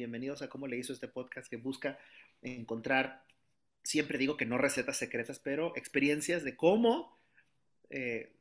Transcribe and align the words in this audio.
bienvenidos 0.00 0.40
a 0.40 0.48
cómo 0.48 0.66
le 0.66 0.78
hizo 0.78 0.94
este 0.94 1.08
podcast 1.08 1.46
que 1.46 1.58
busca 1.58 1.98
encontrar, 2.40 3.22
siempre 3.82 4.16
digo 4.16 4.38
que 4.38 4.46
no 4.46 4.56
recetas 4.56 4.96
secretas, 4.96 5.38
pero 5.38 5.76
experiencias 5.76 6.42
de 6.42 6.56
cómo 6.56 7.14
eh, 7.90 8.32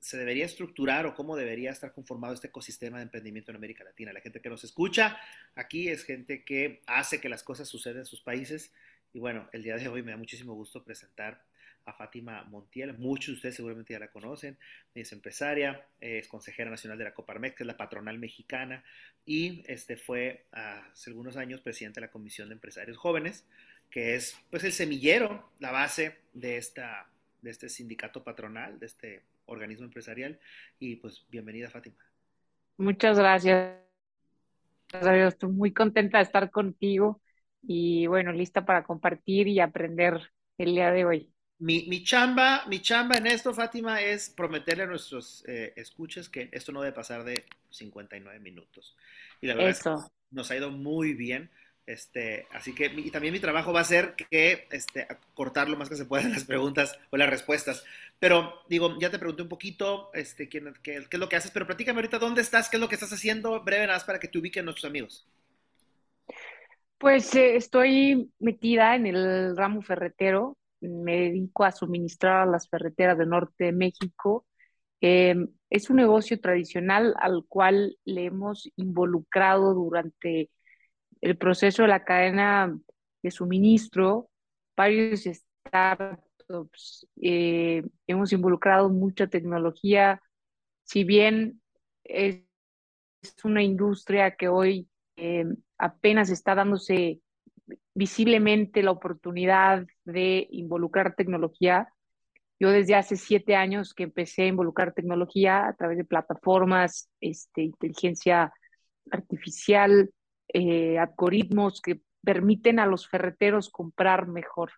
se 0.00 0.16
debería 0.16 0.46
estructurar 0.46 1.04
o 1.04 1.14
cómo 1.14 1.36
debería 1.36 1.72
estar 1.72 1.92
conformado 1.92 2.32
este 2.32 2.46
ecosistema 2.46 2.96
de 2.96 3.02
emprendimiento 3.02 3.50
en 3.50 3.56
América 3.56 3.84
Latina. 3.84 4.14
La 4.14 4.22
gente 4.22 4.40
que 4.40 4.48
nos 4.48 4.64
escucha 4.64 5.18
aquí 5.54 5.88
es 5.88 6.04
gente 6.04 6.42
que 6.42 6.80
hace 6.86 7.20
que 7.20 7.28
las 7.28 7.42
cosas 7.42 7.68
sucedan 7.68 7.98
en 7.98 8.06
sus 8.06 8.22
países. 8.22 8.72
Y 9.12 9.18
bueno, 9.18 9.46
el 9.52 9.62
día 9.62 9.76
de 9.76 9.88
hoy 9.88 10.02
me 10.02 10.12
da 10.12 10.16
muchísimo 10.16 10.54
gusto 10.54 10.84
presentar 10.84 11.44
a 11.86 11.92
Fátima 11.92 12.44
Montiel. 12.44 12.96
Muchos 12.98 13.28
de 13.28 13.32
ustedes 13.34 13.56
seguramente 13.56 13.92
ya 13.92 13.98
la 13.98 14.08
conocen. 14.08 14.56
Es 14.94 15.12
empresaria, 15.12 15.86
es 16.00 16.28
consejera 16.28 16.70
nacional 16.70 16.98
de 16.98 17.04
la 17.04 17.14
Coparmex, 17.14 17.56
que 17.56 17.62
es 17.62 17.66
la 17.66 17.76
patronal 17.76 18.18
mexicana, 18.18 18.84
y 19.26 19.62
este 19.66 19.96
fue 19.96 20.44
hace 20.52 21.10
algunos 21.10 21.36
años 21.36 21.60
presidente 21.60 22.00
de 22.00 22.06
la 22.06 22.12
Comisión 22.12 22.48
de 22.48 22.54
Empresarios 22.54 22.96
Jóvenes, 22.96 23.44
que 23.90 24.14
es 24.14 24.36
pues 24.50 24.64
el 24.64 24.72
semillero, 24.72 25.50
la 25.60 25.70
base 25.70 26.16
de, 26.32 26.56
esta, 26.56 27.08
de 27.42 27.50
este 27.50 27.68
sindicato 27.68 28.24
patronal, 28.24 28.78
de 28.78 28.86
este 28.86 29.22
organismo 29.46 29.84
empresarial. 29.84 30.38
Y 30.78 30.96
pues 30.96 31.24
bienvenida, 31.30 31.70
Fátima. 31.70 31.96
Muchas 32.76 33.18
gracias. 33.18 33.78
Estoy 34.92 35.50
muy 35.50 35.72
contenta 35.72 36.18
de 36.18 36.24
estar 36.24 36.50
contigo 36.50 37.20
y 37.62 38.06
bueno, 38.06 38.32
lista 38.32 38.64
para 38.64 38.84
compartir 38.84 39.48
y 39.48 39.60
aprender 39.60 40.30
el 40.58 40.74
día 40.74 40.90
de 40.90 41.04
hoy. 41.04 41.33
Mi, 41.64 41.86
mi 41.88 42.04
chamba, 42.04 42.62
mi 42.66 42.82
chamba 42.82 43.16
en 43.16 43.26
esto, 43.26 43.54
Fátima, 43.54 44.02
es 44.02 44.28
prometerle 44.28 44.82
a 44.82 44.86
nuestros 44.86 45.42
eh, 45.46 45.72
escuches 45.76 46.28
que 46.28 46.50
esto 46.52 46.72
no 46.72 46.82
debe 46.82 46.92
pasar 46.92 47.24
de 47.24 47.46
59 47.70 48.38
minutos. 48.38 48.94
Y 49.40 49.46
la 49.46 49.54
verdad 49.54 49.70
Eso. 49.70 50.12
nos 50.30 50.50
ha 50.50 50.56
ido 50.56 50.70
muy 50.70 51.14
bien. 51.14 51.48
Este, 51.86 52.46
así 52.52 52.74
que 52.74 52.92
y 52.94 53.10
también 53.10 53.32
mi 53.32 53.40
trabajo 53.40 53.72
va 53.72 53.80
a 53.80 53.84
ser 53.84 54.14
que 54.14 54.66
este, 54.70 55.08
cortar 55.32 55.70
lo 55.70 55.78
más 55.78 55.88
que 55.88 55.96
se 55.96 56.04
pueda 56.04 56.28
las 56.28 56.44
preguntas 56.44 56.98
o 57.08 57.16
las 57.16 57.30
respuestas. 57.30 57.82
Pero 58.18 58.60
digo, 58.68 58.98
ya 59.00 59.08
te 59.08 59.18
pregunté 59.18 59.40
un 59.40 59.48
poquito 59.48 60.10
este, 60.12 60.50
¿qué, 60.50 60.62
qué, 60.82 61.06
qué 61.08 61.16
es 61.16 61.18
lo 61.18 61.30
que 61.30 61.36
haces, 61.36 61.50
pero 61.50 61.66
platícame 61.66 61.96
ahorita 61.96 62.18
dónde 62.18 62.42
estás, 62.42 62.68
qué 62.68 62.76
es 62.76 62.80
lo 62.82 62.90
que 62.90 62.96
estás 62.96 63.14
haciendo, 63.14 63.64
breve 63.64 63.86
nada 63.86 63.96
más 63.96 64.04
para 64.04 64.20
que 64.20 64.28
te 64.28 64.36
ubiquen 64.36 64.66
nuestros 64.66 64.84
amigos. 64.84 65.26
Pues 66.98 67.34
eh, 67.34 67.56
estoy 67.56 68.30
metida 68.38 68.94
en 68.96 69.06
el 69.06 69.56
ramo 69.56 69.80
ferretero, 69.80 70.58
me 70.88 71.16
dedico 71.16 71.64
a 71.64 71.72
suministrar 71.72 72.42
a 72.42 72.50
las 72.50 72.68
ferreteras 72.68 73.18
del 73.18 73.30
norte 73.30 73.64
de 73.64 73.72
México. 73.72 74.46
Em, 75.00 75.48
es 75.70 75.90
un 75.90 75.96
negocio 75.96 76.40
tradicional 76.40 77.14
al 77.20 77.44
cual 77.48 77.96
le 78.04 78.26
hemos 78.26 78.70
involucrado 78.76 79.74
durante 79.74 80.50
el 81.20 81.36
proceso 81.36 81.82
de 81.82 81.88
la 81.88 82.04
cadena 82.04 82.78
de 83.22 83.30
suministro, 83.30 84.30
varios 84.76 85.24
startups, 85.24 87.06
eh, 87.20 87.82
hemos 88.06 88.32
involucrado 88.32 88.90
mucha 88.90 89.26
tecnología, 89.26 90.20
si 90.84 91.04
bien 91.04 91.62
es 92.04 92.44
una 93.44 93.62
industria 93.62 94.36
que 94.36 94.48
hoy 94.48 94.88
em, 95.16 95.56
apenas 95.78 96.30
está 96.30 96.54
dándose 96.54 97.20
visiblemente 97.94 98.82
la 98.82 98.90
oportunidad 98.90 99.86
de 100.04 100.48
involucrar 100.50 101.14
tecnología. 101.14 101.88
Yo 102.58 102.70
desde 102.70 102.94
hace 102.96 103.16
siete 103.16 103.56
años 103.56 103.94
que 103.94 104.04
empecé 104.04 104.42
a 104.42 104.48
involucrar 104.48 104.92
tecnología 104.92 105.68
a 105.68 105.74
través 105.74 105.98
de 105.98 106.04
plataformas, 106.04 107.08
este, 107.20 107.62
inteligencia 107.62 108.52
artificial, 109.10 110.10
eh, 110.52 110.98
algoritmos 110.98 111.80
que 111.80 112.00
permiten 112.22 112.78
a 112.78 112.86
los 112.86 113.08
ferreteros 113.08 113.70
comprar 113.70 114.28
mejor. 114.28 114.72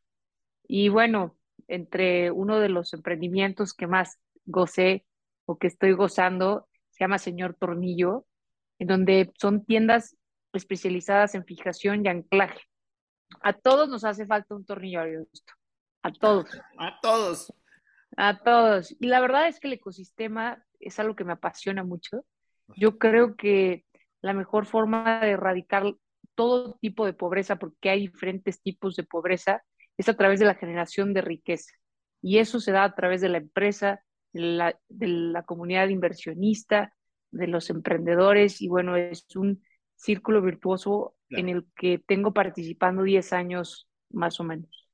Y 0.66 0.88
bueno, 0.88 1.36
entre 1.68 2.30
uno 2.30 2.58
de 2.58 2.68
los 2.68 2.92
emprendimientos 2.92 3.72
que 3.72 3.86
más 3.86 4.18
gocé 4.44 5.06
o 5.44 5.58
que 5.58 5.68
estoy 5.68 5.92
gozando, 5.92 6.68
se 6.90 7.04
llama 7.04 7.18
Señor 7.18 7.54
Tornillo, 7.54 8.26
en 8.78 8.88
donde 8.88 9.32
son 9.38 9.64
tiendas 9.64 10.16
especializadas 10.52 11.34
en 11.34 11.44
fijación 11.44 12.04
y 12.04 12.08
anclaje. 12.08 12.60
A 13.40 13.52
todos 13.52 13.88
nos 13.88 14.04
hace 14.04 14.26
falta 14.26 14.54
un 14.54 14.64
tornillo 14.64 15.02
esto. 15.04 15.52
A 16.02 16.12
todos. 16.12 16.46
A 16.78 16.98
todos. 17.00 17.52
A 18.16 18.38
todos. 18.38 18.94
Y 19.00 19.08
la 19.08 19.20
verdad 19.20 19.48
es 19.48 19.60
que 19.60 19.66
el 19.66 19.74
ecosistema 19.74 20.64
es 20.80 20.98
algo 20.98 21.16
que 21.16 21.24
me 21.24 21.32
apasiona 21.32 21.84
mucho. 21.84 22.24
Yo 22.76 22.98
creo 22.98 23.36
que 23.36 23.84
la 24.20 24.32
mejor 24.32 24.66
forma 24.66 25.20
de 25.20 25.30
erradicar 25.30 25.84
todo 26.34 26.78
tipo 26.80 27.06
de 27.06 27.12
pobreza, 27.12 27.56
porque 27.56 27.90
hay 27.90 28.08
diferentes 28.08 28.60
tipos 28.60 28.96
de 28.96 29.04
pobreza, 29.04 29.64
es 29.96 30.08
a 30.08 30.16
través 30.16 30.40
de 30.40 30.46
la 30.46 30.54
generación 30.54 31.14
de 31.14 31.22
riqueza. 31.22 31.72
Y 32.22 32.38
eso 32.38 32.60
se 32.60 32.72
da 32.72 32.84
a 32.84 32.94
través 32.94 33.20
de 33.20 33.28
la 33.28 33.38
empresa, 33.38 34.02
de 34.32 34.40
la, 34.40 34.78
de 34.88 35.06
la 35.06 35.44
comunidad 35.44 35.88
inversionista, 35.88 36.94
de 37.30 37.46
los 37.46 37.70
emprendedores. 37.70 38.60
Y 38.60 38.68
bueno, 38.68 38.96
es 38.96 39.26
un 39.34 39.62
círculo 39.96 40.42
virtuoso 40.42 41.14
en 41.30 41.48
el 41.48 41.66
que 41.76 41.98
tengo 41.98 42.32
participando 42.32 43.02
10 43.02 43.32
años 43.32 43.88
más 44.10 44.38
o 44.40 44.44
menos. 44.44 44.88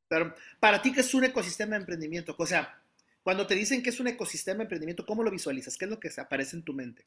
Para 0.60 0.82
ti, 0.82 0.92
¿qué 0.92 1.00
es 1.00 1.14
un 1.14 1.24
ecosistema 1.24 1.72
de 1.72 1.80
emprendimiento? 1.80 2.34
O 2.38 2.46
sea, 2.46 2.82
cuando 3.22 3.46
te 3.46 3.54
dicen 3.54 3.82
que 3.82 3.90
es 3.90 4.00
un 4.00 4.08
ecosistema 4.08 4.58
de 4.58 4.64
emprendimiento, 4.64 5.06
¿cómo 5.06 5.22
lo 5.22 5.30
visualizas? 5.30 5.76
¿Qué 5.76 5.84
es 5.84 5.90
lo 5.90 6.00
que 6.00 6.10
aparece 6.18 6.56
en 6.56 6.64
tu 6.64 6.72
mente? 6.72 7.06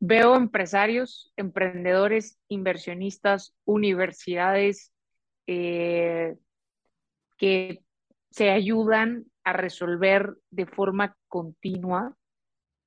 Veo 0.00 0.34
empresarios, 0.34 1.32
emprendedores, 1.36 2.38
inversionistas, 2.48 3.54
universidades 3.64 4.92
eh, 5.46 6.34
que 7.38 7.84
se 8.30 8.50
ayudan 8.50 9.26
a 9.44 9.52
resolver 9.52 10.36
de 10.50 10.66
forma 10.66 11.16
continua 11.28 12.16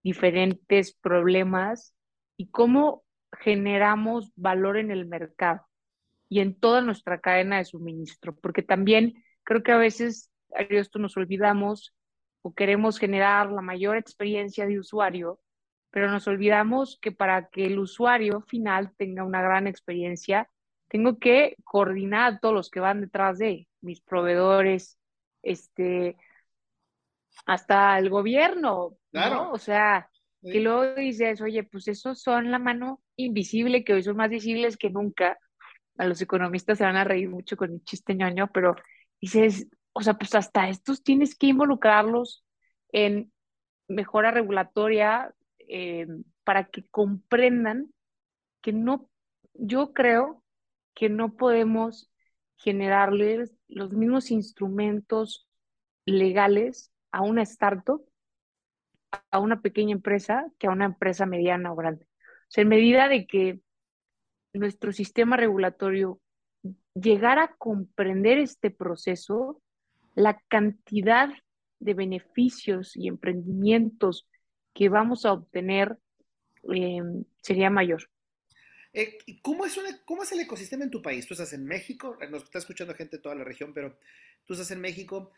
diferentes 0.04 0.94
problemas 0.94 1.94
y 2.38 2.48
cómo 2.50 3.05
generamos 3.36 4.32
valor 4.36 4.78
en 4.78 4.92
el 4.92 5.06
mercado 5.06 5.68
y 6.30 6.40
en 6.40 6.60
toda 6.60 6.82
nuestra 6.82 7.20
cadena 7.22 7.58
de 7.58 7.66
suministro, 7.66 8.36
porque 8.36 8.64
también 8.64 9.24
creo 9.44 9.64
que 9.64 9.72
a 9.72 9.78
veces 9.78 10.32
esto 10.50 11.00
nos 11.00 11.18
olvidamos 11.18 11.94
o 12.42 12.54
queremos 12.54 13.00
generar 13.00 13.52
la 13.52 13.62
mayor 13.62 13.98
experiencia 13.98 14.66
de 14.66 14.80
usuario 14.80 15.40
pero 15.96 16.12
nos 16.12 16.28
olvidamos 16.28 17.00
que 17.02 17.14
para 17.14 17.48
que 17.48 17.68
el 17.68 17.80
usuario 17.80 18.42
final 18.42 18.94
tenga 18.98 19.24
una 19.24 19.42
gran 19.42 19.66
experiencia, 19.66 20.50
tengo 20.90 21.20
que 21.20 21.56
coordinar 21.64 22.34
a 22.34 22.40
todos 22.40 22.54
los 22.54 22.70
que 22.70 22.82
van 22.82 23.00
detrás 23.00 23.38
de 23.38 23.70
mis 23.80 24.02
proveedores, 24.02 25.00
este, 25.42 26.18
hasta 27.46 27.98
el 27.98 28.10
gobierno, 28.10 28.98
¿no? 29.14 29.54
O 29.54 29.58
sea, 29.58 30.10
que 30.52 30.60
luego 30.60 30.96
dices, 30.96 31.42
oye, 31.42 31.64
pues 31.64 31.88
esos 31.88 32.22
son 32.22 32.52
la 32.52 32.60
mano 32.60 33.02
invisible, 33.16 33.84
que 33.84 33.94
hoy 33.94 34.04
son 34.04 34.18
más 34.18 34.30
visibles 34.30 34.78
que 34.78 34.90
nunca. 34.90 35.38
A 35.98 36.06
los 36.06 36.22
economistas 36.22 36.78
se 36.78 36.84
van 36.84 36.98
a 36.98 37.04
reír 37.04 37.30
mucho 37.30 37.58
con 37.58 37.72
el 37.72 37.84
chiste 37.84 38.16
ñoño, 38.16 38.52
pero 38.54 38.76
dices, 39.22 39.68
o 39.94 40.02
sea, 40.02 40.16
pues 40.16 40.36
hasta 40.36 40.70
estos 40.70 41.04
tienes 41.04 41.36
que 41.36 41.48
involucrarlos 41.48 42.44
en 42.92 43.32
mejora 43.88 44.32
regulatoria, 44.32 45.34
eh, 45.68 46.08
para 46.44 46.66
que 46.66 46.88
comprendan 46.90 47.92
que 48.62 48.72
no, 48.72 49.10
yo 49.54 49.94
creo 49.94 50.44
que 50.94 51.10
no 51.10 51.36
podemos 51.36 52.12
generarles 52.58 53.54
los 53.68 53.92
mismos 53.92 54.32
instrumentos 54.32 55.48
legales 56.06 56.92
a 57.12 57.22
una 57.22 57.42
startup, 57.42 58.06
a 59.32 59.40
una 59.40 59.62
pequeña 59.62 59.94
empresa, 59.94 60.46
que 60.58 60.68
a 60.68 60.72
una 60.72 60.86
empresa 60.86 61.26
mediana 61.26 61.72
o 61.72 61.76
grande. 61.76 62.06
O 62.06 62.50
sea, 62.50 62.62
en 62.64 62.70
medida 62.70 63.08
de 63.08 63.28
que 63.28 63.60
nuestro 64.54 64.92
sistema 64.92 65.38
regulatorio 65.38 66.20
llegara 66.94 67.44
a 67.44 67.56
comprender 67.58 68.38
este 68.38 68.72
proceso, 68.72 69.62
la 70.16 70.42
cantidad 70.48 71.30
de 71.80 71.94
beneficios 71.94 72.96
y 72.96 73.08
emprendimientos 73.08 74.28
que 74.74 74.90
vamos 74.90 75.26
a 75.26 75.34
obtener 75.34 75.98
eh, 76.74 77.02
sería 77.42 77.70
mayor. 77.70 78.10
Eh, 78.94 79.18
¿cómo, 79.42 79.66
es 79.66 79.78
¿Cómo 80.06 80.24
es 80.24 80.32
el 80.32 80.40
ecosistema 80.40 80.86
en 80.86 80.90
tu 80.90 81.02
país? 81.02 81.28
Tú 81.28 81.34
estás 81.34 81.52
en 81.52 81.66
México, 81.66 82.18
nos 82.30 82.44
está 82.44 82.60
escuchando 82.60 82.94
gente 82.94 83.18
de 83.18 83.24
toda 83.24 83.36
la 83.36 83.44
región, 83.44 83.74
pero 83.74 83.98
tú 84.46 84.54
estás 84.54 84.72
en 84.72 84.80
México. 84.80 85.34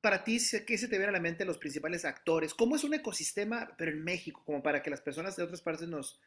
Para 0.00 0.24
ti, 0.24 0.38
¿qué 0.66 0.78
se 0.78 0.88
te 0.88 0.96
viene 0.96 1.10
a 1.10 1.12
la 1.12 1.20
mente 1.20 1.44
los 1.44 1.58
principales 1.58 2.04
actores? 2.04 2.54
¿Cómo 2.54 2.76
es 2.76 2.84
un 2.84 2.94
ecosistema, 2.94 3.70
pero 3.76 3.90
en 3.90 4.02
México? 4.02 4.42
Como 4.46 4.62
para 4.62 4.82
que 4.82 4.90
las 4.90 5.02
personas 5.02 5.36
de 5.36 5.42
otras 5.42 5.60
partes 5.60 5.88
nos 5.88 6.20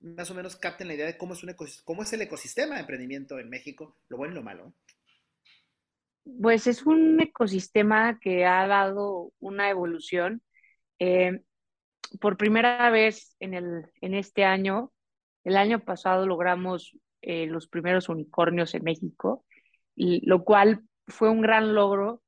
más 0.00 0.30
o 0.30 0.34
menos 0.34 0.56
capten 0.56 0.88
la 0.88 0.94
idea 0.94 1.06
de 1.06 1.16
cómo 1.16 1.34
es, 1.34 1.42
un 1.42 1.54
cómo 1.84 2.02
es 2.02 2.12
el 2.12 2.22
ecosistema 2.22 2.74
de 2.76 2.82
emprendimiento 2.82 3.38
en 3.38 3.50
México, 3.50 3.96
lo 4.08 4.16
bueno 4.16 4.32
y 4.32 4.36
lo 4.36 4.42
malo. 4.42 4.72
Pues 6.40 6.66
es 6.66 6.84
un 6.84 7.20
ecosistema 7.20 8.18
que 8.20 8.44
ha 8.44 8.66
dado 8.66 9.32
una 9.40 9.70
evolución. 9.70 10.42
Eh, 10.98 11.40
por 12.20 12.36
primera 12.36 12.90
vez 12.90 13.34
en, 13.40 13.54
el, 13.54 13.90
en 14.00 14.14
este 14.14 14.44
año, 14.44 14.92
el 15.44 15.56
año 15.56 15.80
pasado 15.80 16.26
logramos 16.26 16.96
eh, 17.22 17.46
los 17.46 17.66
primeros 17.66 18.08
unicornios 18.08 18.74
en 18.74 18.84
México, 18.84 19.44
y, 19.96 20.24
lo 20.26 20.44
cual 20.44 20.82
fue 21.08 21.30
un 21.30 21.40
gran 21.40 21.74
logro 21.74 22.22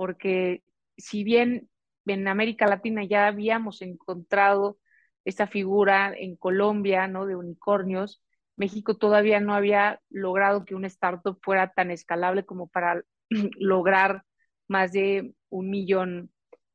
porque 0.00 0.62
si 0.96 1.24
bien 1.24 1.68
en 2.06 2.26
América 2.26 2.66
Latina 2.66 3.04
ya 3.04 3.26
habíamos 3.26 3.82
encontrado 3.82 4.78
esta 5.26 5.46
figura 5.46 6.14
en 6.16 6.36
Colombia, 6.36 7.06
¿no? 7.06 7.26
De 7.26 7.36
unicornios, 7.36 8.22
México 8.56 8.96
todavía 8.96 9.40
no 9.40 9.52
había 9.52 10.00
logrado 10.08 10.64
que 10.64 10.74
una 10.74 10.86
startup 10.86 11.38
fuera 11.42 11.74
tan 11.74 11.90
escalable 11.90 12.46
como 12.46 12.66
para 12.68 13.04
lograr 13.58 14.24
más 14.68 14.90
de 14.92 15.34
un 15.50 15.68
millón 15.68 16.30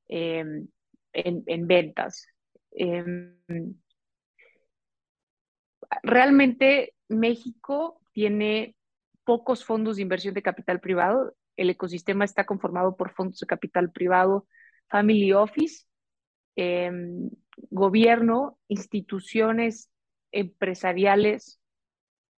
em, 0.07 0.67
en, 1.11 1.65
ventas. 1.65 2.27
Em, 2.69 3.35
realmente 6.03 6.93
México 7.07 7.99
tiene 8.11 8.75
pocos 9.23 9.65
fondos 9.65 9.95
de 9.95 10.03
inversión 10.03 10.35
de 10.35 10.43
capital 10.43 10.79
privado. 10.79 11.33
El 11.57 11.69
ecosistema 11.69 12.25
está 12.25 12.45
conformado 12.45 12.95
por 12.95 13.11
fondos 13.11 13.39
de 13.39 13.47
capital 13.47 13.91
privado, 13.91 14.47
family 14.89 15.33
office, 15.33 15.85
em, 16.55 17.29
gobierno, 17.69 18.57
instituciones 18.67 19.89
empresariales 20.31 21.59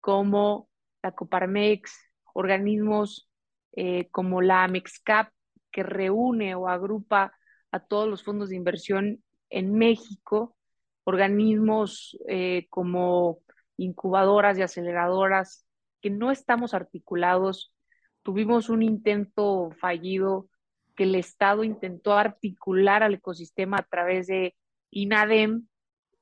como 0.01 0.69
la 1.03 1.11
Coparmex, 1.11 1.91
organismos 2.33 3.29
eh, 3.73 4.09
como 4.11 4.41
la 4.41 4.67
Mexcap, 4.67 5.31
que 5.71 5.83
reúne 5.83 6.55
o 6.55 6.67
agrupa 6.67 7.33
a 7.71 7.79
todos 7.79 8.07
los 8.07 8.23
fondos 8.23 8.49
de 8.49 8.55
inversión 8.55 9.23
en 9.49 9.73
México, 9.73 10.55
organismos 11.03 12.17
eh, 12.27 12.67
como 12.69 13.39
incubadoras 13.77 14.57
y 14.57 14.61
aceleradoras 14.63 15.65
que 16.01 16.09
no 16.09 16.31
estamos 16.31 16.73
articulados. 16.73 17.73
Tuvimos 18.27 18.67
un 18.67 18.83
intento 18.83 19.71
fallido 19.79 20.49
que 20.97 21.05
el 21.05 21.15
Estado 21.15 21.63
intentó 21.63 22.11
articular 22.11 23.01
al 23.01 23.13
ecosistema 23.13 23.77
a 23.77 23.83
través 23.83 24.27
de 24.27 24.53
INADEM, 24.91 25.65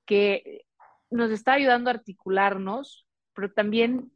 que 0.06 0.68
nos 1.10 1.32
está 1.32 1.54
ayudando 1.54 1.90
a 1.90 1.94
articularnos, 1.94 3.08
pero 3.34 3.52
también 3.52 4.12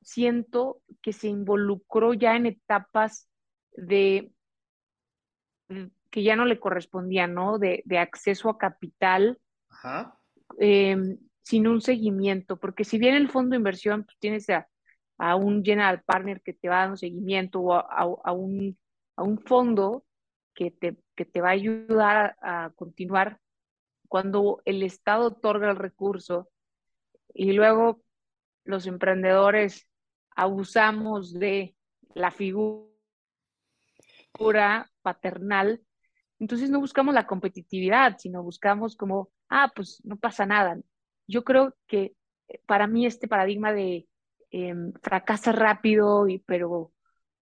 siento 0.00 0.82
que 1.00 1.12
se 1.12 1.28
involucró 1.28 2.12
ya 2.12 2.34
en 2.34 2.46
etapas 2.46 3.30
de 3.70 4.32
que 6.10 6.24
ya 6.24 6.34
no 6.34 6.44
le 6.44 6.58
correspondían, 6.58 7.34
¿no? 7.34 7.60
De, 7.60 7.84
acceso 8.00 8.50
a 8.50 8.58
capital 8.58 9.38
em, 10.58 11.18
sin 11.42 11.68
un 11.68 11.82
seguimiento, 11.82 12.56
porque 12.56 12.82
si 12.82 12.98
bien 12.98 13.14
el 13.14 13.30
fondo 13.30 13.50
de 13.50 13.58
inversión 13.58 14.02
pues, 14.02 14.18
tienes 14.18 14.48
a, 15.18 15.36
un 15.36 15.64
general 15.64 16.02
partner 16.02 16.42
que 16.42 16.52
te 16.52 16.68
va 16.68 16.78
dando 16.78 16.96
seguimiento 16.96 17.60
o 17.60 17.74
a, 17.74 18.32
un, 18.32 18.78
a 19.16 19.22
un 19.22 19.38
fondo 19.38 20.04
que 20.54 20.70
te, 20.70 20.96
que 21.14 21.24
te 21.24 21.40
va 21.40 21.48
a 21.48 21.52
ayudar 21.52 22.36
a, 22.40 22.70
continuar, 22.74 23.38
cuando 24.08 24.60
el 24.64 24.82
Estado 24.82 25.28
otorga 25.28 25.70
el 25.70 25.76
recurso 25.76 26.50
y 27.32 27.52
luego 27.52 28.02
los 28.64 28.86
emprendedores 28.86 29.88
abusamos 30.36 31.32
de 31.32 31.74
la 32.14 32.30
figura 32.30 32.90
paternal, 35.02 35.82
entonces 36.38 36.70
no 36.70 36.80
buscamos 36.80 37.14
la 37.14 37.26
competitividad, 37.26 38.18
sino 38.18 38.42
buscamos 38.42 38.96
como, 38.96 39.30
ah, 39.48 39.70
pues 39.74 40.00
no 40.04 40.16
pasa 40.16 40.44
nada. 40.44 40.76
Yo 41.26 41.44
creo 41.44 41.74
que 41.86 42.16
eh, 42.48 42.60
para 42.66 42.86
mí 42.86 43.06
este 43.06 43.28
paradigma 43.28 43.72
de 43.72 44.08
em, 44.52 44.92
fracasa 45.02 45.52
rápido, 45.52 46.28
y, 46.28 46.38
pero 46.38 46.92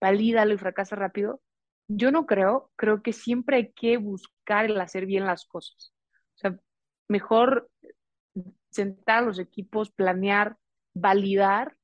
valídalo 0.01 0.55
y 0.55 0.59
fracasa 0.59 0.97
rápido, 0.97 1.43
yo 1.89 2.11
no 2.11 2.25
creo, 2.27 2.71
creo 2.77 3.03
que 3.03 3.13
siempre 3.13 3.57
hay 3.57 3.73
que 3.73 3.97
buscar 3.97 4.67
el 4.67 4.81
hacer 4.81 5.07
bien 5.07 5.27
las 5.27 5.45
cosas. 5.45 5.93
O 6.37 6.39
sea, 6.39 6.59
mejor 7.09 7.69
sentar 8.71 9.25
los 9.25 9.39
equipos, 9.39 9.91
planear, 9.91 10.57
validar 10.95 11.77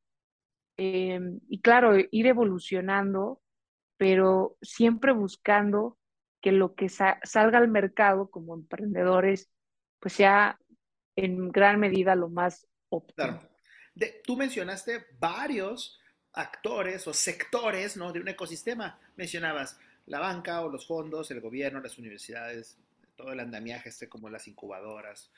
em, 0.77 1.41
y 1.49 1.61
claro, 1.61 1.97
ir 1.97 2.27
evolucionando, 2.27 3.43
pero 3.97 4.57
siempre 4.63 5.13
buscando 5.13 5.99
que 6.41 6.53
lo 6.53 6.75
que 6.75 6.89
salga 6.89 7.59
al 7.59 7.69
mercado 7.69 8.31
como 8.31 8.55
emprendedores 8.55 9.51
pues 9.99 10.15
sea 10.15 10.59
en 11.17 11.49
gran 11.51 11.81
medida 11.81 12.15
lo 12.15 12.29
más 12.29 12.69
óptimo. 12.89 13.41
Tú 14.25 14.37
mencionaste 14.37 15.07
varios 15.19 16.01
actores 16.33 17.07
o 17.07 17.15
sectores 17.15 17.97
¿no? 17.97 18.13
de 18.13 18.21
un 18.21 18.29
ecosistema. 18.29 18.99
Mencionabas 19.17 19.79
la 20.07 20.21
banca 20.21 20.61
o 20.63 20.69
los 20.69 20.87
fondos, 20.87 21.31
el 21.31 21.41
gobierno, 21.41 21.81
las 21.81 21.99
universidades, 21.99 22.77
todo 23.17 23.33
el 23.33 23.41
andamiaje 23.41 23.89
este 23.89 24.09
como 24.09 24.29
las 24.29 24.47
incubadoras, 24.47 25.31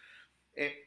eh, 0.55 0.87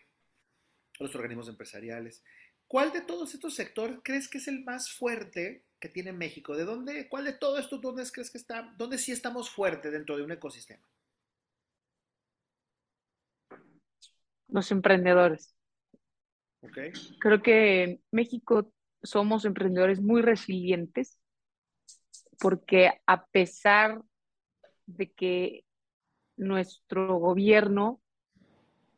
los 1.00 1.16
organismos 1.16 1.48
empresariales. 1.48 2.24
¿Cuál 2.68 2.92
de 2.92 3.02
todos 3.02 3.34
estos 3.34 3.56
sectores 3.56 3.98
crees 4.04 4.28
que 4.28 4.38
es 4.38 4.48
el 4.48 4.64
más 4.64 4.92
fuerte 4.92 5.64
que 5.80 5.90
tiene 5.90 6.14
México? 6.14 6.56
¿De 6.56 6.64
dónde, 6.64 7.10
cuál 7.10 7.26
de 7.26 7.34
todo 7.34 7.58
esto, 7.58 7.78
dónde 7.78 8.04
crees 8.12 8.32
que 8.32 8.38
está, 8.38 8.74
dónde 8.78 8.98
sí 8.98 9.12
estamos 9.12 9.50
fuertes 9.50 9.92
dentro 9.92 10.16
de 10.16 10.24
un 10.24 10.32
ecosistema? 10.32 10.86
Los 14.48 14.72
emprendedores. 14.72 15.56
Okay. 16.62 16.92
Creo 17.20 17.42
que 17.42 17.84
en 17.84 18.02
México 18.12 18.72
somos 19.02 19.46
emprendedores 19.46 20.00
muy 20.02 20.22
resilientes 20.22 21.20
porque 22.40 22.92
a 23.08 23.26
pesar 23.26 24.02
de 24.86 25.12
que 25.12 25.66
nuestro 26.38 27.18
gobierno 27.18 28.02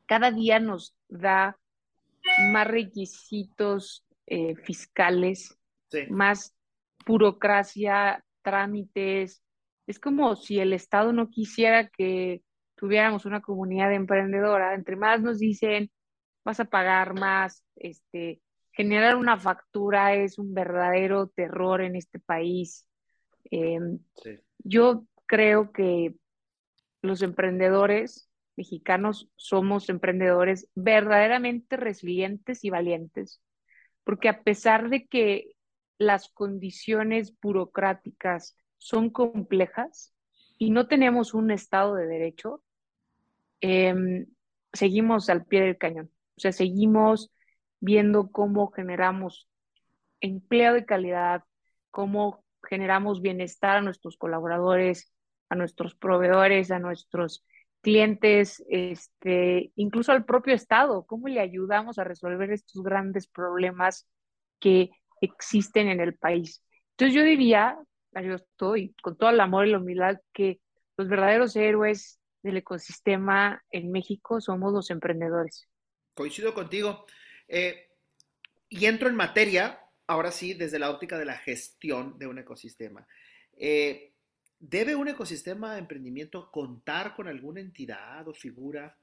cada 0.05 0.31
día 0.31 0.59
nos 0.59 0.95
da 1.07 1.57
más 2.51 2.67
requisitos 2.67 4.05
eh, 4.27 4.55
fiscales, 4.55 5.57
más 6.09 6.55
burocracia, 7.05 8.23
trámites. 8.41 9.43
Es 9.87 9.99
como 9.99 10.35
si 10.35 10.59
el 10.59 10.73
Estado 10.73 11.13
no 11.13 11.29
quisiera 11.29 11.89
que 11.89 12.41
tuviéramos 12.75 13.25
una 13.25 13.41
comunidad 13.41 13.93
emprendedora. 13.93 14.73
Entre 14.75 14.95
más 14.95 15.21
nos 15.21 15.39
dicen, 15.39 15.91
vas 16.43 16.59
a 16.59 16.65
pagar 16.65 17.13
más, 17.19 17.65
este, 17.75 18.41
generar 18.71 19.15
una 19.15 19.37
factura 19.37 20.15
es 20.15 20.37
un 20.37 20.53
verdadero 20.53 21.27
terror 21.27 21.81
en 21.81 21.95
este 21.95 22.19
país. 22.19 22.87
Em, 23.45 23.99
yo 24.59 25.05
creo 25.25 25.71
que 25.71 26.15
los 27.01 27.21
emprendedores 27.21 28.29
mexicanos 28.55 29.29
somos 29.35 29.89
emprendedores 29.89 30.69
verdaderamente 30.75 31.77
resilientes 31.77 32.63
y 32.63 32.69
valientes, 32.69 33.41
porque 34.03 34.29
a 34.29 34.43
pesar 34.43 34.89
de 34.89 35.07
que 35.07 35.53
las 35.97 36.29
condiciones 36.29 37.33
burocráticas 37.41 38.55
son 38.77 39.09
complejas 39.09 40.13
y 40.57 40.71
no 40.71 40.87
tenemos 40.87 41.33
un 41.33 41.51
Estado 41.51 41.95
de 41.95 42.07
Derecho, 42.07 42.63
em, 43.61 44.27
seguimos 44.71 45.29
al 45.29 45.45
pie 45.45 45.61
del 45.61 45.77
cañón. 45.77 46.12
O 46.37 46.39
sea, 46.39 46.51
seguimos 46.51 47.31
viendo 47.79 48.31
cómo 48.31 48.71
generamos 48.71 49.47
empleo 50.21 50.73
de 50.73 50.85
calidad, 50.85 51.43
cómo 51.91 52.43
generamos 52.63 53.21
bienestar 53.21 53.77
a 53.77 53.81
nuestros 53.81 54.17
colaboradores, 54.17 55.11
a 55.49 55.55
nuestros 55.55 55.95
proveedores, 55.95 56.71
a 56.71 56.79
nuestros 56.79 57.45
clientes, 57.81 58.63
este, 58.69 59.71
incluso 59.75 60.13
al 60.13 60.23
propio 60.23 60.55
Estado, 60.55 61.05
cómo 61.05 61.27
le 61.27 61.41
ayudamos 61.41 61.99
a 61.99 62.05
resolver 62.05 62.51
estos 62.51 62.81
grandes 62.81 63.27
problemas 63.27 64.07
que 64.59 64.91
existen 65.19 65.89
en 65.89 65.99
el 65.99 66.15
país. 66.15 66.63
Entonces 66.91 67.15
yo 67.15 67.23
diría, 67.23 67.77
yo 68.13 68.35
estoy 68.35 68.95
con 69.01 69.17
todo 69.17 69.29
el 69.29 69.39
amor 69.41 69.67
y 69.67 69.71
la 69.71 69.79
humildad, 69.79 70.17
que 70.31 70.61
los 70.97 71.09
verdaderos 71.09 71.55
héroes 71.55 72.19
del 72.41 72.57
ecosistema 72.57 73.61
en 73.71 73.91
México 73.91 74.39
somos 74.39 74.71
los 74.71 74.89
emprendedores. 74.89 75.67
Coincido 76.13 76.53
contigo. 76.53 77.05
Eh, 77.47 77.89
y 78.69 78.85
entro 78.85 79.09
en 79.09 79.15
materia, 79.15 79.79
ahora 80.07 80.31
sí, 80.31 80.53
desde 80.53 80.79
la 80.79 80.89
óptica 80.89 81.17
de 81.17 81.25
la 81.25 81.37
gestión 81.37 82.17
de 82.17 82.27
un 82.27 82.39
ecosistema. 82.39 83.07
Eh, 83.55 84.13
¿Debe 84.59 84.95
un 84.95 85.07
ecosistema 85.07 85.73
de 85.73 85.79
emprendimiento 85.79 86.49
contar 86.49 87.15
con 87.15 87.27
alguna 87.27 87.59
entidad 87.59 88.27
o 88.27 88.33
figura 88.33 88.97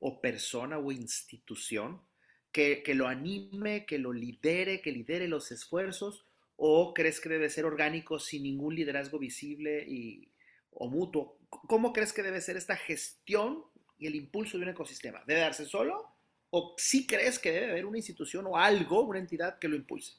o 0.00 0.20
persona 0.20 0.78
o 0.78 0.90
institución 0.90 2.02
que, 2.50 2.82
lo 2.94 3.06
anime, 3.06 3.86
que 3.86 3.98
lo 3.98 4.12
lidere, 4.12 4.80
que 4.80 4.92
lidere 4.92 5.28
los 5.28 5.52
esfuerzos? 5.52 6.24
¿O 6.56 6.94
crees 6.94 7.20
que 7.20 7.28
debe 7.28 7.50
ser 7.50 7.64
orgánico 7.64 8.18
sin 8.18 8.42
ningún 8.42 8.74
liderazgo 8.74 9.18
visible 9.18 9.84
y, 9.88 10.28
o 10.72 10.88
mutuo? 10.88 11.38
¿Cómo 11.48 11.92
crees 11.92 12.12
que 12.12 12.22
debe 12.22 12.40
ser 12.40 12.56
esta 12.56 12.76
gestión 12.76 13.64
y 13.98 14.06
el 14.06 14.16
impulso 14.16 14.58
de 14.58 14.64
un 14.64 14.70
ecosistema? 14.70 15.22
¿Debe 15.26 15.40
darse 15.40 15.64
solo 15.64 16.13
¿O 16.56 16.72
sí 16.76 17.04
crees 17.04 17.40
que 17.40 17.50
debe 17.50 17.72
haber 17.72 17.84
una 17.84 17.98
institución 17.98 18.46
o 18.46 18.56
algo, 18.56 19.02
una 19.02 19.18
entidad 19.18 19.58
que 19.58 19.66
lo 19.66 19.74
impulse? 19.74 20.12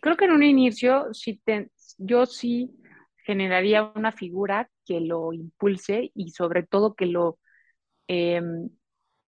Creo 0.00 0.16
que 0.16 0.24
en 0.24 0.32
un 0.32 0.42
inicio 0.42 1.14
sí 1.14 1.40
yo 1.96 2.26
sí 2.26 2.72
generaría 3.18 3.92
una 3.94 4.10
figura 4.10 4.68
que 4.84 4.98
lo 4.98 5.32
impulse 5.32 6.10
y 6.12 6.30
sobre 6.30 6.64
todo 6.64 6.96
que 6.96 7.06
lo... 7.06 7.38
Em, 8.08 8.68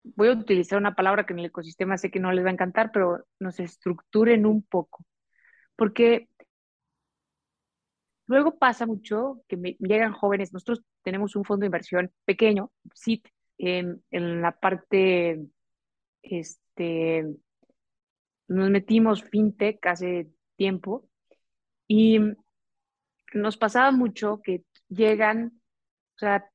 voy 0.03 0.29
a 0.29 0.31
utilizar 0.31 0.79
una 0.79 0.95
palabra 0.95 1.27
que 1.27 1.33
en 1.33 1.39
el 1.39 1.45
ecosistema 1.45 1.95
sé 1.95 2.09
que 2.09 2.19
no 2.19 2.31
les 2.31 2.43
va 2.43 2.49
a 2.49 2.53
encantar, 2.53 2.89
pero 2.91 3.23
nos 3.39 3.59
estructuren 3.59 4.47
un 4.47 4.63
poco. 4.63 5.05
Porque 5.75 6.27
luego 8.25 8.57
pasa 8.57 8.87
mucho 8.87 9.43
que 9.47 9.77
llegan 9.77 10.13
jóvenes, 10.13 10.53
nosotros 10.53 10.81
tenemos 11.03 11.35
un 11.35 11.43
fondo 11.45 11.61
de 11.61 11.67
inversión 11.67 12.11
pequeño, 12.25 12.71
SIT, 12.95 13.27
en 13.59 14.01
la 14.41 14.53
parte, 14.59 15.45
este, 16.25 17.25
nos 18.47 18.69
metimos 18.69 19.23
fintech 19.23 19.85
hace 19.85 20.29
tiempo 20.55 21.07
y 21.87 22.19
nos 23.33 23.57
pasaba 23.57 23.91
mucho 23.91 24.41
que 24.43 24.63
llegan, 24.89 25.61
o 26.15 26.19
sea, 26.19 26.49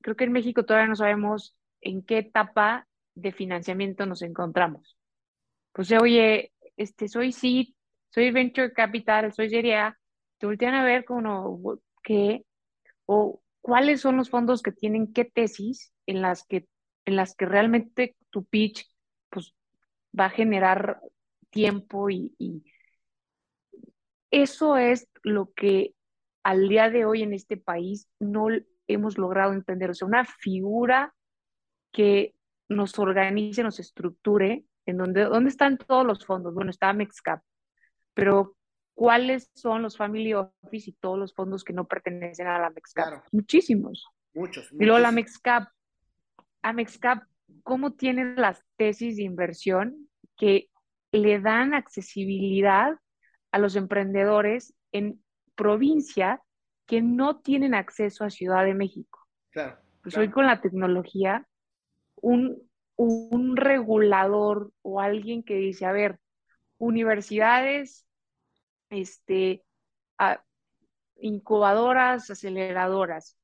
creo 0.00 0.16
que 0.16 0.24
en 0.24 0.32
México 0.32 0.64
todavía 0.64 0.88
no 0.88 0.96
sabemos 0.96 1.56
en 1.80 2.02
qué 2.02 2.18
etapa 2.18 2.86
de 3.14 3.32
financiamiento 3.32 4.06
nos 4.06 4.22
encontramos. 4.22 4.96
Pues 5.72 5.90
oye, 5.92 6.52
este, 6.76 7.08
soy 7.08 7.32
seed, 7.32 7.68
soy 8.10 8.30
venture 8.30 8.72
capital, 8.72 9.32
soy 9.32 9.50
serie 9.50 9.76
te 10.38 10.46
voltean 10.46 10.74
a 10.74 10.84
ver 10.84 11.04
como 11.04 11.78
qué 12.02 12.44
o 13.06 13.40
cuáles 13.60 14.00
son 14.00 14.16
los 14.16 14.30
fondos 14.30 14.62
que 14.62 14.72
tienen 14.72 15.12
qué 15.12 15.24
tesis 15.24 15.92
en 16.06 16.22
las 16.22 16.44
que 16.44 16.66
en 17.06 17.16
las 17.16 17.34
que 17.34 17.46
realmente 17.46 18.16
tu 18.30 18.44
pitch 18.44 18.86
va 20.18 20.26
a 20.26 20.30
generar 20.30 21.00
tiempo 21.50 22.10
y, 22.10 22.34
y 22.38 22.64
eso 24.30 24.76
es 24.76 25.08
lo 25.22 25.52
que 25.54 25.94
al 26.42 26.68
día 26.68 26.90
de 26.90 27.04
hoy 27.04 27.22
en 27.22 27.32
este 27.32 27.56
país 27.56 28.08
no 28.18 28.48
hemos 28.86 29.18
logrado 29.18 29.52
entender. 29.52 29.90
O 29.90 29.94
sea, 29.94 30.08
una 30.08 30.24
figura 30.24 31.14
que 31.92 32.34
nos 32.68 32.98
organice, 32.98 33.62
nos 33.62 33.80
estructure, 33.80 34.64
en 34.86 34.96
donde, 34.96 35.24
¿dónde 35.24 35.50
están 35.50 35.78
todos 35.78 36.04
los 36.04 36.24
fondos? 36.26 36.54
Bueno, 36.54 36.70
está 36.70 36.92
Mexcap, 36.92 37.42
pero 38.12 38.56
¿cuáles 38.94 39.50
son 39.54 39.82
los 39.82 39.96
Family 39.96 40.34
Office 40.34 40.90
y 40.90 40.92
todos 40.94 41.18
los 41.18 41.34
fondos 41.34 41.64
que 41.64 41.72
no 41.72 41.86
pertenecen 41.86 42.46
a 42.46 42.58
la 42.58 42.70
Mexcap? 42.70 43.24
Muchísimos. 43.32 44.06
Muchos, 44.34 44.70
Y 44.72 44.84
luego 44.84 44.98
la 44.98 45.12
Mexcap, 45.12 45.68
a 46.62 46.72
Mexcap, 46.72 47.22
¿cómo 47.62 47.92
tiene 47.92 48.34
las 48.36 48.62
tesis 48.76 49.16
de 49.16 49.22
inversión 49.22 50.08
que 50.36 50.68
le 51.12 51.40
dan 51.40 51.74
accesibilidad 51.74 52.94
a 53.52 53.58
los 53.58 53.76
emprendedores 53.76 54.74
en 54.92 55.22
provincia 55.54 56.42
que 56.86 57.02
no 57.02 57.40
tienen 57.40 57.74
acceso 57.74 58.24
a 58.24 58.30
Ciudad 58.30 58.64
de 58.64 58.74
México. 58.74 59.26
Claro. 59.50 59.78
Pues 60.02 60.16
hoy 60.16 60.30
con 60.30 60.46
la 60.46 60.60
tecnología, 60.60 61.46
un, 62.16 62.68
un 62.96 63.56
regulador 63.56 64.72
o 64.82 65.00
alguien 65.00 65.42
que 65.42 65.54
dice, 65.54 65.86
a 65.86 65.92
ver, 65.92 66.18
universidades, 66.78 68.06
este, 68.90 69.64
incubadoras, 71.16 72.28
aceleradoras. 72.30 73.38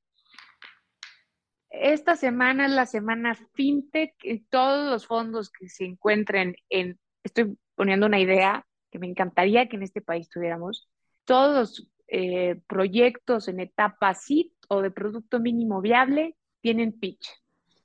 Esta 1.70 2.16
semana 2.16 2.66
es 2.66 2.72
la 2.72 2.86
semana 2.86 3.34
FinTech 3.54 4.14
y 4.24 4.40
todos 4.40 4.90
los 4.90 5.06
fondos 5.06 5.50
que 5.50 5.68
se 5.68 5.84
encuentren 5.84 6.56
en, 6.68 6.98
estoy 7.22 7.56
poniendo 7.76 8.06
una 8.06 8.18
idea, 8.18 8.66
que 8.90 8.98
me 8.98 9.06
encantaría 9.06 9.68
que 9.68 9.76
en 9.76 9.84
este 9.84 10.00
país 10.00 10.28
tuviéramos, 10.28 10.88
todos 11.24 11.56
los 11.56 11.88
eh, 12.08 12.60
proyectos 12.66 13.46
en 13.46 13.60
etapa 13.60 14.14
SIT 14.14 14.52
o 14.68 14.82
de 14.82 14.90
producto 14.90 15.38
mínimo 15.38 15.80
viable 15.80 16.36
tienen 16.60 16.92
pitch, 16.92 17.28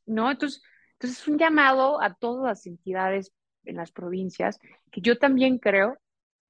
¿no? 0.07 0.31
Entonces, 0.31 0.63
entonces 0.93 1.21
es 1.21 1.27
un 1.27 1.37
llamado 1.37 2.01
a 2.01 2.15
todas 2.15 2.43
las 2.43 2.65
entidades 2.65 3.31
en 3.65 3.75
las 3.75 3.91
provincias, 3.91 4.59
que 4.91 5.01
yo 5.01 5.19
también 5.19 5.59
creo 5.59 5.97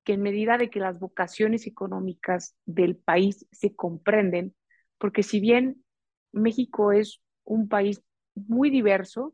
que 0.05 0.13
en 0.13 0.21
medida 0.21 0.57
de 0.57 0.69
que 0.69 0.79
las 0.79 0.99
vocaciones 0.99 1.67
económicas 1.67 2.55
del 2.65 2.95
país 2.95 3.45
se 3.51 3.75
comprenden, 3.75 4.55
porque 4.97 5.23
si 5.23 5.41
bien 5.41 5.83
México 6.31 6.93
es 6.93 7.21
un 7.45 7.67
país 7.67 8.01
muy 8.35 8.69
diverso 8.69 9.33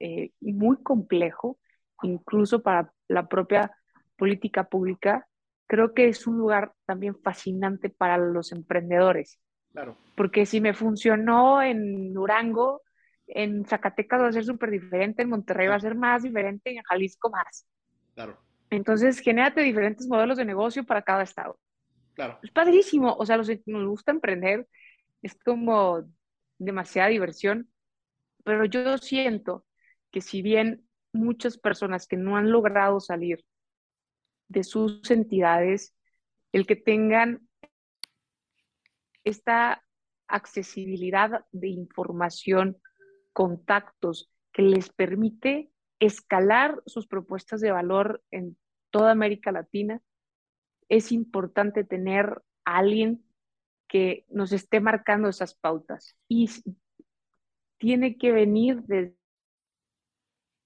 eh, 0.00 0.32
y 0.40 0.52
muy 0.52 0.82
complejo, 0.82 1.58
incluso 2.02 2.62
para 2.62 2.92
la 3.08 3.28
propia 3.28 3.76
política 4.16 4.68
pública, 4.68 5.26
creo 5.66 5.94
que 5.94 6.08
es 6.08 6.26
un 6.26 6.38
lugar 6.38 6.72
también 6.84 7.16
fascinante 7.22 7.90
para 7.90 8.18
los 8.18 8.52
emprendedores. 8.52 9.38
Claro. 9.72 9.96
Porque 10.16 10.46
si 10.46 10.60
me 10.60 10.74
funcionó 10.74 11.62
en 11.62 12.12
Durango, 12.12 12.82
en 13.26 13.64
Zacatecas 13.66 14.20
va 14.20 14.28
a 14.28 14.32
ser 14.32 14.44
súper 14.44 14.70
diferente, 14.70 15.22
en 15.22 15.30
Monterrey 15.30 15.68
va 15.68 15.74
a 15.74 15.80
ser 15.80 15.94
más 15.94 16.22
diferente, 16.22 16.70
en 16.70 16.82
Jalisco 16.82 17.30
más. 17.30 17.66
Claro. 18.14 18.38
Entonces, 18.70 19.20
genérate 19.20 19.60
diferentes 19.60 20.08
modelos 20.08 20.38
de 20.38 20.44
negocio 20.44 20.84
para 20.84 21.02
cada 21.02 21.22
estado. 21.22 21.58
Claro. 22.14 22.38
Es 22.42 22.50
padrísimo. 22.50 23.14
O 23.18 23.26
sea, 23.26 23.36
los 23.36 23.46
que 23.46 23.60
nos 23.66 23.86
gusta 23.86 24.12
emprender, 24.12 24.66
es 25.22 25.34
como 25.44 26.04
demasiada 26.58 27.08
diversión. 27.08 27.70
Pero 28.44 28.64
yo 28.64 28.98
siento 28.98 29.66
que 30.10 30.20
si 30.20 30.42
bien 30.42 30.86
muchas 31.12 31.58
personas 31.58 32.06
que 32.06 32.16
no 32.16 32.36
han 32.36 32.50
logrado 32.50 33.00
salir 33.00 33.44
de 34.48 34.64
sus 34.64 35.10
entidades, 35.10 35.94
el 36.52 36.66
que 36.66 36.76
tengan 36.76 37.48
esta 39.24 39.82
accesibilidad 40.28 41.44
de 41.52 41.68
información, 41.68 42.78
contactos, 43.32 44.30
que 44.52 44.62
les 44.62 44.88
permite 44.90 45.70
escalar 45.98 46.82
sus 46.86 47.06
propuestas 47.06 47.60
de 47.60 47.72
valor 47.72 48.22
en 48.30 48.56
toda 48.90 49.10
América 49.10 49.52
Latina, 49.52 50.00
es 50.88 51.12
importante 51.12 51.84
tener 51.84 52.42
a 52.64 52.78
alguien 52.78 53.25
que 53.88 54.24
nos 54.28 54.52
esté 54.52 54.80
marcando 54.80 55.28
esas 55.28 55.54
pautas. 55.54 56.16
Y 56.28 56.48
tiene 57.78 58.16
que 58.16 58.32
venir 58.32 58.82
desde, 58.82 59.16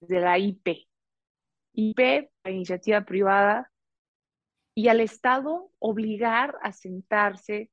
la 0.01 0.39
IP. 0.39 0.87
IP, 1.73 2.31
la 2.45 2.51
iniciativa 2.51 3.03
privada, 3.03 3.71
y 4.75 4.89
al 4.89 5.01
Estado 5.01 5.71
obligar 5.79 6.57
a 6.63 6.73
sentarse 6.73 7.71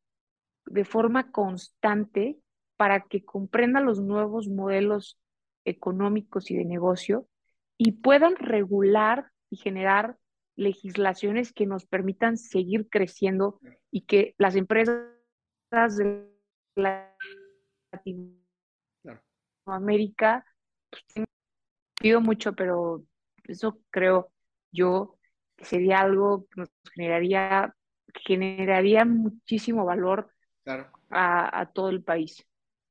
de 0.66 0.86
forma 0.86 1.32
constante 1.32 2.38
para 2.76 3.02
que 3.02 3.24
comprenda 3.24 3.80
los 3.80 4.02
nuevos 4.02 4.48
modelos 4.50 5.18
económicos 5.64 6.52
y 6.52 6.58
de 6.58 6.66
negocio 6.66 7.28
y 7.78 7.94
puedan 7.94 8.36
regular 8.36 9.32
y 9.50 9.58
generar 9.58 10.18
legislaciones 10.56 11.54
que 11.54 11.66
nos 11.66 11.86
permitan 11.86 12.38
seguir 12.38 12.90
creciendo 12.90 13.60
y 13.92 14.02
que 14.02 14.34
las 14.38 14.56
empresas 14.56 14.98
de 15.70 16.28
Latinoamérica 19.66 20.46
pues, 20.90 21.28
pido 22.00 22.22
mucho, 22.22 22.54
pero 22.54 23.04
eso 23.46 23.82
creo 23.90 24.32
yo 24.72 25.18
sería 25.58 26.00
algo 26.02 26.48
que 26.48 26.62
nos 26.62 26.70
generaría, 26.94 27.76
generaría 28.26 29.06
muchísimo 29.06 29.86
valor 29.86 30.32
a, 31.10 31.72
todo 31.74 31.90
el 31.90 32.04
país. 32.04 32.46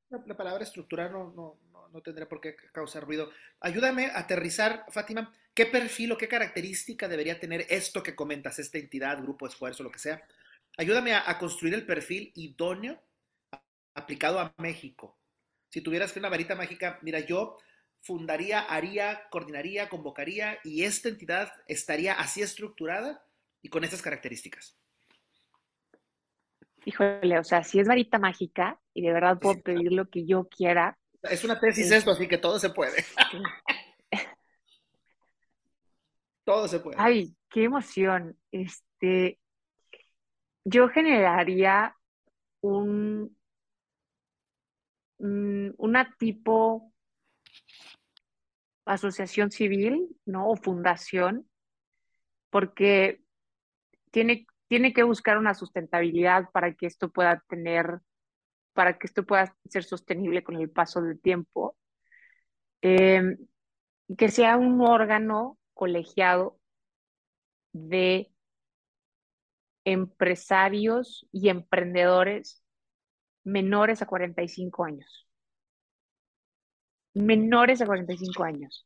La, 0.09 0.37
palabra 0.37 0.63
estructurar 0.63 1.11
no, 1.11 1.33
no, 1.35 1.59
no, 1.91 2.01
tendría 2.01 2.27
por 2.27 2.41
qué 2.41 2.55
causar 2.71 3.05
ruido. 3.05 3.29
Ayúdame 3.59 4.07
a 4.07 4.19
aterrizar, 4.19 4.85
Fátima, 4.89 5.33
¿qué 5.53 5.65
perfil 5.65 6.11
o 6.11 6.17
qué 6.17 6.27
característica 6.27 7.07
debería 7.07 7.39
tener 7.39 7.65
esto 7.69 8.03
que 8.03 8.15
comentas, 8.15 8.59
esta 8.59 8.77
entidad, 8.77 9.21
grupo, 9.21 9.47
esfuerzo, 9.47 9.83
lo 9.83 9.91
que 9.91 9.99
sea? 9.99 10.23
Ayúdame 10.79 11.15
a, 11.15 11.37
construir 11.39 11.73
el 11.73 11.87
perfil 11.87 12.31
idóneo 12.35 13.01
aplicado 13.95 14.39
a 14.39 14.53
México. 14.57 15.17
Si 15.69 15.81
tuvieras 15.81 16.13
que 16.13 16.19
una 16.19 16.29
varita 16.29 16.53
mágica, 16.53 16.99
mira, 17.01 17.19
yo 17.19 17.57
fundaría, 18.01 18.59
haría, 18.59 19.27
coordinaría, 19.31 19.89
convocaría 19.89 20.59
y 20.63 20.83
esta 20.83 21.09
entidad 21.09 21.51
estaría 21.67 22.13
así 22.13 22.43
estructurada 22.43 23.25
y 23.63 23.69
con 23.69 23.83
estas 23.83 24.03
características. 24.03 24.77
Híjole, 26.85 27.39
o 27.39 27.43
sea, 27.43 27.63
si 27.63 27.79
es 27.79 27.87
varita 27.87 28.19
mágica 28.19 28.79
y 28.93 29.01
de 29.01 29.11
verdad 29.11 29.39
puedo 29.39 29.59
pedir 29.61 29.91
lo 29.91 30.09
que 30.09 30.27
yo 30.27 30.47
quiera. 30.47 30.95
Es 31.23 31.43
una 31.43 31.59
tesis 31.59 31.91
esto, 31.91 32.11
así 32.11 32.27
que 32.27 32.37
todo 32.37 32.59
se 32.59 32.69
puede. 32.69 33.03
todo 36.45 36.67
se 36.67 36.79
puede. 36.79 36.97
Ay, 36.99 37.35
qué 37.49 37.63
emoción. 37.63 38.37
Este, 38.51 39.39
yo 40.69 40.89
generaría 40.89 41.95
un, 42.59 43.37
una 45.17 46.13
tipo 46.19 46.91
asociación 48.83 49.49
civil, 49.49 50.09
¿no? 50.25 50.49
O 50.49 50.57
fundación, 50.57 51.49
porque 52.49 53.21
tiene, 54.11 54.45
tiene 54.67 54.91
que 54.91 55.03
buscar 55.03 55.37
una 55.37 55.53
sustentabilidad 55.53 56.49
para 56.51 56.73
que 56.73 56.87
esto 56.87 57.11
pueda 57.11 57.41
tener, 57.47 58.01
para 58.73 58.97
que 58.97 59.07
esto 59.07 59.25
pueda 59.25 59.55
ser 59.69 59.85
sostenible 59.85 60.43
con 60.43 60.57
el 60.57 60.69
paso 60.69 61.01
del 61.01 61.21
tiempo. 61.21 61.77
Em, 62.81 63.37
que 64.17 64.27
sea 64.29 64.57
un 64.57 64.81
órgano 64.81 65.57
colegiado 65.73 66.59
de 67.71 68.33
empresarios 69.87 71.25
y 71.31 71.47
emprendedores 71.47 72.61
menores 73.45 74.01
a 74.01 74.05
45 74.05 74.83
años. 74.83 75.25
Menores 77.13 77.81
a 77.81 77.85
45 77.85 78.43
años. 78.43 78.85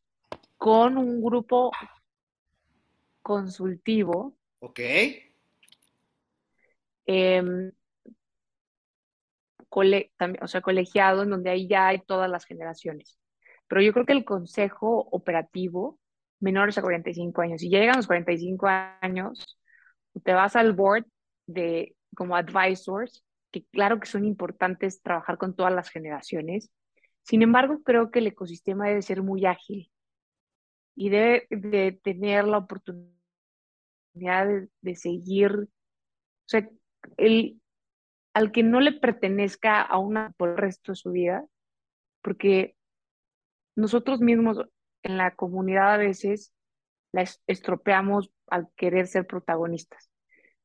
Con 0.57 0.99
un 0.99 1.19
grupo 1.23 1.71
consultivo. 3.23 4.37
Ok. 4.59 4.79
Em, 7.07 7.71
o 9.71 10.47
sea, 10.47 10.61
colegiado, 10.61 11.23
en 11.23 11.31
donde 11.31 11.49
ahí 11.49 11.67
ya 11.67 11.87
hay 11.87 11.97
todas 12.05 12.29
las 12.29 12.45
generaciones. 12.45 13.17
Pero 13.67 13.81
yo 13.81 13.91
creo 13.91 14.05
que 14.05 14.13
el 14.13 14.23
consejo 14.23 15.07
operativo, 15.11 15.97
menores 16.39 16.77
a 16.77 16.83
45 16.83 17.41
años, 17.41 17.61
si 17.61 17.69
llegan 17.69 17.95
a 17.95 17.97
los 17.97 18.05
45 18.05 18.67
años, 19.01 19.57
te 20.23 20.33
vas 20.33 20.55
al 20.55 20.73
board 20.73 21.05
de 21.47 21.95
como 22.15 22.35
advisors, 22.35 23.23
que 23.51 23.63
claro 23.65 23.99
que 23.99 24.07
son 24.07 24.25
importantes 24.25 25.01
trabajar 25.01 25.37
con 25.37 25.55
todas 25.55 25.73
las 25.73 25.89
generaciones. 25.89 26.69
Sin 27.23 27.41
embargo, 27.41 27.81
creo 27.83 28.11
que 28.11 28.19
el 28.19 28.27
ecosistema 28.27 28.87
debe 28.87 29.01
ser 29.01 29.21
muy 29.23 29.45
ágil 29.45 29.91
y 30.95 31.09
debe 31.09 31.47
de 31.49 31.99
tener 32.03 32.45
la 32.45 32.57
oportunidad 32.57 33.13
de, 34.81 34.95
seguir, 34.95 35.51
o 35.51 35.67
sea, 36.47 36.69
el, 37.17 37.61
al 38.33 38.51
que 38.51 38.63
no 38.63 38.81
le 38.81 38.93
pertenezca 38.93 39.81
a 39.81 39.97
una 39.99 40.31
por 40.37 40.49
el 40.49 40.57
resto 40.57 40.91
de 40.91 40.97
su 40.97 41.11
vida, 41.11 41.45
porque 42.21 42.75
nosotros 43.75 44.19
mismos 44.19 44.59
en 45.03 45.17
la 45.17 45.35
comunidad 45.35 45.93
a 45.93 45.97
veces 45.97 46.53
la 47.11 47.25
estropeamos 47.47 48.31
al 48.47 48.69
querer 48.75 49.07
ser 49.07 49.27
protagonistas. 49.27 50.09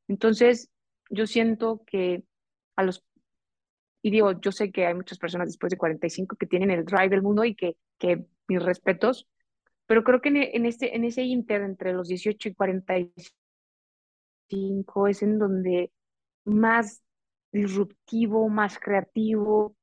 Entonces, 0.08 0.70
yo 1.10 1.26
siento 1.26 1.82
que 1.86 2.24
a 2.76 2.82
los, 2.82 3.04
y 4.02 4.10
digo, 4.10 4.40
yo 4.40 4.52
sé 4.52 4.70
que 4.70 4.86
hay 4.86 4.94
muchas 4.94 5.18
personas 5.18 5.48
después 5.48 5.70
de 5.70 5.78
45 5.78 6.36
que 6.36 6.46
tienen 6.46 6.70
el 6.70 6.84
drive 6.84 7.08
del 7.08 7.22
mundo 7.22 7.44
y 7.44 7.54
que, 7.54 7.76
que 7.98 8.26
mis 8.48 8.62
respetos, 8.62 9.28
pero 9.86 10.04
creo 10.04 10.20
que 10.20 10.28
en, 10.28 10.66
este, 10.66 10.96
en 10.96 11.04
ese 11.04 11.22
inter 11.22 11.62
entre 11.62 11.92
los 11.92 12.08
18 12.08 12.48
y 12.48 12.54
45 12.54 15.08
es 15.08 15.22
en 15.22 15.38
donde 15.38 15.92
más 16.44 17.02
disruptivo, 17.52 18.48
más 18.48 18.78
creativo, 18.78 19.76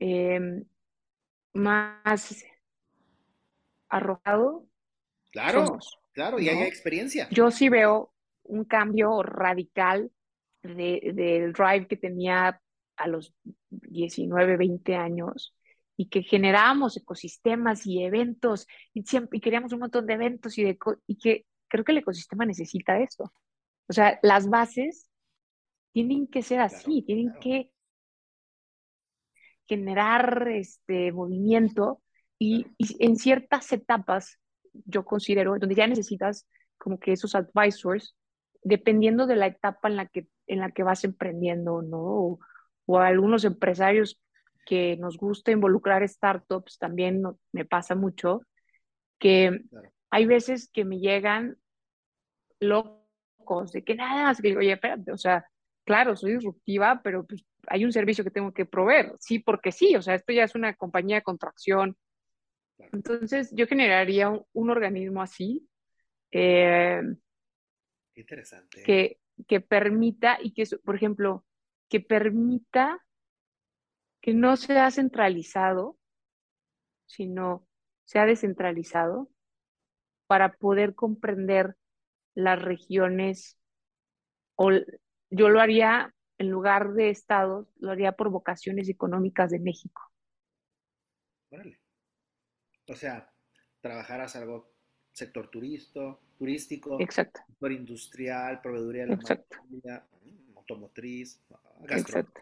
em, 0.00 0.64
más 1.52 2.44
arrojado. 3.88 4.66
Claro, 5.34 5.78
claro, 6.12 6.38
y 6.38 6.48
hay 6.48 6.62
experiencia. 6.62 7.28
Yo 7.30 7.50
sí 7.50 7.68
veo 7.68 8.14
un 8.44 8.64
cambio 8.64 9.20
radical 9.20 10.12
del 10.62 11.52
drive 11.52 11.88
que 11.88 11.96
tenía 11.96 12.60
a 12.96 13.08
los 13.08 13.34
19, 13.68 14.56
20 14.56 14.94
años 14.94 15.52
y 15.96 16.08
que 16.08 16.22
generábamos 16.22 16.96
ecosistemas 16.96 17.84
y 17.84 18.04
eventos 18.04 18.68
y, 18.92 19.02
siempre, 19.02 19.38
y 19.38 19.40
queríamos 19.40 19.72
un 19.72 19.80
montón 19.80 20.06
de 20.06 20.14
eventos 20.14 20.56
y, 20.56 20.62
de, 20.62 20.78
y 21.08 21.18
que 21.18 21.46
creo 21.66 21.82
que 21.82 21.90
el 21.90 21.98
ecosistema 21.98 22.46
necesita 22.46 23.00
eso. 23.00 23.32
O 23.88 23.92
sea, 23.92 24.20
las 24.22 24.48
bases 24.48 25.10
tienen 25.92 26.28
que 26.28 26.42
ser 26.42 26.60
así, 26.60 27.02
tienen 27.02 27.34
que 27.40 27.72
generar 29.66 30.46
este 30.48 31.10
movimiento 31.10 32.00
y, 32.38 32.66
en 32.78 33.16
ciertas 33.16 33.72
etapas, 33.72 34.38
yo 34.84 35.04
considero, 35.04 35.58
donde 35.58 35.74
ya 35.74 35.86
necesitas 35.86 36.46
como 36.78 36.98
que 36.98 37.12
esos 37.12 37.34
advisors, 37.34 38.16
dependiendo 38.62 39.26
de 39.26 39.36
la 39.36 39.46
etapa 39.46 39.88
en 39.88 39.96
la 39.96 40.06
que, 40.06 40.28
en 40.46 40.60
la 40.60 40.70
que 40.70 40.82
vas 40.82 41.04
emprendiendo, 41.04 41.82
¿no? 41.82 42.38
O, 42.86 42.98
algunos 42.98 43.44
empresarios 43.44 44.20
que 44.66 44.96
nos 44.98 45.16
gusta 45.16 45.52
involucrar 45.52 46.06
startups, 46.06 46.78
también 46.78 47.22
me 47.52 47.64
pasa 47.64 47.94
mucho, 47.94 48.42
que 49.18 49.62
hay 50.10 50.26
veces 50.26 50.68
que 50.70 50.84
me 50.84 50.98
llegan 50.98 51.56
locos 52.60 53.72
de 53.72 53.84
que 53.84 53.94
nada 53.94 54.24
más, 54.24 54.40
que 54.40 54.48
digo, 54.48 54.60
oye, 54.60 54.72
espérate, 54.72 55.12
o 55.12 55.18
sea, 55.18 55.46
claro, 55.84 56.16
soy 56.16 56.34
disruptiva, 56.34 57.00
pero 57.02 57.26
pues 57.26 57.44
hay 57.68 57.84
un 57.84 57.92
servicio 57.92 58.24
que 58.24 58.30
tengo 58.30 58.52
que 58.52 58.66
proveer, 58.66 59.14
sí, 59.18 59.38
porque 59.38 59.72
sí, 59.72 59.96
o 59.96 60.02
sea, 60.02 60.14
esto 60.14 60.32
ya 60.32 60.44
es 60.44 60.54
una 60.54 60.74
compañía 60.74 61.16
de 61.16 61.22
contracción, 61.22 61.96
entonces, 62.78 63.50
yo 63.54 63.66
generaría 63.66 64.30
un, 64.30 64.70
organismo 64.70 65.22
así. 65.22 65.68
Eh, 66.30 67.00
interesante. 68.14 68.82
Que, 68.82 69.18
que 69.46 69.60
permita 69.60 70.38
y 70.42 70.52
que, 70.52 70.64
por 70.84 70.96
ejemplo, 70.96 71.44
que 71.88 72.00
permita 72.00 73.04
que 74.20 74.32
no 74.32 74.56
sea 74.56 74.90
centralizado, 74.90 75.98
sino 77.06 77.66
sea 78.04 78.26
descentralizado 78.26 79.28
para 80.26 80.54
poder 80.54 80.94
comprender 80.94 81.76
las 82.34 82.60
regiones 82.60 83.58
o 84.56 84.70
yo 85.30 85.48
lo 85.48 85.60
haría 85.60 86.14
en 86.38 86.50
lugar 86.50 86.94
de 86.94 87.10
estados, 87.10 87.68
lo 87.78 87.90
haría 87.90 88.12
por 88.12 88.30
vocaciones 88.30 88.88
económicas 88.88 89.50
de 89.50 89.60
México. 89.60 90.02
O 92.86 92.96
sea, 92.96 93.32
trabajarás 93.80 94.36
algo 94.36 94.74
sector 95.12 95.48
turisto, 95.48 96.20
turístico, 96.38 97.00
Exacto. 97.00 97.40
sector 97.46 97.72
industrial, 97.72 98.60
proveeduría 98.60 99.06
de 99.06 99.16
la 99.84 100.06
mm, 100.24 100.58
automotriz, 100.58 101.40
gastronomía, 101.80 102.32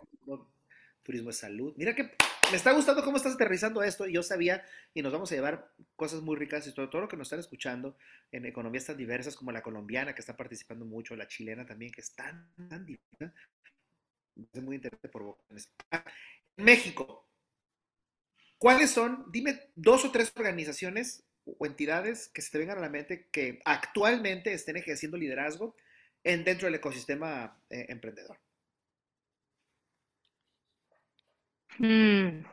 turismo 1.03 1.29
de 1.29 1.35
salud. 1.35 1.75
Mira 1.77 1.95
que 1.95 2.11
me 2.51 2.57
está 2.57 2.73
gustando 2.73 3.03
cómo 3.05 3.17
estás 3.17 3.35
aterrizando 3.35 3.83
esto. 3.83 4.07
Yo 4.07 4.23
sabía 4.23 4.65
y 4.95 5.03
nos 5.03 5.13
vamos 5.13 5.31
a 5.33 5.35
llevar 5.35 5.73
cosas 5.97 6.23
muy 6.23 6.37
ricas 6.37 6.67
y 6.67 6.73
todo, 6.73 6.89
todo 6.89 7.03
lo 7.03 7.09
que 7.09 7.17
nos 7.17 7.27
están 7.27 7.41
escuchando 7.41 7.97
en 8.31 8.47
economías 8.47 8.87
tan 8.87 8.97
diversas 8.97 9.37
como 9.37 9.53
la 9.53 9.63
colombiana, 9.63 10.15
que 10.15 10.21
está 10.21 10.37
participando 10.37 10.85
mucho, 10.85 11.17
la 11.17 11.29
chilena 11.29 11.67
también, 11.67 11.93
que 11.93 12.01
es 12.01 12.15
tan, 12.15 12.53
tan 12.69 12.87
diversa. 12.87 13.35
Es 14.53 14.63
muy 14.63 14.77
interesante 14.77 15.09
por 15.09 15.37
México, 16.57 17.29
¿Cuáles 18.63 18.93
son, 18.93 19.25
dime, 19.33 19.59
dos 19.75 20.05
o 20.05 20.13
tres 20.13 20.33
organizaciones 20.37 21.27
o 21.45 21.67
entidades 21.67 22.29
que 22.29 22.43
se 22.43 22.53
te 22.53 22.59
vengan 22.59 22.79
a 22.79 22.83
la 22.83 22.89
mente 22.89 23.29
que 23.33 23.61
actualmente 23.65 24.53
estén 24.53 24.77
ejerciendo 24.77 25.17
liderazgo 25.17 25.75
en, 26.23 26.45
dentro 26.45 26.67
del 26.67 26.77
ecosistema 26.77 27.61
eh, 27.69 27.87
emprendedor? 27.89 28.39
Hmm. 31.77 32.45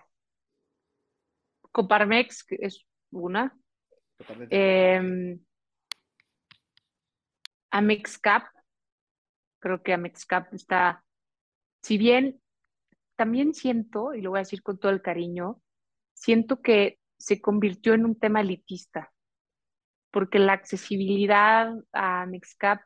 Coparmex 1.71 2.43
es 2.57 2.87
una. 3.11 3.55
Eh, 4.49 5.37
Amexcap, 7.69 8.47
creo 9.59 9.83
que 9.83 9.93
Amexcap 9.93 10.51
está, 10.55 11.05
si 11.83 11.99
bien 11.99 12.41
también 13.15 13.53
siento, 13.53 14.15
y 14.15 14.21
lo 14.21 14.31
voy 14.31 14.39
a 14.39 14.41
decir 14.41 14.63
con 14.63 14.79
todo 14.79 14.91
el 14.91 15.03
cariño, 15.03 15.61
siento 16.19 16.61
que 16.61 16.99
se 17.17 17.41
convirtió 17.41 17.93
en 17.93 18.05
un 18.05 18.19
tema 18.19 18.41
elitista, 18.41 19.11
porque 20.11 20.37
la 20.37 20.53
accesibilidad 20.53 21.73
a 21.93 22.25
Mexcap 22.25 22.81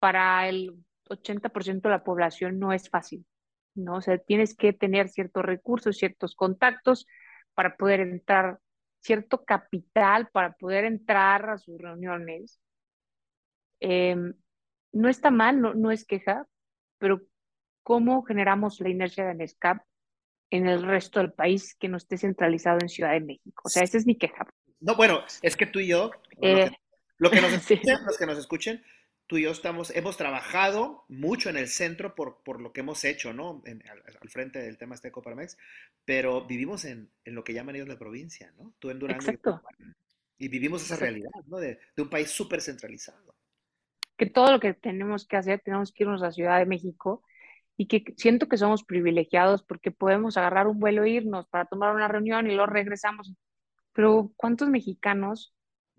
para 0.00 0.48
el 0.48 0.74
80% 1.08 1.82
de 1.82 1.90
la 1.90 2.04
población 2.04 2.58
no 2.58 2.72
es 2.72 2.88
fácil, 2.88 3.24
¿no? 3.74 3.96
O 3.96 4.00
sea, 4.00 4.18
tienes 4.18 4.56
que 4.56 4.72
tener 4.72 5.08
ciertos 5.08 5.44
recursos, 5.44 5.96
ciertos 5.96 6.34
contactos 6.34 7.06
para 7.54 7.76
poder 7.76 8.00
entrar, 8.00 8.58
cierto 9.00 9.44
capital 9.44 10.28
para 10.32 10.52
poder 10.54 10.84
entrar 10.84 11.50
a 11.50 11.58
sus 11.58 11.78
reuniones. 11.78 12.60
Em, 13.78 14.34
no 14.92 15.08
está 15.08 15.30
mal, 15.30 15.60
no, 15.60 15.90
es 15.92 16.04
queja, 16.04 16.46
pero 16.98 17.22
¿cómo 17.84 18.22
generamos 18.22 18.80
la 18.80 18.88
inercia 18.88 19.24
de 19.24 19.34
Mexcap 19.34 19.82
en 20.50 20.66
el 20.66 20.82
resto 20.82 21.20
del 21.20 21.32
país 21.32 21.74
que 21.74 21.88
no 21.88 21.96
esté 21.96 22.18
centralizado 22.18 22.78
en 22.82 22.88
Ciudad 22.88 23.12
de 23.12 23.20
México. 23.20 23.62
O 23.64 23.68
sea, 23.68 23.82
esa 23.82 23.96
es 23.96 24.06
mi 24.06 24.16
queja. 24.16 24.46
No, 24.80 24.96
bueno, 24.96 25.22
es 25.42 25.56
que 25.56 25.66
tú 25.66 25.78
y 25.78 25.88
yo, 25.88 26.10
lo, 27.18 27.30
que, 27.30 27.38
eh, 27.38 27.40
nos 27.40 27.52
escuchen, 27.70 27.96
los 28.04 28.18
que 28.18 28.26
nos 28.26 28.38
escuchen, 28.38 28.82
tú 29.26 29.36
y 29.36 29.42
yo 29.42 29.52
estamos, 29.52 29.94
hemos 29.94 30.16
trabajado 30.16 31.04
mucho 31.08 31.50
en 31.50 31.56
el 31.56 31.68
centro 31.68 32.14
por, 32.14 32.42
por 32.42 32.60
lo 32.60 32.72
que 32.72 32.80
hemos 32.80 33.04
hecho, 33.04 33.32
¿no? 33.32 33.62
al, 33.64 34.28
frente 34.28 34.58
del 34.58 34.76
tema 34.76 34.96
este 34.96 35.08
de 35.08 35.12
Coparmex, 35.12 35.56
pero 36.04 36.46
vivimos 36.46 36.84
en, 36.84 37.10
en, 37.24 37.34
lo 37.34 37.44
que 37.44 37.52
llaman 37.54 37.76
ellos 37.76 37.88
la 37.88 37.98
provincia, 37.98 38.52
¿no? 38.58 38.74
Tú 38.78 38.90
en 38.90 38.98
Durango. 38.98 39.22
Exacto. 39.22 39.62
Y 40.38 40.48
vivimos 40.48 40.82
esa 40.82 40.96
realidad, 40.96 41.30
¿no? 41.46 41.58
De, 41.58 41.78
de 41.94 42.02
un 42.02 42.08
país 42.08 42.30
súper 42.30 42.60
centralizado. 42.60 43.36
Que 44.16 44.26
todo 44.26 44.50
lo 44.50 44.58
que 44.58 44.74
tenemos 44.74 45.26
que 45.26 45.36
hacer, 45.36 45.60
tenemos 45.60 45.92
que 45.92 46.02
irnos 46.02 46.22
a 46.22 46.32
Ciudad 46.32 46.58
de 46.58 46.66
México 46.66 47.22
y 47.80 47.86
que 47.86 48.12
siento 48.18 48.46
que 48.46 48.58
somos 48.58 48.84
privilegiados 48.84 49.62
porque 49.62 49.90
podemos 49.90 50.36
agarrar 50.36 50.66
un 50.66 50.78
vuelo 50.78 51.02
e 51.04 51.12
irnos 51.12 51.46
para 51.46 51.64
tomar 51.64 51.94
una 51.94 52.08
reunión 52.08 52.46
y 52.46 52.54
luego 52.54 52.66
regresamos. 52.66 53.32
Pero 53.94 54.30
¿cuántos 54.36 54.68
mexicanos 54.68 55.54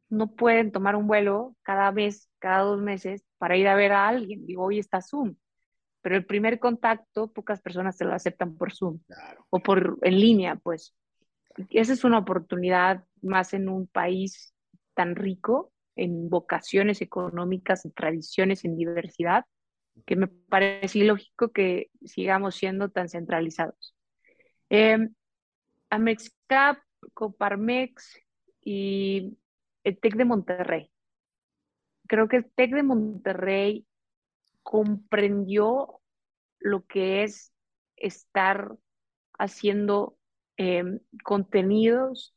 no 0.08 0.36
pueden 0.36 0.72
tomar 0.72 0.96
un 0.96 1.08
vuelo 1.08 1.56
cada 1.64 1.92
mes, 1.92 2.30
cada 2.38 2.60
dos 2.60 2.80
meses 2.84 3.26
para 3.40 3.58
ir 3.58 3.68
a 3.68 3.74
ver 3.74 3.94
a 3.94 4.08
alguien? 4.08 4.46
Digo, 4.46 4.64
hoy 4.64 4.78
está 4.78 5.02
Zoom, 5.02 5.34
pero 6.04 6.16
el 6.16 6.24
primer 6.24 6.60
contacto, 6.60 7.34
pocas 7.34 7.62
personas 7.62 7.98
te 7.98 8.06
lo 8.06 8.14
aceptan 8.14 8.56
por 8.58 8.72
Zoom 8.72 9.00
o 9.50 9.60
por 9.60 9.98
en 10.04 10.20
línea, 10.20 10.58
pues. 10.58 10.94
Esa 11.72 11.94
es 11.94 12.04
una 12.04 12.20
oportunidad 12.20 13.06
más 13.24 13.56
en 13.56 13.70
un 13.70 13.88
país 13.88 14.54
tan 14.94 15.16
rico 15.16 15.74
en 15.96 16.30
vocaciones 16.30 17.02
económicas, 17.02 17.86
en 17.86 17.92
tradiciones, 17.92 18.66
en 18.66 18.78
diversidad, 18.78 19.46
que 20.06 20.16
me 20.16 20.28
parece 20.28 21.00
ilógico 21.00 21.52
que 21.52 21.92
sigamos 22.06 22.56
siendo 22.56 22.90
tan 22.90 23.10
centralizados. 23.10 23.96
Eh, 24.70 25.10
Amexcap, 25.90 26.80
Coparmex 27.14 28.20
y 28.62 29.38
el 29.84 30.00
TEC 30.00 30.16
de 30.16 30.26
Monterrey. 30.26 30.92
Creo 32.08 32.28
que 32.28 32.38
el 32.38 32.52
TEC 32.52 32.72
de 32.74 32.84
Monterrey 32.84 33.86
comprendió 34.64 36.02
lo 36.60 36.86
que 36.86 37.24
es 37.24 37.54
estar 37.96 38.76
haciendo 39.38 40.18
em, 40.58 41.00
contenidos 41.24 42.36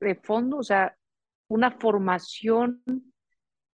de 0.00 0.14
fondo, 0.14 0.58
o 0.58 0.62
sea, 0.62 0.96
una 1.48 1.70
formación 1.70 2.82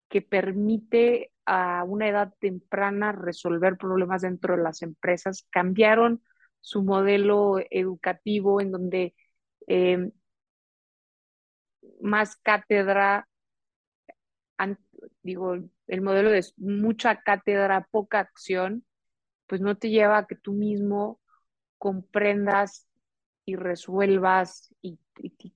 que 0.08 0.22
permite 0.22 1.32
a 1.46 1.84
una 1.84 2.08
edad 2.08 2.34
temprana 2.40 3.12
resolver 3.12 3.78
problemas 3.78 4.22
dentro 4.22 4.56
de 4.56 4.62
las 4.62 4.82
empresas. 4.82 5.46
Cambiaron 5.50 6.22
su 6.60 6.82
modelo 6.82 7.58
educativo 7.70 8.60
en 8.60 8.72
donde 8.72 9.14
em, 9.68 10.10
más 12.00 12.36
cátedra, 12.36 13.28
digo, 15.22 15.56
el 15.86 16.02
modelo 16.02 16.30
de 16.30 16.44
mucha 16.56 17.22
cátedra, 17.22 17.86
poca 17.90 18.20
acción, 18.20 18.84
pues 19.46 19.60
no 19.60 19.76
te 19.76 19.90
lleva 19.90 20.18
a 20.18 20.26
que 20.26 20.36
tú 20.36 20.52
mismo 20.52 21.20
comprendas 21.78 22.88
y 23.44 23.56
resuelvas 23.56 24.74
y, 24.82 24.98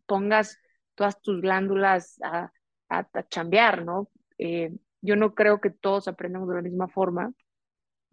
pongas 0.06 0.58
todas 0.94 1.20
tus 1.20 1.40
glándulas 1.42 2.18
a, 2.22 2.52
a, 2.88 3.06
chambear, 3.28 3.84
¿no? 3.84 4.10
Eh, 4.38 4.72
yo 5.00 5.16
no 5.16 5.34
creo 5.34 5.60
que 5.60 5.70
todos 5.70 6.08
aprendamos 6.08 6.48
de 6.48 6.56
la 6.56 6.62
misma 6.62 6.88
forma. 6.88 7.32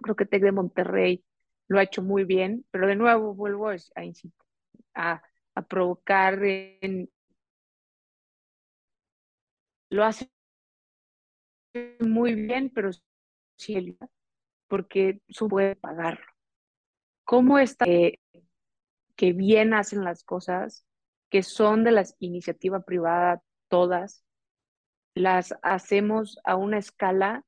Creo 0.01 0.15
que 0.15 0.25
TEC 0.25 0.43
de 0.43 0.51
Monterrey 0.51 1.25
lo 1.67 1.79
ha 1.79 1.83
hecho 1.83 2.01
muy 2.01 2.23
bien, 2.23 2.65
pero 2.71 2.87
de 2.87 2.95
nuevo 2.95 3.33
vuelvo 3.33 3.69
a, 3.69 3.75
a, 4.95 5.21
a 5.55 5.61
provocar 5.63 6.43
en, 6.43 7.09
lo 9.89 10.03
hace 10.03 10.29
muy 11.99 12.35
bien, 12.35 12.71
pero 12.73 12.89
sí, 13.57 13.97
porque 14.67 15.21
su 15.29 15.47
puede 15.47 15.75
pagarlo. 15.75 16.25
¿Cómo 17.23 17.59
está 17.59 17.85
que 19.17 19.33
bien 19.33 19.73
hacen 19.73 20.03
las 20.03 20.23
cosas, 20.23 20.85
que 21.29 21.43
son 21.43 21.83
de 21.83 21.91
la 21.91 22.05
iniciativa 22.19 22.81
privada 22.81 23.41
todas, 23.67 24.23
las 25.17 25.55
hacemos 25.61 26.39
a 26.43 26.55
una 26.55 26.77
escala 26.77 27.45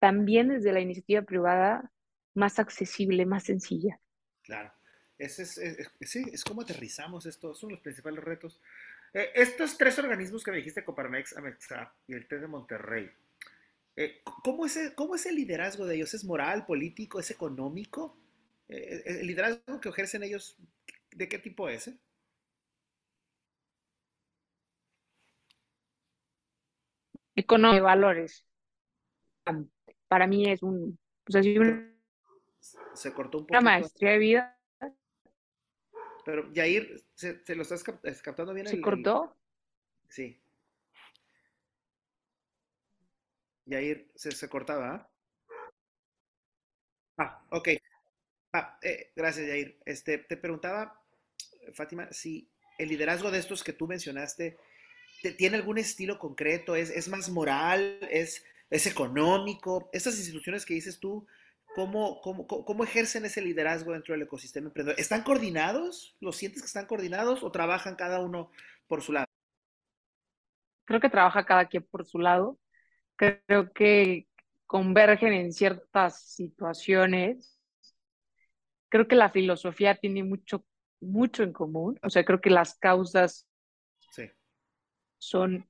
también 0.00 0.48
desde 0.48 0.72
la 0.72 0.80
iniciativa 0.80 1.22
privada 1.22 1.92
más 2.34 2.58
accesible, 2.58 3.26
más 3.26 3.44
sencilla? 3.44 4.00
Claro. 4.42 4.72
Ese 5.18 5.42
es, 5.42 5.60
sí, 6.02 6.24
es 6.32 6.44
como 6.44 6.62
aterrizamos 6.62 7.26
esto, 7.26 7.52
son 7.54 7.70
los 7.70 7.80
principales 7.80 8.22
retos. 8.22 8.60
Eh, 9.12 9.32
estos 9.34 9.76
tres 9.76 9.98
organismos 9.98 10.44
que 10.44 10.52
me 10.52 10.58
dijiste, 10.58 10.84
Coparmex, 10.84 11.36
Amexa 11.36 11.92
y 12.06 12.14
el 12.14 12.28
TED 12.28 12.42
de 12.42 12.46
Monterrey, 12.46 13.10
eh, 13.96 14.20
¿cómo, 14.44 14.64
es 14.64 14.76
el, 14.76 14.94
¿cómo 14.94 15.16
es 15.16 15.26
el 15.26 15.34
liderazgo 15.34 15.86
de 15.86 15.96
ellos? 15.96 16.14
¿Es 16.14 16.24
moral, 16.24 16.66
político, 16.66 17.18
es 17.18 17.32
económico? 17.32 18.16
Eh, 18.68 19.02
¿El 19.06 19.26
liderazgo 19.26 19.80
que 19.80 19.88
ejercen 19.88 20.22
ellos, 20.22 20.56
de 21.10 21.28
qué 21.28 21.40
tipo 21.40 21.68
es? 21.68 21.90
Económico, 27.38 27.84
valores. 27.84 28.44
Para 30.08 30.26
mí 30.26 30.50
es 30.50 30.62
un, 30.62 30.98
pues 31.24 31.46
se 32.94 33.12
cortó 33.12 33.38
un 33.38 33.46
poco. 33.46 33.54
Una 33.54 33.60
maestría 33.60 34.10
de 34.10 34.18
vida 34.18 34.58
pero 36.28 36.52
Yair, 36.52 37.02
¿se, 37.14 37.42
se 37.42 37.54
lo 37.54 37.62
estás 37.62 37.82
captando 38.22 38.52
bien? 38.52 38.66
¿Se 38.66 38.82
cortó? 38.82 39.34
Sí. 40.10 40.38
Yair, 43.64 44.10
se, 44.14 44.32
se 44.32 44.46
cortaba. 44.50 45.10
Ah, 47.16 47.42
ok. 47.48 47.68
Ah, 48.52 48.78
eh, 48.82 49.10
gracias, 49.16 49.46
Yair. 49.46 49.78
Este, 49.86 50.18
te 50.18 50.36
preguntaba, 50.36 51.02
Fátima, 51.72 52.12
si 52.12 52.50
el 52.76 52.90
liderazgo 52.90 53.30
de 53.30 53.38
estos 53.38 53.64
que 53.64 53.72
tú 53.72 53.86
mencionaste 53.86 54.58
tiene 55.36 55.56
algún 55.56 55.78
estilo 55.78 56.18
concreto, 56.18 56.76
es, 56.76 56.90
es 56.90 57.08
más 57.08 57.28
moral, 57.28 57.98
es, 58.10 58.44
es 58.70 58.86
económico. 58.86 59.88
Estas 59.92 60.16
instituciones 60.16 60.64
que 60.64 60.74
dices 60.74 60.98
tú, 60.98 61.26
¿Cómo, 61.74 62.20
cómo, 62.20 62.82
ejercen 62.82 63.24
ese 63.24 63.40
liderazgo 63.40 63.92
dentro 63.92 64.12
del 64.12 64.22
ecosistema 64.22 64.66
emprendedor? 64.66 64.98
¿Están 64.98 65.22
coordinados? 65.22 66.16
¿Los 66.18 66.36
sientes 66.36 66.62
que 66.62 66.66
están 66.66 66.86
coordinados 66.86 67.44
o 67.44 67.52
trabajan 67.52 67.94
cada 67.94 68.18
uno 68.18 68.50
por 68.88 69.00
su 69.00 69.12
lado? 69.12 69.26
Creo 70.86 71.00
que 71.00 71.10
trabaja 71.10 71.46
cada 71.46 71.66
quien 71.66 71.84
por 71.84 72.04
su 72.04 72.18
lado. 72.18 72.58
Creo 73.14 73.72
que 73.72 74.26
convergen 74.66 75.32
en 75.34 75.52
ciertas 75.52 76.20
situaciones. 76.22 77.60
Creo 78.88 79.06
que 79.06 79.14
la 79.14 79.30
filosofía 79.30 79.94
tiene 79.94 80.24
mucho, 80.24 80.64
mucho 81.00 81.44
en 81.44 81.52
común. 81.52 81.96
O 82.02 82.10
sea, 82.10 82.24
creo 82.24 82.40
que 82.40 82.50
las 82.50 82.76
causas 82.76 83.46
son, 85.18 85.68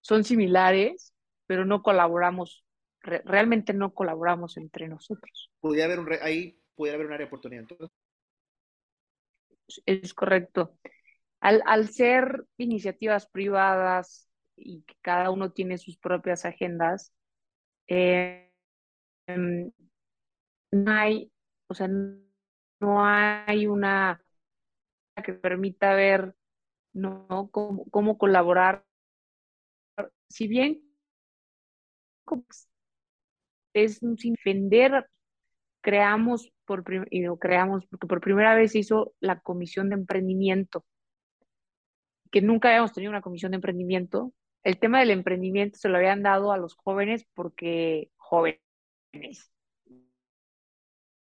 son 0.00 0.24
similares, 0.24 1.14
pero 1.46 1.64
no 1.64 1.82
colaboramos 1.82 2.64
realmente 3.00 3.72
no 3.72 3.94
colaboramos 3.94 4.56
entre 4.56 4.88
nosotros. 4.88 5.50
Podría 5.60 5.84
haber 5.86 6.00
un 6.00 6.12
ahí 6.20 6.60
pudiera 6.74 6.96
haber 6.96 7.06
un 7.06 7.12
área 7.14 7.26
de 7.26 7.28
oportunidad. 7.28 7.62
Entonces. 7.62 7.90
Es 9.84 10.14
correcto. 10.14 10.78
Al, 11.40 11.62
al 11.66 11.88
ser 11.88 12.44
iniciativas 12.56 13.28
privadas 13.28 14.28
y 14.56 14.82
que 14.82 14.94
cada 15.02 15.30
uno 15.30 15.52
tiene 15.52 15.78
sus 15.78 15.98
propias 15.98 16.44
agendas, 16.44 17.12
eh, 17.86 18.50
em, 19.26 19.70
no 20.72 20.92
hay, 20.92 21.30
o 21.68 21.74
sea, 21.74 21.88
no 21.88 23.04
hay 23.04 23.66
una 23.66 24.22
que 25.24 25.32
permita 25.32 25.94
ver 25.94 26.34
¿no? 26.92 27.48
cómo, 27.50 27.84
cómo 27.90 28.18
colaborar. 28.18 28.84
Si 30.28 30.46
bien 30.48 30.82
es 33.74 34.00
sin 34.16 34.34
ofender, 34.34 35.08
creamos 35.80 36.52
por, 36.64 36.84
y 37.10 37.22
lo 37.22 37.38
creamos 37.38 37.86
porque 37.86 38.06
por 38.06 38.20
primera 38.20 38.54
vez 38.54 38.74
hizo 38.74 39.14
la 39.20 39.40
comisión 39.40 39.88
de 39.88 39.96
emprendimiento, 39.96 40.84
que 42.30 42.42
nunca 42.42 42.68
habíamos 42.68 42.92
tenido 42.92 43.10
una 43.10 43.22
comisión 43.22 43.52
de 43.52 43.56
emprendimiento. 43.56 44.32
El 44.64 44.78
tema 44.78 45.00
del 45.00 45.10
emprendimiento 45.10 45.78
se 45.78 45.88
lo 45.88 45.96
habían 45.96 46.22
dado 46.22 46.52
a 46.52 46.58
los 46.58 46.74
jóvenes 46.74 47.26
porque 47.34 48.10
jóvenes, 48.16 48.60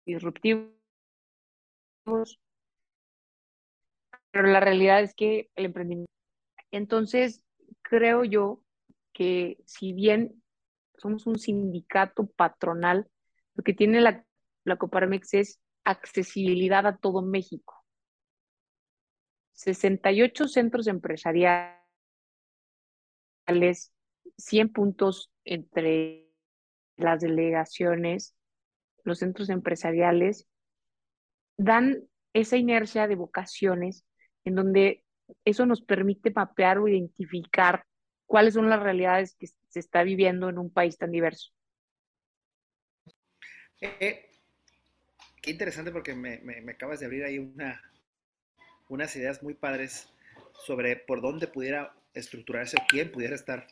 disruptivos, 0.05 0.71
pero 4.31 4.47
la 4.47 4.59
realidad 4.59 5.01
es 5.01 5.13
que 5.15 5.49
el 5.55 5.65
emprendimiento. 5.65 6.11
Entonces, 6.71 7.41
creo 7.81 8.23
yo 8.23 8.61
que 9.15 9.57
si 9.65 9.93
bien 9.93 10.43
somos 10.97 11.27
un 11.27 11.39
sindicato 11.39 12.27
patronal. 12.27 13.09
Lo 13.55 13.63
que 13.63 13.73
tiene 13.73 14.01
la, 14.01 14.25
la 14.63 14.77
Coparmex 14.77 15.33
es 15.33 15.59
accesibilidad 15.83 16.85
a 16.87 16.97
todo 16.97 17.21
México. 17.21 17.83
68 19.53 20.47
centros 20.47 20.87
empresariales, 20.87 21.79
100 24.37 24.73
puntos 24.73 25.31
entre 25.45 26.27
las 26.97 27.21
delegaciones, 27.21 28.35
los 29.03 29.19
centros 29.19 29.49
empresariales, 29.49 30.47
dan 31.57 32.03
esa 32.33 32.57
inercia 32.57 33.07
de 33.07 33.15
vocaciones 33.15 34.05
en 34.43 34.55
donde 34.55 35.05
eso 35.45 35.65
nos 35.65 35.81
permite 35.81 36.31
mapear 36.31 36.79
o 36.79 36.87
identificar 36.87 37.85
cuáles 38.25 38.53
son 38.53 38.69
las 38.69 38.81
realidades 38.81 39.35
que 39.35 39.47
se 39.47 39.79
está 39.79 40.03
viviendo 40.03 40.49
en 40.49 40.57
un 40.57 40.71
país 40.71 40.97
tan 40.97 41.11
diverso. 41.11 41.51
Eh, 43.81 44.29
qué 45.41 45.51
interesante 45.51 45.91
porque 45.91 46.15
me, 46.15 46.39
me, 46.39 46.71
acabas 46.71 46.99
de 46.99 47.05
abrir 47.05 47.23
ahí 47.23 47.39
una, 47.39 47.81
unas 48.89 49.15
ideas 49.15 49.43
muy 49.43 49.53
padres 49.53 50.09
sobre 50.65 50.95
por 50.95 51.21
dónde 51.21 51.47
pudiera 51.47 51.93
estructurarse 52.13 52.77
o 52.77 52.85
quién 52.87 53.11
pudiera 53.11 53.35
estar 53.35 53.67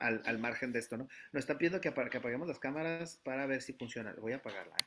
al, 0.00 0.22
al 0.26 0.38
margen 0.38 0.72
de 0.72 0.80
esto, 0.80 0.96
¿no? 0.96 1.08
Nos 1.32 1.42
están 1.42 1.58
pidiendo 1.58 1.80
que, 1.80 1.92
que, 1.92 2.16
apaguemos 2.18 2.48
las 2.48 2.58
cámaras 2.58 3.20
para 3.24 3.46
ver 3.46 3.62
si 3.62 3.72
funciona. 3.72 4.14
Voy 4.20 4.32
a 4.32 4.36
apagarla. 4.36 4.74
¿eh? 4.76 4.86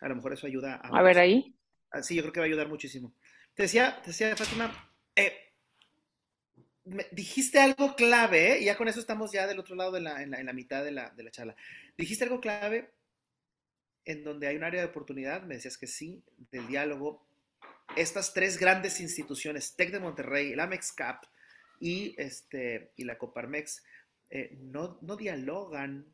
A 0.00 0.08
lo 0.08 0.16
mejor 0.16 0.32
eso 0.32 0.46
ayuda 0.46 0.76
a... 0.76 0.98
A 0.98 1.02
ver 1.02 1.18
ahí. 1.18 1.54
Ah, 1.90 2.02
sí, 2.02 2.14
yo 2.14 2.22
creo 2.22 2.32
que 2.32 2.40
va 2.40 2.46
a 2.46 2.48
ayudar 2.48 2.68
muchísimo. 2.68 3.14
Te 3.54 3.64
decía, 3.64 4.00
te 4.02 4.08
decía 4.08 4.34
Fátima, 4.36 4.72
eh, 5.14 5.51
dijiste 6.84 7.60
algo 7.60 7.94
clave, 7.94 8.60
y 8.60 8.64
ya 8.64 8.76
con 8.76 8.88
eso 8.88 9.00
estamos 9.00 9.32
ya 9.32 9.46
del 9.46 9.58
otro 9.58 9.76
lado 9.76 9.92
de 9.92 10.00
la, 10.00 10.22
en, 10.22 10.30
la, 10.30 10.40
en 10.40 10.46
la 10.46 10.52
mitad 10.52 10.84
de 10.84 10.92
la, 10.92 11.10
de 11.10 11.22
la 11.22 11.30
charla. 11.30 11.56
Dijiste 11.96 12.24
algo 12.24 12.40
clave 12.40 12.92
en 14.04 14.24
donde 14.24 14.48
hay 14.48 14.56
un 14.56 14.64
área 14.64 14.80
de 14.80 14.88
oportunidad, 14.88 15.42
me 15.42 15.54
decías 15.54 15.78
que 15.78 15.86
sí, 15.86 16.22
del 16.50 16.66
diálogo. 16.66 17.26
Estas 17.96 18.32
tres 18.32 18.58
grandes 18.58 19.00
instituciones, 19.00 19.76
TEC 19.76 19.92
de 19.92 20.00
Monterrey, 20.00 20.52
el 20.52 20.60
Amex 20.60 20.92
Cap 20.92 21.24
y, 21.78 22.14
este, 22.20 22.90
y 22.96 23.04
la 23.04 23.18
Coparmex, 23.18 23.82
eh, 24.30 24.56
no, 24.60 24.98
no 25.02 25.16
dialogan 25.16 26.06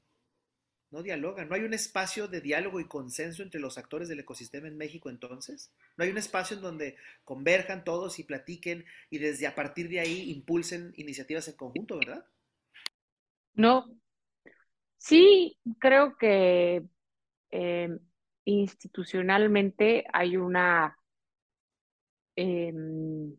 no 0.90 1.02
dialogan. 1.02 1.48
¿No 1.48 1.54
hay 1.54 1.62
un 1.62 1.74
espacio 1.74 2.28
de 2.28 2.40
diálogo 2.40 2.80
y 2.80 2.86
consenso 2.86 3.42
entre 3.42 3.60
los 3.60 3.78
actores 3.78 4.08
del 4.08 4.20
ecosistema 4.20 4.68
en 4.68 4.76
México 4.76 5.10
entonces? 5.10 5.70
¿No 5.96 6.04
hay 6.04 6.10
un 6.10 6.18
espacio 6.18 6.56
en 6.56 6.62
donde 6.62 6.96
converjan 7.24 7.84
todos 7.84 8.18
y 8.18 8.24
platiquen 8.24 8.84
y 9.10 9.18
desde 9.18 9.46
a 9.46 9.54
partir 9.54 9.88
de 9.88 10.00
ahí 10.00 10.30
impulsen 10.30 10.92
iniciativas 10.96 11.48
en 11.48 11.56
conjunto, 11.56 11.98
verdad? 11.98 12.24
No. 13.54 13.86
Sí, 14.96 15.58
creo 15.78 16.16
que 16.16 16.82
em, 17.50 17.98
institucionalmente 18.44 20.04
hay 20.12 20.36
una... 20.36 20.96
Em, 22.36 23.34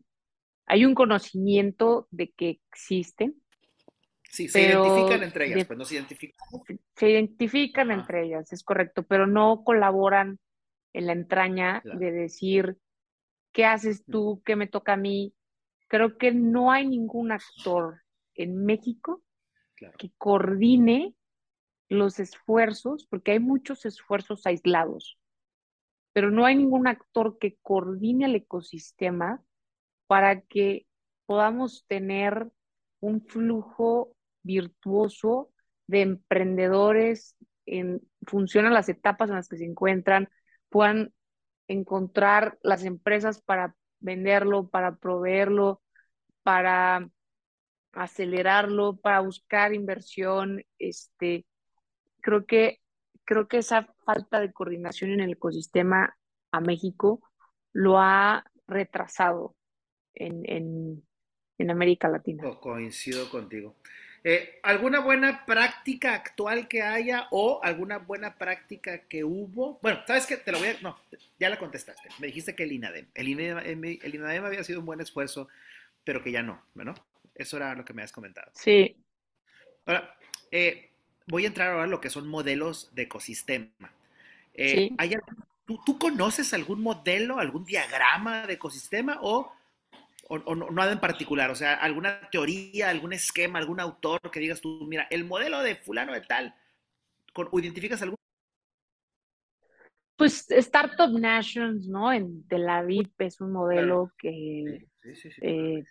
hay 0.66 0.84
un 0.84 0.94
conocimiento 0.94 2.06
de 2.12 2.30
que 2.30 2.60
existen, 2.70 3.34
Sí, 4.30 4.48
se 4.48 4.62
identifican 4.62 5.24
entre 5.24 5.46
ellas, 5.46 5.66
pues 5.66 5.76
no 5.76 5.84
se 7.00 7.10
identifican. 7.10 7.90
Entre 7.90 8.26
ellas, 8.26 8.52
es 8.52 8.62
correcto, 8.62 9.02
pero 9.02 9.26
no 9.26 9.64
colaboran 9.64 10.38
en 10.92 11.06
la 11.06 11.12
entraña 11.12 11.82
de 11.82 12.12
decir, 12.12 12.76
¿qué 13.52 13.64
haces 13.64 14.04
tú? 14.04 14.42
¿Qué 14.44 14.54
me 14.54 14.66
toca 14.66 14.92
a 14.92 14.98
mí? 14.98 15.34
Creo 15.88 16.18
que 16.18 16.32
no 16.32 16.70
hay 16.70 16.86
ningún 16.86 17.32
actor 17.32 18.02
en 18.34 18.64
México 18.66 19.22
que 19.98 20.12
coordine 20.18 21.14
los 21.88 22.20
esfuerzos, 22.20 23.06
porque 23.06 23.32
hay 23.32 23.40
muchos 23.40 23.86
esfuerzos 23.86 24.46
aislados, 24.46 25.18
pero 26.12 26.30
no 26.30 26.44
hay 26.44 26.54
ningún 26.54 26.86
actor 26.86 27.38
que 27.38 27.56
coordine 27.62 28.26
el 28.26 28.36
ecosistema 28.36 29.42
para 30.06 30.42
que 30.42 30.86
podamos 31.24 31.86
tener 31.86 32.52
un 33.00 33.22
flujo 33.22 34.14
virtuoso 34.42 35.50
de 35.90 36.02
emprendedores 36.02 37.36
en 37.66 38.00
función 38.22 38.72
las 38.72 38.88
etapas 38.88 39.28
en 39.28 39.36
las 39.36 39.48
que 39.48 39.56
se 39.56 39.64
encuentran, 39.64 40.28
puedan 40.68 41.12
encontrar 41.66 42.58
las 42.62 42.84
empresas 42.84 43.42
para 43.42 43.74
venderlo, 43.98 44.68
para 44.68 44.96
proveerlo, 44.96 45.82
para 46.44 47.10
acelerarlo, 47.92 48.98
para 48.98 49.18
buscar 49.20 49.74
inversión. 49.74 50.62
Este, 50.78 51.44
creo 52.20 52.46
que, 52.46 52.80
creo 53.24 53.48
que 53.48 53.58
esa 53.58 53.92
falta 54.04 54.38
de 54.38 54.52
coordinación 54.52 55.10
en 55.10 55.20
el 55.20 55.32
ecosistema 55.32 56.16
a 56.52 56.60
México 56.60 57.20
lo 57.72 57.98
ha 57.98 58.44
retrasado 58.68 59.56
en, 60.14 60.42
en, 60.44 61.02
en 61.58 61.70
América 61.70 62.08
Latina. 62.08 62.44
coincido 62.60 63.28
contigo. 63.28 63.74
Eh, 64.22 64.60
¿Alguna 64.62 65.00
buena 65.00 65.46
práctica 65.46 66.14
actual 66.14 66.68
que 66.68 66.82
haya 66.82 67.26
o 67.30 67.60
alguna 67.62 67.98
buena 67.98 68.36
práctica 68.36 68.98
que 69.04 69.24
hubo? 69.24 69.78
Bueno, 69.80 70.00
¿sabes 70.06 70.26
qué? 70.26 70.36
Te 70.36 70.52
lo 70.52 70.58
voy 70.58 70.68
a... 70.68 70.76
No, 70.82 70.98
ya 71.38 71.48
la 71.48 71.58
contestaste. 71.58 72.10
Me 72.18 72.26
dijiste 72.26 72.54
que 72.54 72.64
el 72.64 72.72
INADEM. 72.72 73.06
El 73.14 73.28
INADEM, 73.28 73.84
el 73.84 74.14
INADEM 74.14 74.44
había 74.44 74.64
sido 74.64 74.80
un 74.80 74.86
buen 74.86 75.00
esfuerzo, 75.00 75.48
pero 76.04 76.22
que 76.22 76.32
ya 76.32 76.42
no, 76.42 76.62
¿no? 76.74 76.94
Eso 77.34 77.56
era 77.56 77.74
lo 77.74 77.84
que 77.84 77.94
me 77.94 78.02
has 78.02 78.12
comentado. 78.12 78.50
Sí. 78.54 78.96
Ahora, 79.86 80.14
eh, 80.50 80.90
voy 81.26 81.44
a 81.44 81.48
entrar 81.48 81.70
ahora 81.70 81.84
a 81.84 81.86
lo 81.86 82.00
que 82.00 82.10
son 82.10 82.28
modelos 82.28 82.94
de 82.94 83.02
ecosistema. 83.02 83.92
Eh, 84.52 84.90
sí. 84.90 84.96
¿tú, 85.64 85.80
¿Tú 85.86 85.98
conoces 85.98 86.52
algún 86.52 86.82
modelo, 86.82 87.38
algún 87.38 87.64
diagrama 87.64 88.46
de 88.46 88.54
ecosistema 88.54 89.18
o 89.22 89.50
o, 90.30 90.54
no, 90.54 90.70
nada 90.70 90.92
en 90.92 91.00
particular, 91.00 91.50
o 91.50 91.56
sea, 91.56 91.74
alguna 91.74 92.20
teoría, 92.30 92.88
algún 92.88 93.12
esquema, 93.12 93.58
algún 93.58 93.80
autor 93.80 94.20
que 94.30 94.38
digas 94.38 94.60
tú, 94.60 94.86
mira, 94.86 95.08
el 95.10 95.24
modelo 95.24 95.60
de 95.60 95.74
fulano 95.74 96.12
de 96.12 96.20
tal, 96.20 96.54
¿o 97.34 97.58
identificas 97.58 98.00
algún? 98.02 98.16
Pues 100.16 100.48
Startup 100.50 101.10
Nations, 101.10 101.88
¿no? 101.88 102.12
En 102.12 102.46
Tel 102.46 102.68
Aviv 102.68 103.10
es 103.18 103.40
un 103.40 103.52
modelo 103.52 104.12
que 104.18 104.86
eh, 105.42 105.82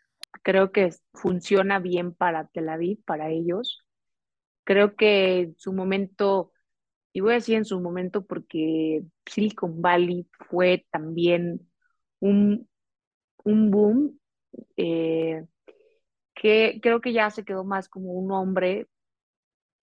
creo 0.41 0.71
que 0.71 0.91
funciona 1.13 1.80
bien 1.80 2.13
para 2.13 2.47
Tel 2.47 2.69
Aviv, 2.69 3.04
para 3.04 3.30
ellos. 3.30 3.86
Creo 4.63 4.95
que 4.95 5.39
en 5.39 5.56
su 5.58 5.73
momento, 5.73 6.54
y 7.12 7.19
voy 7.19 7.32
a 7.32 7.36
decir 7.36 7.56
en 7.56 7.65
su 7.65 7.82
momento 7.82 8.25
porque 8.25 9.04
Silicon 9.25 9.82
Valley 9.82 10.30
fue 10.49 10.86
también 10.91 11.67
un, 12.19 12.69
un 13.43 13.71
boom 13.71 14.19
eh, 14.78 15.46
que 16.36 16.80
creo 16.82 17.02
que 17.02 17.14
ya 17.14 17.30
se 17.30 17.44
quedó 17.44 17.64
más 17.64 17.90
como 17.90 18.14
un 18.14 18.32
hombre, 18.32 18.88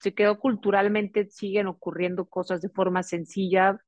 se 0.00 0.14
quedó 0.14 0.38
culturalmente, 0.38 1.28
siguen 1.30 1.66
ocurriendo 1.66 2.26
cosas 2.26 2.60
de 2.60 2.68
forma 2.70 3.02
sencilla. 3.02 3.80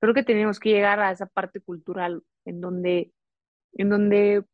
Creo 0.00 0.14
que 0.14 0.22
tenemos 0.22 0.60
que 0.60 0.70
llegar 0.70 1.00
a 1.00 1.10
esa 1.10 1.26
parte 1.26 1.60
cultural 1.60 2.22
en 2.44 2.60
donde, 2.60 3.12
en 3.74 3.90
donde 3.90 4.44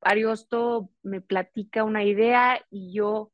Ariosto 0.00 0.90
me 1.02 1.20
platica 1.20 1.84
una 1.84 2.04
idea 2.04 2.64
y 2.70 2.92
yo 2.92 3.32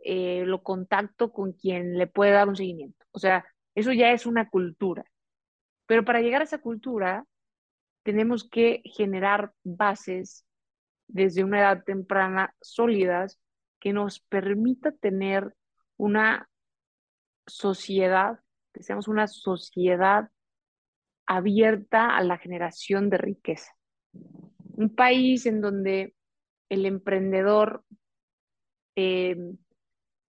eh, 0.00 0.44
lo 0.46 0.62
contacto 0.62 1.32
con 1.32 1.52
quien 1.52 1.98
le 1.98 2.06
puede 2.06 2.32
dar 2.32 2.48
un 2.48 2.56
seguimiento. 2.56 3.04
O 3.12 3.18
sea, 3.18 3.44
eso 3.74 3.92
ya 3.92 4.12
es 4.12 4.26
una 4.26 4.48
cultura. 4.48 5.04
Pero 5.86 6.04
para 6.04 6.20
llegar 6.20 6.40
a 6.40 6.44
esa 6.44 6.60
cultura, 6.60 7.26
tenemos 8.02 8.48
que 8.48 8.82
generar 8.84 9.52
bases 9.64 10.44
desde 11.12 11.44
una 11.44 11.60
edad 11.60 11.84
temprana 11.84 12.54
sólidas 12.60 13.38
que 13.78 13.92
nos 13.92 14.20
permita 14.20 14.92
tener 14.92 15.54
una 15.96 16.48
sociedad, 17.46 18.40
que 18.72 18.82
seamos 18.82 19.08
una 19.08 19.26
sociedad 19.26 20.30
abierta 21.26 22.16
a 22.16 22.22
la 22.22 22.38
generación 22.38 23.10
de 23.10 23.18
riqueza. 23.18 23.72
Un 24.74 24.94
país 24.94 25.44
en 25.44 25.60
donde 25.60 26.14
el 26.70 26.86
emprendedor, 26.86 27.84
eh, 28.96 29.36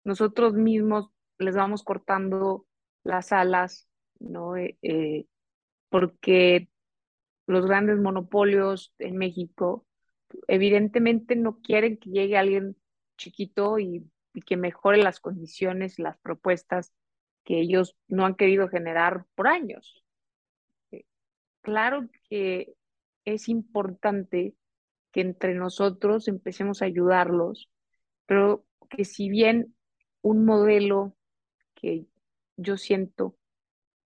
nosotros 0.03 0.53
mismos 0.53 1.11
les 1.37 1.55
vamos 1.55 1.83
cortando 1.83 2.65
las 3.03 3.31
alas, 3.31 3.87
¿no? 4.19 4.55
Eh, 4.57 4.77
eh, 4.81 5.25
porque 5.89 6.69
los 7.45 7.65
grandes 7.67 7.99
monopolios 7.99 8.93
en 8.97 9.17
México 9.17 9.85
evidentemente 10.47 11.35
no 11.35 11.59
quieren 11.61 11.97
que 11.97 12.09
llegue 12.09 12.37
alguien 12.37 12.75
chiquito 13.17 13.79
y, 13.79 14.09
que 14.45 14.55
mejore 14.55 14.97
las 14.97 15.19
condiciones, 15.19 15.99
las 15.99 16.17
propuestas 16.19 16.93
que 17.43 17.59
ellos 17.59 17.97
no 18.07 18.25
han 18.25 18.35
querido 18.35 18.69
generar 18.69 19.25
por 19.35 19.49
años. 19.49 20.05
Eh, 20.91 21.03
claro 21.61 22.09
que 22.29 22.73
es 23.25 23.49
importante 23.49 24.55
que 25.11 25.21
entre 25.21 25.53
nosotros 25.53 26.29
empecemos 26.29 26.81
a 26.81 26.85
ayudarlos, 26.85 27.69
pero 28.25 28.65
que 28.89 29.03
si 29.03 29.29
bien 29.29 29.75
un 30.21 30.45
modelo 30.45 31.17
que 31.75 32.05
yo 32.55 32.77
siento 32.77 33.35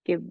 que, 0.03 0.21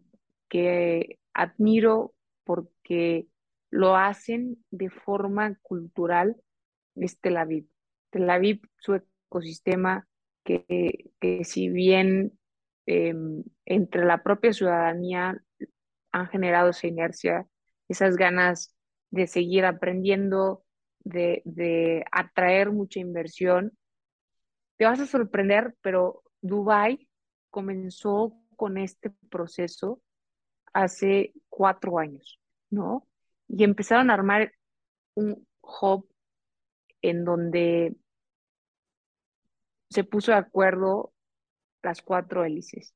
que 0.48 1.18
admiro 1.34 2.14
porque 2.44 3.26
lo 3.72 3.96
hacen 3.96 4.62
de 4.70 4.90
forma 4.90 5.58
cultural 5.62 6.36
es 6.94 7.18
Tel 7.18 7.38
Aviv. 7.38 7.66
Tel 8.10 8.28
Aviv, 8.28 8.60
su 8.76 8.94
ecosistema, 8.94 10.06
que, 10.44 11.10
que 11.18 11.44
si 11.44 11.70
bien 11.70 12.38
em, 12.84 13.42
entre 13.64 14.04
la 14.04 14.22
propia 14.22 14.52
ciudadanía 14.52 15.42
han 16.12 16.28
generado 16.28 16.68
esa 16.68 16.86
inercia, 16.86 17.46
esas 17.88 18.16
ganas 18.16 18.76
de 19.10 19.26
seguir 19.26 19.64
aprendiendo, 19.64 20.64
de, 21.00 21.40
de 21.46 22.04
atraer 22.12 22.72
mucha 22.72 23.00
inversión. 23.00 23.72
Te 24.76 24.84
vas 24.84 25.00
a 25.00 25.06
sorprender, 25.06 25.74
pero 25.80 26.22
Dubai 26.42 27.08
comenzó 27.48 28.34
con 28.56 28.76
este 28.76 29.10
proceso 29.30 30.02
hace 30.74 31.32
cuatro 31.48 31.98
años, 31.98 32.38
¿no? 32.68 33.08
Y 33.54 33.64
empezaron 33.64 34.10
a 34.10 34.14
armar 34.14 34.52
un 35.14 35.46
hub 35.60 36.08
en 37.02 37.24
donde 37.24 37.94
se 39.90 40.04
puso 40.04 40.32
de 40.32 40.38
acuerdo 40.38 41.12
las 41.82 42.00
cuatro 42.00 42.44
hélices. 42.44 42.94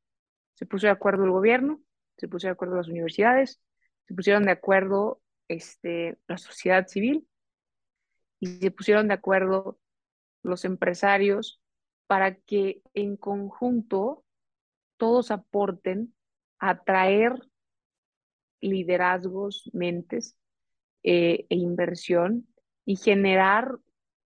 Se 0.54 0.64
puso 0.64 0.86
de 0.86 0.92
acuerdo 0.92 1.24
el 1.24 1.30
gobierno, 1.30 1.82
se 2.16 2.26
puso 2.26 2.46
de 2.46 2.52
acuerdo 2.52 2.76
las 2.76 2.88
universidades, 2.88 3.60
se 4.06 4.14
pusieron 4.14 4.44
de 4.44 4.52
acuerdo 4.52 5.20
este, 5.48 6.18
la 6.26 6.38
sociedad 6.38 6.86
civil 6.86 7.28
y 8.40 8.46
se 8.46 8.70
pusieron 8.70 9.08
de 9.08 9.14
acuerdo 9.14 9.78
los 10.42 10.64
empresarios 10.64 11.60
para 12.06 12.36
que 12.36 12.80
en 12.94 13.18
conjunto 13.18 14.24
todos 14.96 15.30
aporten 15.30 16.14
a 16.58 16.70
atraer 16.70 17.34
liderazgos, 18.60 19.68
mentes 19.74 20.34
eh, 21.08 21.46
e 21.48 21.54
inversión 21.54 22.48
y 22.84 22.96
generar 22.96 23.78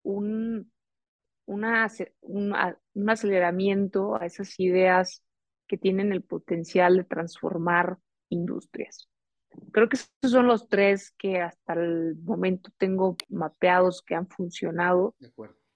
un, 0.05 0.71
una, 1.45 1.89
un 2.21 3.11
aceleramiento 3.11 4.15
a 4.15 4.27
esas 4.27 4.61
ideas 4.61 5.25
que 5.67 5.77
tienen 5.77 6.13
el 6.13 6.23
potencial 6.23 6.97
de 6.97 7.03
transformar 7.03 7.99
industrias. 8.29 9.09
Creo 9.73 9.89
que 9.89 9.97
esos 9.97 10.31
son 10.31 10.47
los 10.47 10.69
tres 10.69 11.11
que 11.19 11.41
hasta 11.41 11.73
el 11.73 12.15
momento 12.23 12.71
tengo 12.79 13.17
mapeados 13.29 14.01
que 14.01 14.15
han 14.15 14.29
funcionado, 14.29 15.17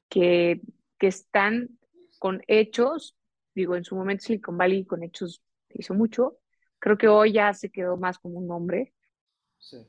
que, 0.09 0.61
que 0.99 1.07
están 1.09 1.81
con 2.21 2.43
hechos, 2.47 3.17
digo, 3.57 3.75
en 3.75 3.83
su 3.83 3.97
momento 3.97 4.23
Silicon 4.23 4.57
Valley 4.57 4.85
con 4.85 5.03
hechos 5.03 5.43
hizo 5.71 5.95
mucho, 5.95 6.39
creo 6.79 6.97
que 6.97 7.09
hoy 7.09 7.33
ya 7.33 7.53
se 7.55 7.71
quedó 7.73 7.97
más 7.97 8.21
como 8.21 8.39
un 8.39 8.47
nombre, 8.47 8.95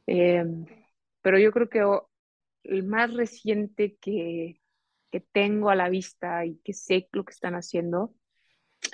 em, 0.07 0.65
pero 1.23 1.39
yo 1.39 1.51
creo 1.51 1.69
que 1.69 1.81
el 2.65 2.83
más 2.83 3.11
reciente 3.13 3.97
que, 3.99 4.61
que 5.09 5.19
tengo 5.19 5.71
a 5.71 5.75
la 5.75 5.89
vista 5.89 6.45
y 6.45 6.57
que 6.57 6.73
sé 6.73 7.09
lo 7.11 7.25
que 7.25 7.33
están 7.33 7.55
haciendo 7.55 8.13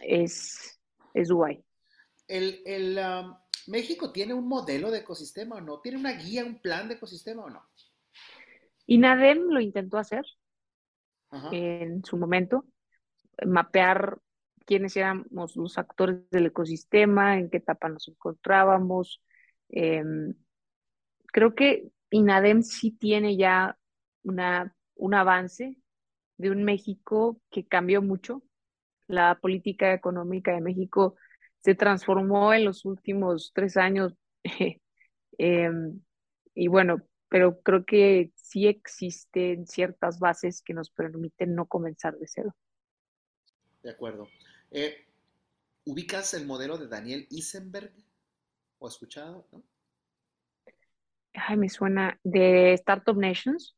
es, 0.01 0.79
es 1.13 1.27
Dubai. 1.27 1.65
El, 2.27 2.61
el 2.65 2.97
um, 2.97 3.35
¿México 3.67 4.11
tiene 4.11 4.33
un 4.33 4.47
modelo 4.47 4.91
de 4.91 4.99
ecosistema 4.99 5.57
o 5.57 5.61
no? 5.61 5.81
¿Tiene 5.81 5.97
una 5.97 6.13
guía, 6.13 6.45
un 6.45 6.61
plan 6.61 6.87
de 6.87 6.95
ecosistema 6.95 7.43
o 7.43 7.49
no? 7.49 7.67
INADEM 8.85 9.49
lo 9.49 9.59
intentó 9.59 9.97
hacer 9.97 10.25
en 11.51 12.03
su 12.03 12.17
momento, 12.17 12.65
mapear 13.45 14.17
quiénes 14.65 14.97
éramos 14.97 15.55
los 15.55 15.77
actores 15.77 16.27
del 16.31 16.47
ecosistema, 16.47 17.37
en 17.37 17.51
qué 17.51 17.57
etapa 17.57 17.89
nos 17.89 18.07
encontrábamos. 18.07 19.21
Em, 19.69 20.33
creo 21.27 21.53
que 21.53 21.91
INADEM 22.11 22.63
sí 22.63 22.91
tiene 22.91 23.37
ya 23.37 23.77
una, 24.23 24.75
un 24.95 25.13
avance 25.13 25.77
de 26.37 26.51
un 26.51 26.63
México 26.63 27.39
que 27.51 27.67
cambió 27.67 28.01
mucho. 28.01 28.43
La 29.07 29.39
política 29.39 29.93
económica 29.93 30.53
de 30.53 30.61
México 30.61 31.15
se 31.59 31.75
transformó 31.75 32.53
en 32.53 32.65
los 32.65 32.85
últimos 32.85 33.51
tres 33.53 33.77
años. 33.77 34.13
Em, 35.41 36.01
y 36.53 36.67
bueno, 36.67 36.97
pero 37.29 37.61
creo 37.61 37.85
que 37.85 38.33
sí 38.35 38.67
existen 38.67 39.65
ciertas 39.67 40.19
bases 40.19 40.61
que 40.61 40.73
nos 40.73 40.89
permiten 40.89 41.55
no 41.55 41.65
comenzar 41.65 42.17
de 42.17 42.27
cero. 42.27 42.53
De 43.81 43.89
acuerdo. 43.89 44.27
Eh, 44.71 45.05
¿Ubicas 45.85 46.33
el 46.33 46.45
modelo 46.45 46.77
de 46.77 46.87
Daniel 46.87 47.25
Isenberg? 47.29 47.93
¿O 48.79 48.87
escuchado? 48.89 49.47
Ay, 51.33 51.57
me 51.57 51.69
suena 51.69 52.19
de 52.23 52.73
Startup 52.73 53.15
Nations. 53.15 53.75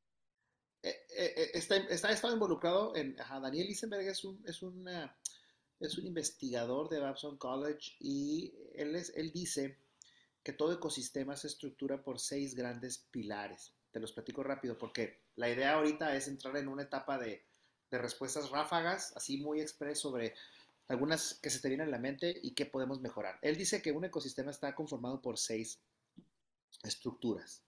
Eh, 0.83 0.95
eh, 1.15 1.51
está, 1.53 1.77
está, 1.77 2.11
estado 2.11 2.33
involucrado 2.33 2.95
en. 2.95 3.15
Daniel 3.15 3.69
Isenberg 3.69 4.07
es 4.07 4.23
un, 4.23 4.41
es 4.47 4.61
una 4.61 5.15
es 5.81 5.97
un 5.97 6.05
investigador 6.05 6.89
de 6.89 6.99
Babson 6.99 7.37
College 7.37 7.95
y 7.99 8.53
él, 8.75 8.95
es, 8.95 9.11
él 9.15 9.31
dice 9.31 9.77
que 10.43 10.53
todo 10.53 10.73
ecosistema 10.73 11.35
se 11.35 11.47
estructura 11.47 12.03
por 12.03 12.19
seis 12.19 12.55
grandes 12.55 12.99
pilares. 13.11 13.73
Te 13.91 13.99
los 13.99 14.13
platico 14.13 14.43
rápido 14.43 14.77
porque 14.77 15.21
la 15.35 15.49
idea 15.49 15.73
ahorita 15.73 16.15
es 16.15 16.27
entrar 16.27 16.55
en 16.57 16.67
una 16.67 16.83
etapa 16.83 17.17
de, 17.17 17.43
de 17.89 17.97
respuestas 17.97 18.49
ráfagas, 18.51 19.11
así 19.15 19.37
muy 19.37 19.59
express 19.59 19.99
sobre 19.99 20.35
algunas 20.87 21.35
que 21.35 21.49
se 21.49 21.59
te 21.59 21.67
vienen 21.67 21.87
a 21.87 21.91
la 21.91 21.99
mente 21.99 22.39
y 22.41 22.53
qué 22.53 22.65
podemos 22.65 23.01
mejorar. 23.01 23.39
Él 23.41 23.57
dice 23.57 23.81
que 23.81 23.91
un 23.91 24.05
ecosistema 24.05 24.51
está 24.51 24.75
conformado 24.75 25.21
por 25.21 25.37
seis 25.37 25.79
estructuras. 26.83 27.63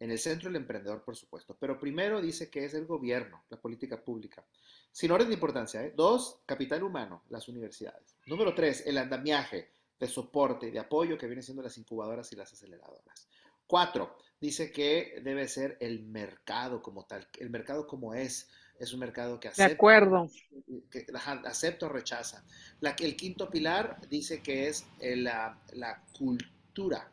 En 0.00 0.10
el 0.10 0.18
centro 0.18 0.50
el 0.50 0.56
emprendedor, 0.56 1.02
por 1.04 1.16
supuesto, 1.16 1.56
pero 1.58 1.78
primero 1.78 2.20
dice 2.20 2.50
que 2.50 2.64
es 2.64 2.74
el 2.74 2.86
gobierno, 2.86 3.44
la 3.48 3.60
política 3.60 4.02
pública. 4.02 4.44
Sin 4.90 5.10
orden 5.10 5.28
de 5.28 5.34
importancia. 5.34 5.82
¿eh? 5.82 5.92
Dos, 5.96 6.40
capital 6.46 6.82
humano, 6.82 7.22
las 7.30 7.48
universidades. 7.48 8.16
Número 8.26 8.54
tres, 8.54 8.82
el 8.86 8.98
andamiaje 8.98 9.70
de 9.98 10.08
soporte 10.08 10.70
de 10.70 10.78
apoyo 10.78 11.16
que 11.16 11.26
vienen 11.26 11.42
siendo 11.42 11.62
las 11.62 11.78
incubadoras 11.78 12.32
y 12.32 12.36
las 12.36 12.52
aceleradoras. 12.52 13.28
Cuatro, 13.66 14.16
dice 14.40 14.70
que 14.70 15.20
debe 15.22 15.48
ser 15.48 15.76
el 15.80 16.02
mercado 16.04 16.82
como 16.82 17.06
tal. 17.06 17.26
El 17.38 17.50
mercado 17.50 17.86
como 17.86 18.14
es, 18.14 18.50
es 18.78 18.92
un 18.92 19.00
mercado 19.00 19.40
que 19.40 19.48
acepta. 19.48 19.68
De 19.68 19.74
acuerdo. 19.74 20.30
Que, 20.90 21.06
acepta 21.44 21.86
o 21.86 21.88
rechaza. 21.88 22.44
La, 22.80 22.90
el 22.90 23.16
quinto 23.16 23.48
pilar 23.48 24.00
dice 24.08 24.42
que 24.42 24.68
es 24.68 24.86
la, 25.00 25.58
cultura. 26.16 27.10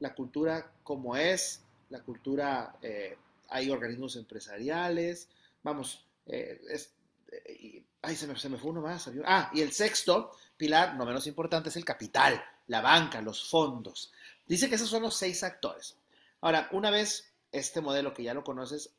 La 0.00 0.14
cultura 0.14 0.72
como 0.82 1.16
es, 1.16 1.62
la 1.90 2.00
cultura, 2.00 2.76
eh, 2.82 3.16
hay 3.48 3.70
organismos 3.70 4.16
empresariales, 4.16 5.28
vamos, 5.62 6.04
eh, 6.26 6.60
es, 6.70 6.92
eh, 7.30 7.82
ay, 8.02 8.16
se 8.16 8.26
me, 8.26 8.58
fue 8.58 8.70
uno 8.70 8.82
más. 8.82 9.10
Ah, 9.24 9.50
y 9.52 9.60
el 9.60 9.72
sexto 9.72 10.32
pilar, 10.56 10.96
no 10.96 11.06
menos 11.06 11.26
importante, 11.26 11.68
es 11.68 11.76
el 11.76 11.84
capital, 11.84 12.42
la 12.66 12.80
banca, 12.80 13.22
los 13.22 13.48
fondos. 13.48 14.12
Dice 14.46 14.68
que 14.68 14.76
esos 14.76 14.90
son 14.90 15.02
los 15.02 15.16
seis 15.16 15.42
actores. 15.42 15.96
Ahora, 16.40 16.68
una 16.72 16.90
vez 16.90 17.32
este 17.52 17.80
modelo 17.80 18.14
que 18.14 18.22
ya 18.22 18.34
lo 18.34 18.44
conoces, 18.44 18.90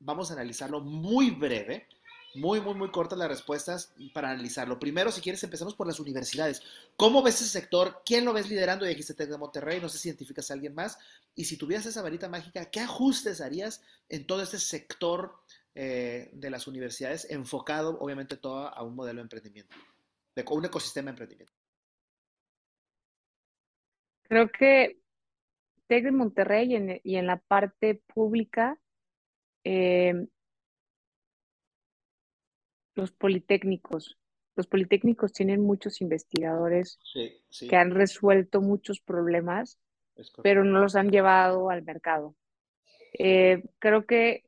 vamos 0.00 0.30
a 0.30 0.34
analizarlo 0.34 0.80
muy 0.80 1.30
breve, 1.30 1.88
muy, 2.34 2.60
muy, 2.60 2.74
muy 2.74 2.90
cortas 2.90 3.18
las 3.18 3.28
respuestas 3.28 3.94
para 4.12 4.30
analizarlo. 4.30 4.78
Primero, 4.78 5.10
si 5.10 5.20
quieres, 5.20 5.42
empezamos 5.44 5.74
por 5.74 5.86
las 5.86 6.00
universidades. 6.00 6.62
¿Cómo 6.96 7.22
ves 7.22 7.40
ese 7.40 7.50
sector? 7.50 8.02
¿Quién 8.04 8.24
lo 8.24 8.32
ves 8.32 8.48
liderando? 8.48 8.84
Y 8.84 8.88
dijiste 8.88 9.14
Tec 9.14 9.30
de 9.30 9.38
Monterrey, 9.38 9.80
no 9.80 9.88
sé 9.88 9.98
si 9.98 10.08
identificas 10.08 10.50
a 10.50 10.54
alguien 10.54 10.74
más. 10.74 10.98
Y 11.34 11.44
si 11.44 11.56
tuvieras 11.56 11.86
esa 11.86 12.02
varita 12.02 12.28
mágica, 12.28 12.66
¿qué 12.66 12.80
ajustes 12.80 13.40
harías 13.40 13.82
en 14.08 14.26
todo 14.26 14.42
este 14.42 14.58
sector 14.58 15.34
eh, 15.80 16.30
de 16.32 16.50
las 16.50 16.66
universidades, 16.66 17.30
enfocado 17.30 18.00
obviamente 18.00 18.36
todo 18.36 18.66
a 18.66 18.82
un 18.82 18.96
modelo 18.96 19.18
de 19.18 19.22
emprendimiento, 19.22 19.76
de 20.34 20.44
un 20.50 20.64
ecosistema 20.64 21.04
de 21.04 21.10
emprendimiento. 21.10 21.52
Creo 24.24 24.48
que 24.50 24.98
TEC 25.86 26.02
de 26.02 26.10
Monterrey 26.10 27.00
y 27.04 27.14
en, 27.14 27.26
la 27.28 27.36
parte 27.36 27.94
pública, 28.12 28.76
eh, 29.62 30.26
los 32.98 33.12
politécnicos. 33.12 34.18
Los 34.56 34.66
politécnicos 34.66 35.32
tienen 35.32 35.62
muchos 35.62 36.00
investigadores 36.00 36.98
que 37.60 37.76
han 37.76 37.92
resuelto 37.92 38.60
muchos 38.60 39.00
problemas, 39.00 39.78
pero 40.42 40.64
no 40.64 40.80
los 40.80 40.96
han 40.96 41.10
llevado 41.10 41.70
al 41.70 41.84
mercado. 41.84 42.34
Eh, 43.16 43.62
creo 43.78 44.04
que 44.04 44.44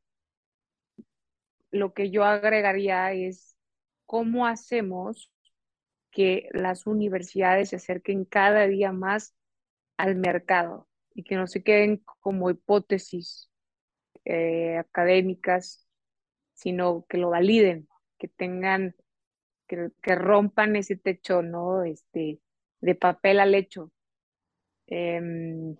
lo 1.71 1.93
que 1.93 2.11
yo 2.11 2.25
agregaría 2.25 3.13
es 3.13 3.55
cómo 4.05 4.45
hacemos 4.45 5.31
que 6.11 6.49
las 6.51 6.85
universidades 6.85 7.69
se 7.69 7.77
acerquen 7.77 8.25
cada 8.25 8.67
día 8.67 8.91
más 8.91 9.33
al 9.95 10.17
mercado 10.17 10.89
y 11.13 11.23
que 11.23 11.37
no 11.37 11.47
se 11.47 11.63
queden 11.63 12.03
como 12.19 12.49
hipótesis 12.49 13.49
eh, 14.25 14.77
académicas, 14.77 15.87
sino 16.53 17.05
que 17.07 17.17
lo 17.17 17.29
validen, 17.29 17.87
que 18.21 18.27
tengan, 18.27 18.95
que, 19.67 20.15
rompan 20.15 20.75
ese 20.75 20.95
techo, 20.95 21.41
¿no? 21.41 21.83
Este, 21.83 22.39
de 22.79 22.93
papel 22.93 23.39
al 23.39 23.55
hecho. 23.55 23.91
Em, 24.85 25.75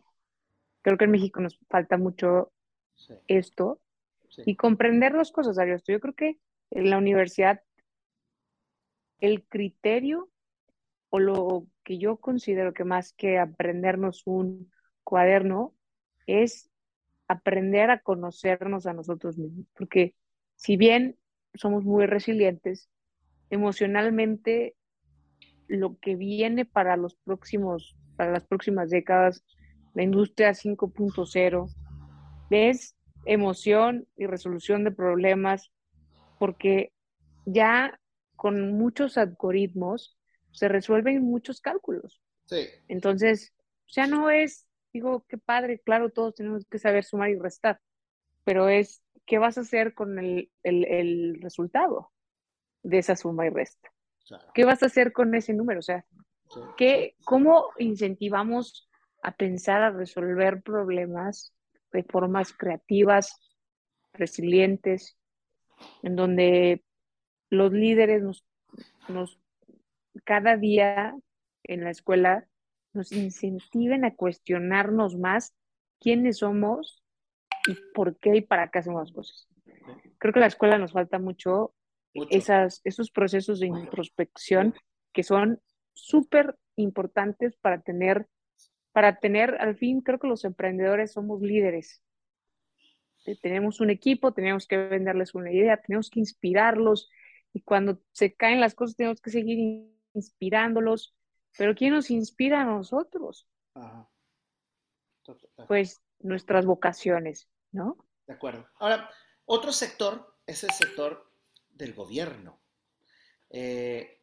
creo 0.81 0.97
que 0.97 1.05
en 1.05 1.11
México 1.11 1.39
nos 1.39 1.59
falta 1.69 1.97
mucho 1.97 2.51
esto 3.27 3.79
y 4.43 4.55
comprender 4.55 5.13
dos 5.13 5.31
cosas, 5.31 5.59
Ariosto. 5.59 5.91
Yo 5.91 5.99
creo 5.99 6.15
que 6.15 6.39
en 6.71 6.89
la 6.89 6.97
universidad 6.97 7.61
el 9.19 9.43
criterio 9.43 10.27
o 11.11 11.19
lo 11.19 11.67
que 11.83 11.99
yo 11.99 12.17
considero 12.17 12.73
que 12.73 12.85
más 12.85 13.13
que 13.13 13.37
aprendernos 13.37 14.23
un 14.25 14.71
cuaderno 15.03 15.75
es 16.25 16.71
aprender 17.27 17.91
a 17.91 18.01
conocernos 18.01 18.87
a 18.87 18.93
nosotros 18.93 19.37
mismos, 19.37 19.67
porque 19.75 20.15
si 20.55 20.75
bien 20.75 21.19
somos 21.53 21.83
muy 21.83 22.05
resilientes, 22.05 22.89
emocionalmente 23.49 24.75
lo 25.67 25.97
que 25.99 26.15
viene 26.15 26.65
para 26.65 26.97
los 26.97 27.15
próximos, 27.15 27.95
para 28.17 28.31
las 28.31 28.45
próximas 28.45 28.89
décadas, 28.89 29.43
la 29.93 30.03
industria 30.03 30.53
5.0, 30.53 31.67
es 32.49 32.95
emoción 33.25 34.07
y 34.17 34.25
resolución 34.25 34.83
de 34.83 34.91
problemas, 34.91 35.71
porque 36.39 36.91
ya 37.45 37.99
con 38.35 38.73
muchos 38.73 39.17
algoritmos 39.17 40.17
se 40.51 40.67
resuelven 40.67 41.21
muchos 41.21 41.61
cálculos. 41.61 42.21
Sí. 42.45 42.67
Entonces, 42.87 43.53
ya 43.87 44.07
no 44.07 44.29
es, 44.29 44.67
digo, 44.93 45.25
qué 45.27 45.37
padre, 45.37 45.79
claro, 45.79 46.09
todos 46.09 46.35
tenemos 46.35 46.65
que 46.65 46.79
saber 46.79 47.03
sumar 47.03 47.29
y 47.29 47.35
restar, 47.37 47.79
pero 48.43 48.69
es, 48.69 49.03
¿qué 49.25 49.37
vas 49.37 49.57
a 49.57 49.61
hacer 49.61 49.93
con 49.93 50.19
el, 50.19 50.51
el, 50.63 51.39
resultado 51.41 52.11
de 52.83 52.99
esa 52.99 53.15
suma 53.15 53.47
y 53.47 53.49
resta? 53.49 53.91
¿Qué 54.53 54.65
vas 54.65 54.83
a 54.83 54.87
hacer 54.87 55.11
con 55.11 55.33
ese 55.35 55.53
número? 55.53 55.79
O 55.79 55.83
sea, 55.83 56.05
¿qué, 56.77 57.15
¿cómo 57.25 57.69
incentivamos 57.77 58.89
a 59.23 59.35
pensar, 59.35 59.83
a 59.83 59.91
resolver 59.91 60.61
problemas 60.61 61.53
de 61.91 62.03
formas 62.03 62.53
creativas, 62.53 63.39
resilientes, 64.13 65.17
en 66.03 66.15
donde 66.15 66.83
los 67.49 67.71
líderes 67.71 68.23
nos, 68.23 68.45
nos 69.07 69.39
cada 70.23 70.57
día 70.57 71.15
en 71.63 71.83
la 71.83 71.89
escuela 71.89 72.47
nos 72.93 73.11
incentiven 73.11 74.05
a 74.05 74.15
cuestionarnos 74.15 75.17
más 75.17 75.55
quiénes 75.99 76.39
somos 76.39 77.00
y 77.67 77.75
por 77.93 78.17
qué 78.17 78.37
y 78.37 78.41
para 78.41 78.69
qué 78.69 78.79
hacemos 78.79 79.01
las 79.03 79.11
cosas. 79.11 79.47
Creo 80.17 80.33
que 80.33 80.39
la 80.39 80.47
escuela 80.47 80.77
nos 80.77 80.93
falta 80.93 81.19
mucho, 81.19 81.73
Esas, 82.13 82.81
esos 82.83 83.09
procesos 83.09 83.59
de 83.59 83.67
introspección 83.67 84.75
que 85.13 85.23
son 85.23 85.61
súper 85.93 86.57
importantes 86.75 87.55
para 87.57 87.81
tener 87.81 88.27
para 88.91 89.19
tener, 89.19 89.55
al 89.59 89.75
fin, 89.77 90.01
creo 90.01 90.19
que 90.19 90.27
los 90.27 90.43
emprendedores 90.43 91.13
somos 91.13 91.41
líderes. 91.41 92.03
Eh, 93.25 93.37
tenemos 93.41 93.79
un 93.79 93.89
equipo, 93.89 94.33
tenemos 94.33 94.67
que 94.67 94.77
venderles 94.77 95.35
una 95.35 95.51
idea, 95.51 95.81
tenemos 95.81 96.09
que 96.09 96.19
inspirarlos 96.19 97.09
y 97.53 97.61
cuando 97.61 98.01
se 98.11 98.33
caen 98.33 98.59
las 98.59 98.75
cosas 98.75 98.95
tenemos 98.95 99.21
que 99.21 99.29
seguir 99.29 99.87
inspirándolos. 100.13 101.15
Pero 101.57 101.75
¿quién 101.75 101.93
nos 101.93 102.09
inspira 102.11 102.61
a 102.61 102.65
nosotros? 102.65 103.47
Pues 105.67 106.01
nuestras 106.23 106.65
vocaciones, 106.65 107.47
¿no? 107.71 107.97
De 108.27 108.33
acuerdo. 108.33 108.67
Ahora, 108.79 109.09
otro 109.45 109.71
sector 109.71 110.35
es 110.45 110.63
el 110.63 110.71
sector 110.71 111.29
del 111.69 111.93
gobierno. 111.93 112.59
Eh, 113.49 114.21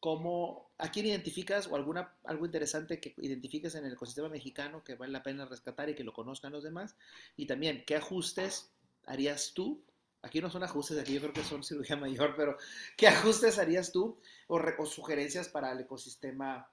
¿Cómo, 0.00 0.70
¿A 0.78 0.90
quién 0.90 1.06
identificas 1.06 1.66
o 1.66 1.74
alguna, 1.74 2.14
algo 2.24 2.44
interesante 2.44 3.00
que 3.00 3.14
identifiques 3.18 3.74
en 3.74 3.86
el 3.86 3.94
ecosistema 3.94 4.28
mexicano 4.28 4.84
que 4.84 4.94
vale 4.94 5.12
la 5.12 5.22
pena 5.22 5.46
rescatar 5.46 5.88
y 5.88 5.94
que 5.94 6.04
lo 6.04 6.12
conozcan 6.12 6.52
los 6.52 6.62
demás? 6.62 6.96
Y 7.36 7.46
también, 7.46 7.84
¿qué 7.86 7.96
ajustes 7.96 8.70
harías 9.06 9.52
tú? 9.54 9.82
Aquí 10.22 10.40
no 10.40 10.50
son 10.50 10.64
ajustes, 10.64 10.98
aquí 10.98 11.14
yo 11.14 11.20
creo 11.20 11.32
que 11.32 11.44
son 11.44 11.64
cirugía 11.64 11.96
mayor, 11.96 12.34
pero 12.36 12.58
¿qué 12.96 13.08
ajustes 13.08 13.58
harías 13.58 13.90
tú 13.92 14.20
o, 14.48 14.86
sugerencias 14.86 15.48
para 15.48 15.72
el 15.72 15.80
ecosistema, 15.80 16.70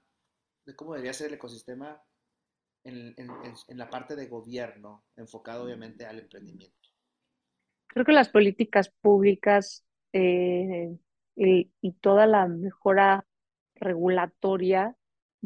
de 0.66 0.76
cómo 0.76 0.92
debería 0.92 1.14
ser 1.14 1.28
el 1.28 1.34
ecosistema 1.34 2.02
en, 2.84 3.14
la 3.68 3.90
parte 3.90 4.14
de 4.14 4.26
gobierno, 4.26 5.04
enfocado 5.16 5.64
obviamente 5.64 6.06
al 6.06 6.20
emprendimiento? 6.20 6.88
Creo 7.88 8.04
que 8.04 8.12
las 8.12 8.28
políticas 8.28 8.90
públicas 9.00 9.84
eh, 10.12 10.96
y, 11.36 11.92
toda 12.00 12.26
la 12.26 12.46
mejora 12.46 13.26
regulatoria 13.74 14.96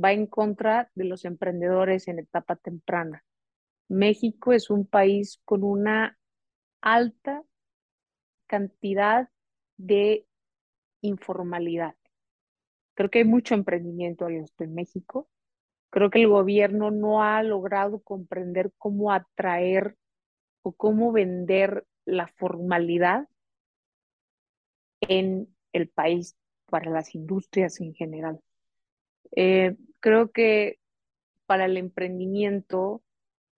va 0.03 0.13
en 0.13 0.27
contra 0.27 0.91
de 0.95 1.05
los 1.05 1.25
emprendedores 1.25 2.09
en 2.09 2.19
etapa 2.19 2.57
temprana. 2.57 3.25
México 3.89 4.53
es 4.53 4.71
un 4.71 4.87
país 4.87 5.41
con 5.45 5.65
una 5.65 6.19
alta 6.81 7.43
cantidad 8.47 9.31
de 9.77 10.27
informalidad. 11.01 11.97
Creo 12.95 13.11
que 13.11 13.21
hay 13.21 13.25
mucho 13.25 13.55
emprendimiento 13.55 14.29
en 14.29 14.75
México. 14.75 15.29
Creo 15.91 16.11
que 16.11 16.21
el 16.21 16.29
gobierno 16.29 16.91
no 16.91 17.23
ha 17.23 17.43
logrado 17.43 18.01
comprender 18.01 18.73
cómo 18.79 19.13
atraer 19.13 19.97
o 20.63 20.73
cómo 20.73 21.13
vender 21.13 21.87
la 22.05 22.27
formalidad 22.27 23.29
en 25.01 25.49
el 25.73 25.89
país 25.89 26.37
para 26.67 26.91
las 26.91 27.15
industrias 27.15 27.81
en 27.81 27.95
general. 27.95 28.41
Eh, 29.37 29.77
creo 30.01 30.31
que 30.31 30.79
para 31.47 31.65
el 31.65 31.77
emprendimiento, 31.77 33.03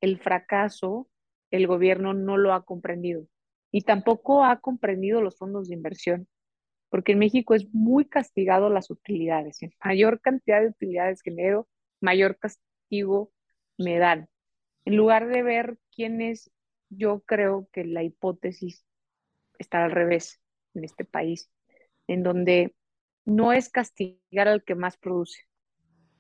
el 0.01 0.19
fracaso, 0.19 1.09
el 1.51 1.67
gobierno 1.67 2.15
no 2.15 2.37
lo 2.37 2.53
ha 2.53 2.65
comprendido 2.65 3.27
y 3.73 3.83
tampoco 3.83 4.45
ha 4.45 4.61
comprendido 4.61 5.21
los 5.21 5.37
fondos 5.37 5.69
de 5.69 5.75
inversión, 5.75 6.29
porque 6.89 7.13
en 7.13 7.19
México 7.19 7.55
es 7.55 7.73
muy 7.73 8.05
castigado 8.05 8.69
las 8.69 8.91
utilidades. 8.91 9.61
Mayor 9.85 10.21
cantidad 10.21 10.61
de 10.61 10.69
utilidades 10.69 11.23
genero, 11.23 11.69
mayor 12.01 12.39
castigo 12.39 13.33
me 13.79 13.99
dan. 13.99 14.29
En 14.85 14.97
lugar 14.97 15.29
de 15.29 15.43
ver 15.43 15.79
quién 15.95 16.21
es, 16.21 16.51
yo 16.89 17.21
creo 17.21 17.69
que 17.73 17.85
la 17.85 18.03
hipótesis 18.03 18.85
está 19.59 19.85
al 19.85 19.91
revés 19.91 20.41
en 20.75 20.85
este 20.85 21.05
país 21.05 21.51
en 22.07 22.23
donde 22.23 22.75
no 23.25 23.53
es 23.53 23.69
castigar 23.69 24.49
al 24.49 24.65
que 24.65 24.75
más 24.75 24.97
produce, 24.97 25.43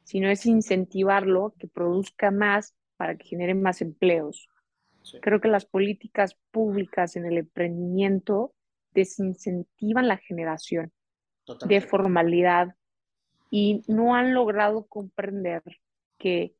sino 0.05 0.29
es 0.31 0.47
incentivarlo 0.47 1.55
que 1.59 1.67
produzca 1.67 2.31
más 2.31 2.77
para 2.97 3.17
que 3.17 3.27
genere 3.27 3.55
más 3.55 3.81
empleos. 3.81 4.49
Creo 5.21 5.41
que 5.41 5.49
las 5.49 5.65
políticas 5.65 6.37
públicas 6.51 7.17
en 7.17 7.27
el 7.27 7.39
emprendimiento 7.39 8.55
desincentivan 8.93 10.07
la 10.07 10.19
generación 10.19 10.93
de 11.67 11.81
formalidad 11.81 12.77
y 13.51 13.83
no 13.89 14.15
han 14.15 14.33
logrado 14.33 14.87
comprender 14.87 15.63
que 16.19 16.55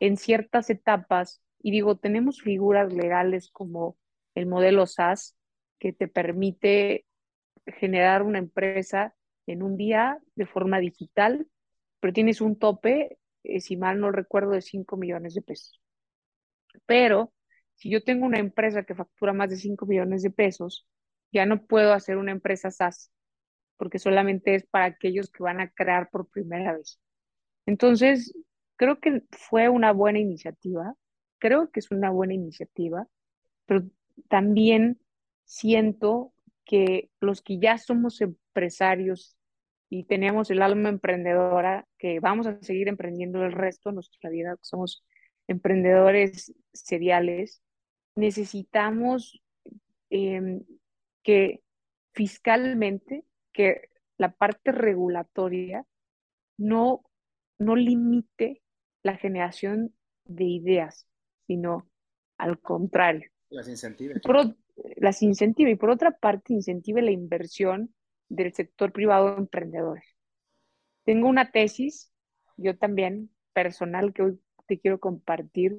en 0.00 0.16
ciertas 0.16 0.70
etapas, 0.70 1.42
y 1.62 1.72
digo, 1.72 1.96
tenemos 1.96 2.40
figuras 2.40 2.92
legales 2.92 3.50
como 3.50 3.98
el 4.34 4.46
modelo 4.46 4.86
SAS, 4.86 5.36
que 5.78 5.92
te 5.92 6.08
permite 6.08 7.04
generar 7.66 8.22
una 8.22 8.38
empresa 8.38 9.14
en 9.46 9.62
un 9.62 9.76
día 9.76 10.18
de 10.36 10.46
forma 10.46 10.78
digital, 10.78 11.46
pero 12.00 12.12
tienes 12.12 12.40
un 12.40 12.58
tope, 12.58 13.18
eh, 13.42 13.60
si 13.60 13.76
mal 13.76 14.00
no 14.00 14.12
recuerdo, 14.12 14.52
de 14.52 14.62
5 14.62 14.96
millones 14.96 15.34
de 15.34 15.42
pesos. 15.42 15.80
Pero 16.86 17.32
si 17.74 17.90
yo 17.90 18.02
tengo 18.04 18.26
una 18.26 18.38
empresa 18.38 18.84
que 18.84 18.94
factura 18.94 19.32
más 19.32 19.50
de 19.50 19.56
5 19.56 19.86
millones 19.86 20.22
de 20.22 20.30
pesos, 20.30 20.86
ya 21.32 21.46
no 21.46 21.64
puedo 21.66 21.92
hacer 21.92 22.16
una 22.16 22.32
empresa 22.32 22.70
SaaS, 22.70 23.10
porque 23.80 23.98
solamente 23.98 24.54
es 24.54 24.66
para 24.66 24.84
aquellos 24.84 25.30
que 25.30 25.42
van 25.42 25.58
a 25.58 25.70
crear 25.70 26.10
por 26.10 26.28
primera 26.28 26.74
vez. 26.74 27.00
Entonces, 27.64 28.36
creo 28.76 29.00
que 29.00 29.22
fue 29.30 29.70
una 29.70 29.90
buena 29.90 30.18
iniciativa, 30.18 30.94
creo 31.38 31.70
que 31.70 31.80
es 31.80 31.90
una 31.90 32.10
buena 32.10 32.34
iniciativa, 32.34 33.08
pero 33.64 33.84
también 34.28 35.00
siento 35.44 36.34
que 36.66 37.08
los 37.20 37.40
que 37.40 37.58
ya 37.58 37.78
somos 37.78 38.20
empresarios 38.20 39.38
y 39.88 40.04
tenemos 40.04 40.50
el 40.50 40.60
alma 40.60 40.90
emprendedora, 40.90 41.88
que 41.96 42.20
vamos 42.20 42.46
a 42.48 42.60
seguir 42.60 42.86
emprendiendo 42.86 43.42
el 43.46 43.52
resto 43.52 43.88
de 43.88 43.94
nuestra 43.94 44.28
vida, 44.28 44.58
somos 44.60 45.02
emprendedores 45.48 46.52
seriales, 46.74 47.62
necesitamos 48.14 49.42
em, 50.10 50.64
que 51.22 51.62
fiscalmente, 52.12 53.24
que 53.52 53.88
la 54.16 54.32
parte 54.32 54.72
regulatoria 54.72 55.84
no, 56.58 57.02
no 57.58 57.76
limite 57.76 58.62
la 59.02 59.16
generación 59.16 59.94
de 60.24 60.44
ideas, 60.44 61.06
sino 61.46 61.88
al 62.36 62.60
contrario. 62.60 63.30
Las 63.48 63.68
incentive 63.68 64.20
las 64.96 65.22
incentive 65.22 65.72
y 65.72 65.76
por 65.76 65.90
otra 65.90 66.12
parte 66.12 66.52
incentive 66.52 67.02
la 67.02 67.10
inversión 67.10 67.94
del 68.28 68.52
sector 68.54 68.92
privado 68.92 69.36
emprendedor. 69.36 70.00
Tengo 71.04 71.28
una 71.28 71.50
tesis, 71.50 72.12
yo 72.56 72.76
también, 72.78 73.30
personal, 73.52 74.12
que 74.12 74.22
hoy 74.22 74.40
te 74.66 74.78
quiero 74.78 75.00
compartir, 75.00 75.76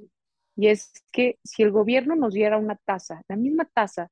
y 0.56 0.68
es 0.68 0.92
que 1.12 1.40
si 1.44 1.64
el 1.64 1.72
gobierno 1.72 2.16
nos 2.16 2.34
diera 2.34 2.58
una 2.58 2.76
tasa, 2.76 3.22
la 3.28 3.38
misma 3.38 3.66
tasa 3.66 4.12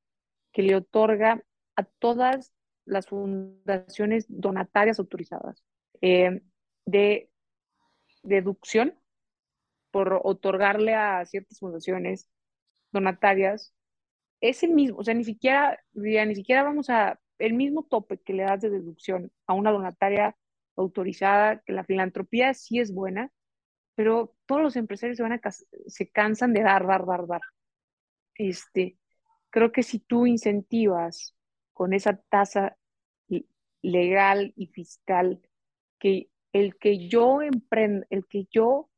que 0.51 0.63
le 0.63 0.75
otorga 0.75 1.43
a 1.75 1.83
todas 1.83 2.53
las 2.89 3.07
fundaciones 3.07 4.25
donatarias 4.27 4.99
autorizadas 4.99 5.63
eh, 6.01 6.41
de 6.85 7.29
deducción 8.23 8.95
por 9.91 10.19
otorgarle 10.23 10.95
a 10.95 11.25
ciertas 11.25 11.59
fundaciones 11.59 12.29
donatarias, 12.91 13.73
ese 14.41 14.67
mismo, 14.67 14.97
o 14.99 15.03
sea, 15.03 15.13
ni 15.13 15.23
siquiera, 15.23 15.79
ni 15.93 16.35
siquiera 16.35 16.63
vamos 16.63 16.89
a, 16.89 17.19
el 17.37 17.53
mismo 17.53 17.83
tope 17.83 18.19
que 18.19 18.33
le 18.33 18.43
das 18.43 18.61
de 18.61 18.69
deducción 18.69 19.31
a 19.47 19.53
una 19.53 19.71
donataria 19.71 20.35
autorizada, 20.75 21.59
que 21.61 21.73
la 21.73 21.83
filantropía 21.83 22.53
sí 22.53 22.79
es 22.79 22.93
buena, 22.93 23.31
pero 23.95 24.35
todos 24.45 24.61
los 24.61 24.75
empresarios 24.75 25.17
se 25.17 25.23
van 25.23 25.33
a 25.33 25.41
se 25.51 26.09
cansan 26.09 26.53
de 26.53 26.61
dar, 26.61 26.87
dar, 26.87 27.05
dar, 27.05 27.27
dar. 27.27 27.41
Este, 28.35 28.97
creo 29.49 29.71
que 29.71 29.83
si 29.83 29.99
tú 29.99 30.25
incentivas 30.25 31.35
con 31.73 31.93
esa 31.93 32.17
tasa 32.29 32.77
legal 33.81 34.53
y 34.55 34.67
fiscal 34.67 35.41
que 35.99 36.29
el 36.53 36.77
que 36.77 37.07
yo 37.07 37.39
el 37.41 38.25
que 38.27 38.47
yo 38.51 38.89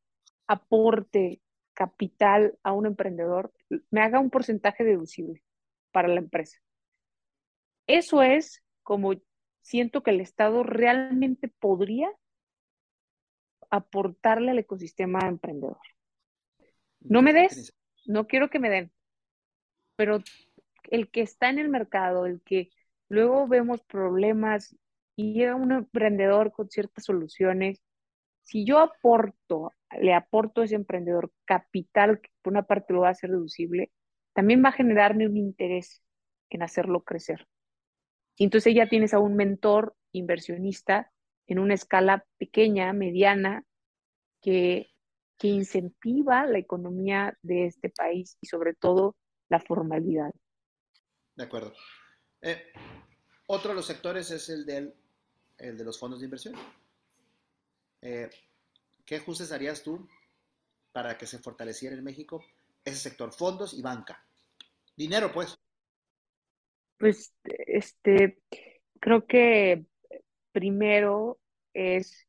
aporte 0.47 1.41
capital 1.73 2.57
a 2.63 2.73
un 2.73 2.86
emprendedor, 2.86 3.53
me 3.89 4.01
haga 4.01 4.19
un 4.19 4.29
porcentaje 4.29 4.84
deducible 4.84 5.43
para 5.91 6.07
la 6.07 6.19
empresa. 6.19 6.59
Eso 7.88 8.21
es 8.21 8.63
como 8.84 9.13
siento 9.61 10.03
que 10.03 10.11
el 10.11 10.21
Estado 10.21 10.63
realmente 10.63 11.47
podría 11.47 12.09
aportarle 13.69 14.51
al 14.51 14.59
ecosistema 14.59 15.21
emprendedor. 15.27 15.79
No 16.99 17.21
me 17.21 17.34
des, 17.34 17.73
no 18.05 18.27
quiero 18.27 18.49
que 18.49 18.59
me 18.59 18.69
den, 18.69 18.91
pero 19.95 20.19
el 20.89 21.09
que 21.09 21.21
está 21.21 21.49
en 21.49 21.59
el 21.59 21.69
mercado, 21.69 22.25
el 22.25 22.41
que 22.41 22.69
luego 23.12 23.45
vemos 23.45 23.82
problemas 23.84 24.74
y 25.18 25.34
llega 25.34 25.55
un 25.55 25.74
emprendedor 25.74 26.53
con 26.53 26.70
ciertas 26.70 27.03
soluciones, 27.03 27.82
si 28.43 28.66
yo 28.66 28.80
aporto, 28.80 29.74
le 29.99 30.14
aporto 30.14 30.62
a 30.62 30.66
ese 30.66 30.76
emprendedor 30.76 31.32
capital, 31.45 32.22
que 32.22 32.30
por 32.41 32.53
una 32.53 32.64
parte 32.64 32.93
lo 32.93 33.01
va 33.01 33.09
a 33.09 33.12
hacer 33.12 33.30
deducible, 33.30 33.91
también 34.34 34.64
va 34.64 34.70
a 34.70 34.74
generarme 34.74 35.28
un 35.28 35.36
interés 35.36 36.01
en 36.49 36.64
hacerlo 36.64 37.03
crecer. 37.03 37.47
Y 38.38 38.45
entonces 38.45 38.74
ya 38.74 38.88
tienes 38.88 39.14
a 39.14 39.20
un 39.20 39.36
mentor 39.36 39.93
inversionista 40.14 41.12
en 41.47 41.59
una 41.59 41.74
escala 41.74 42.26
pequeña, 42.38 42.93
mediana, 42.93 43.66
que, 44.41 44.89
que 45.38 45.49
incentiva 45.49 46.45
la 46.45 46.59
economía 46.59 47.38
de 47.41 47.66
este 47.66 47.89
país 47.89 48.38
y 48.39 48.47
sobre 48.47 48.74
todo 48.74 49.18
la 49.49 49.59
formalidad. 49.59 50.32
De 51.36 51.43
acuerdo. 51.43 51.74
Eh, 52.41 52.73
otro 53.47 53.69
de 53.69 53.75
los 53.75 53.85
sectores 53.85 54.31
es 54.31 54.49
el, 54.49 54.65
del, 54.65 54.93
el 55.57 55.77
de 55.77 55.83
los 55.83 55.99
fondos 55.99 56.19
de 56.19 56.25
inversión. 56.25 56.55
Eh, 58.01 58.29
¿Qué 59.05 59.17
ajustes 59.17 59.51
harías 59.51 59.83
tú 59.83 60.07
para 60.91 61.17
que 61.17 61.27
se 61.27 61.39
fortaleciera 61.39 61.95
en 61.95 62.03
México 62.03 62.43
ese 62.83 62.97
sector? 62.97 63.31
Fondos 63.33 63.73
y 63.73 63.81
banca. 63.81 64.25
Dinero, 64.95 65.31
pues. 65.31 65.57
Pues, 66.97 67.33
este, 67.43 68.39
creo 68.99 69.25
que 69.25 69.85
primero 70.51 71.39
es 71.73 72.27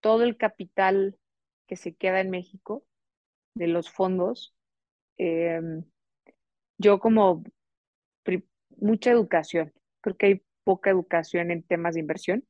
todo 0.00 0.24
el 0.24 0.36
capital 0.36 1.18
que 1.66 1.76
se 1.76 1.94
queda 1.94 2.20
en 2.20 2.30
México 2.30 2.84
de 3.54 3.66
los 3.66 3.90
fondos. 3.90 4.54
Em, 5.18 5.84
yo 6.78 6.98
como 6.98 7.44
mucha 8.76 9.10
educación, 9.10 9.72
creo 10.00 10.16
que 10.16 10.26
hay 10.26 10.42
poca 10.64 10.90
educación 10.90 11.50
en 11.50 11.62
temas 11.62 11.94
de 11.94 12.00
inversión. 12.00 12.46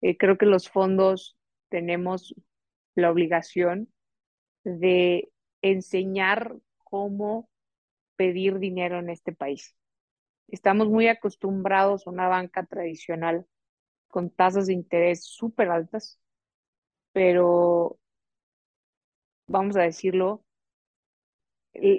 Eh, 0.00 0.16
creo 0.16 0.38
que 0.38 0.46
los 0.46 0.68
fondos 0.68 1.36
tenemos 1.68 2.34
la 2.94 3.10
obligación 3.10 3.92
de 4.64 5.30
enseñar 5.62 6.56
cómo 6.84 7.48
pedir 8.16 8.58
dinero 8.58 8.98
en 8.98 9.10
este 9.10 9.32
país. 9.32 9.76
Estamos 10.48 10.88
muy 10.88 11.08
acostumbrados 11.08 12.06
a 12.06 12.10
una 12.10 12.28
banca 12.28 12.64
tradicional 12.64 13.46
con 14.08 14.30
tasas 14.30 14.66
de 14.66 14.72
interés 14.72 15.24
súper 15.24 15.70
altas, 15.70 16.18
pero 17.12 17.98
vamos 19.46 19.76
a 19.76 19.82
decirlo, 19.82 20.44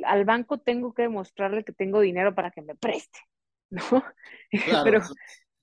al 0.05 0.25
banco 0.25 0.59
tengo 0.59 0.93
que 0.93 1.03
demostrarle 1.03 1.63
que 1.63 1.73
tengo 1.73 1.99
dinero 2.01 2.35
para 2.35 2.51
que 2.51 2.61
me 2.61 2.75
preste, 2.75 3.19
¿no? 3.69 3.81
Claro, 4.51 5.01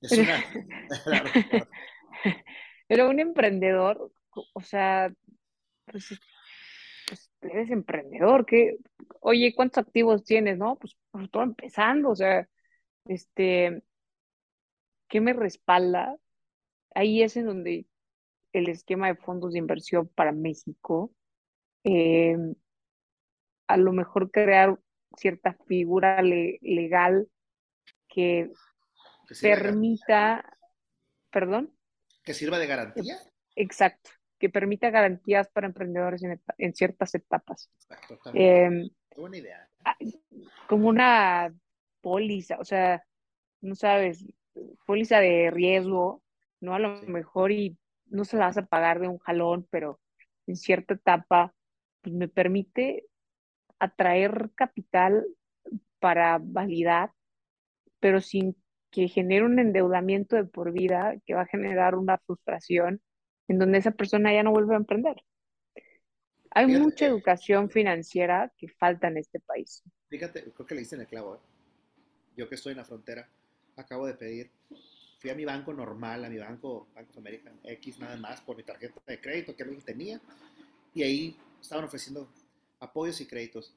pero, 2.88 3.10
un 3.10 3.18
emprendedor, 3.18 4.12
o 4.30 4.60
sea, 4.60 5.12
pues, 5.86 6.20
pues, 7.08 7.30
eres 7.42 7.70
emprendedor, 7.70 8.46
que, 8.46 8.76
oye, 9.20 9.54
¿cuántos 9.56 9.84
activos 9.84 10.24
tienes? 10.24 10.56
No, 10.58 10.76
pues, 10.76 10.96
pues 11.10 11.28
todo 11.30 11.42
empezando, 11.42 12.10
o 12.10 12.16
sea, 12.16 12.48
este, 13.06 13.82
¿qué 15.08 15.20
me 15.20 15.32
respalda? 15.32 16.16
Ahí 16.94 17.22
es 17.22 17.36
en 17.36 17.46
donde 17.46 17.86
el 18.52 18.68
esquema 18.68 19.08
de 19.08 19.16
fondos 19.16 19.52
de 19.52 19.58
inversión 19.58 20.08
para 20.14 20.32
México, 20.32 21.12
eh, 21.84 22.36
a 23.68 23.76
lo 23.76 23.92
mejor 23.92 24.30
crear 24.30 24.78
cierta 25.16 25.56
figura 25.66 26.22
legal 26.22 27.28
que, 28.16 28.50
permita, 29.42 30.42
perdón. 31.30 31.70
Que 32.24 32.32
sirva 32.32 32.58
de 32.58 32.66
garantía. 32.66 33.18
Exacto, 33.54 34.08
que 34.38 34.48
permita 34.48 34.88
garantías 34.88 35.48
para 35.48 35.66
emprendedores 35.66 36.22
en, 36.56 36.74
ciertas 36.74 37.14
etapas. 37.14 37.70
Em, 38.32 38.88
buena 39.14 39.36
idea. 39.36 39.68
Ah, 39.84 39.96
como 40.66 40.88
una 40.88 41.54
póliza, 42.00 42.56
o 42.58 42.64
sea, 42.64 43.04
no 43.60 43.74
sabes, 43.74 44.24
póliza 44.86 45.20
de 45.20 45.50
riesgo, 45.50 46.22
¿no? 46.60 46.74
A 46.74 46.78
lo 46.78 47.02
mejor 47.02 47.52
y 47.52 47.76
no 48.06 48.24
se 48.24 48.38
la 48.38 48.46
vas 48.46 48.56
a 48.56 48.64
pagar 48.64 48.98
de 48.98 49.08
un 49.08 49.18
jalón, 49.18 49.68
pero 49.70 50.00
en 50.46 50.56
cierta 50.56 50.94
etapa 50.94 51.52
pues 52.00 52.14
me 52.14 52.28
permite 52.28 53.04
atraer 53.78 54.52
capital 54.54 55.26
para 55.98 56.38
validar, 56.40 57.12
pero 58.00 58.20
sin 58.20 58.56
que 58.90 59.08
genere 59.08 59.44
un 59.44 59.58
endeudamiento 59.58 60.36
de 60.36 60.44
por 60.44 60.72
vida 60.72 61.16
que 61.26 61.34
va 61.34 61.42
a 61.42 61.46
generar 61.46 61.96
una 61.96 62.18
frustración 62.18 63.00
en 63.48 63.58
donde 63.58 63.78
esa 63.78 63.90
persona 63.90 64.32
ya 64.32 64.42
no 64.42 64.52
vuelve 64.52 64.74
a 64.74 64.78
emprender. 64.78 65.16
Hay 66.50 66.66
mucha 66.66 67.06
educación 67.06 67.68
financiera 67.68 68.50
que 68.56 68.68
falta 68.68 69.08
en 69.08 69.18
este 69.18 69.40
país. 69.40 69.82
Fíjate, 70.08 70.44
creo 70.52 70.66
que 70.66 70.74
le 70.74 70.80
diste 70.80 70.94
en 70.94 71.02
el 71.02 71.06
clavo. 71.06 71.34
¿eh? 71.34 71.38
Yo 72.36 72.48
que 72.48 72.54
estoy 72.54 72.72
en 72.72 72.78
la 72.78 72.84
frontera, 72.84 73.28
acabo 73.76 74.06
de 74.06 74.14
pedir, 74.14 74.50
fui 75.18 75.28
a 75.28 75.34
mi 75.34 75.44
banco 75.44 75.74
normal, 75.74 76.24
a 76.24 76.30
mi 76.30 76.38
banco, 76.38 76.88
Banco 76.94 77.10
of 77.10 77.18
America 77.18 77.52
X 77.64 77.98
nada 77.98 78.16
más, 78.16 78.40
por 78.40 78.56
mi 78.56 78.62
tarjeta 78.62 79.00
de 79.06 79.20
crédito 79.20 79.54
que 79.54 79.64
lo 79.64 79.76
tenía, 79.82 80.20
y 80.94 81.02
ahí 81.02 81.36
estaban 81.60 81.84
ofreciendo 81.84 82.28
apoyos 82.80 83.20
y 83.20 83.26
créditos. 83.26 83.74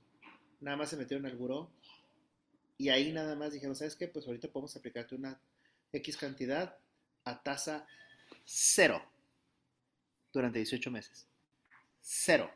Nada 0.61 0.77
más 0.77 0.89
se 0.89 0.97
metieron 0.97 1.25
al 1.25 1.35
buró 1.35 1.69
y 2.79 2.87
ahí 2.87 3.11
nada 3.11 3.35
más 3.35 3.51
dijeron, 3.51 3.75
¿sabes 3.75 3.95
qué? 3.95 4.07
Pues 4.07 4.25
ahorita 4.25 4.47
podemos 4.47 4.73
aplicarte 4.75 5.13
una 5.13 5.39
X 5.91 6.15
cantidad 6.15 6.77
a 7.25 7.43
tasa 7.43 7.85
cero 8.45 9.03
durante 10.31 10.59
18 10.59 10.89
meses. 10.89 11.27
Cero. 11.99 12.49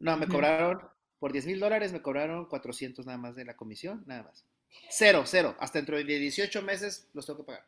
No, 0.00 0.16
me 0.16 0.26
cobraron, 0.26 0.80
por 1.20 1.32
10 1.32 1.46
mil 1.46 1.60
dólares 1.60 1.92
me 1.92 2.02
cobraron 2.02 2.46
400 2.46 3.06
nada 3.06 3.16
más 3.16 3.36
de 3.36 3.44
la 3.44 3.56
comisión, 3.56 4.02
nada 4.06 4.24
más. 4.24 4.44
Cero, 4.88 5.22
cero. 5.24 5.56
Hasta 5.60 5.78
dentro 5.78 5.96
de 5.96 6.02
18 6.02 6.60
meses 6.62 7.06
los 7.12 7.24
tengo 7.24 7.38
que 7.38 7.44
pagar. 7.44 7.66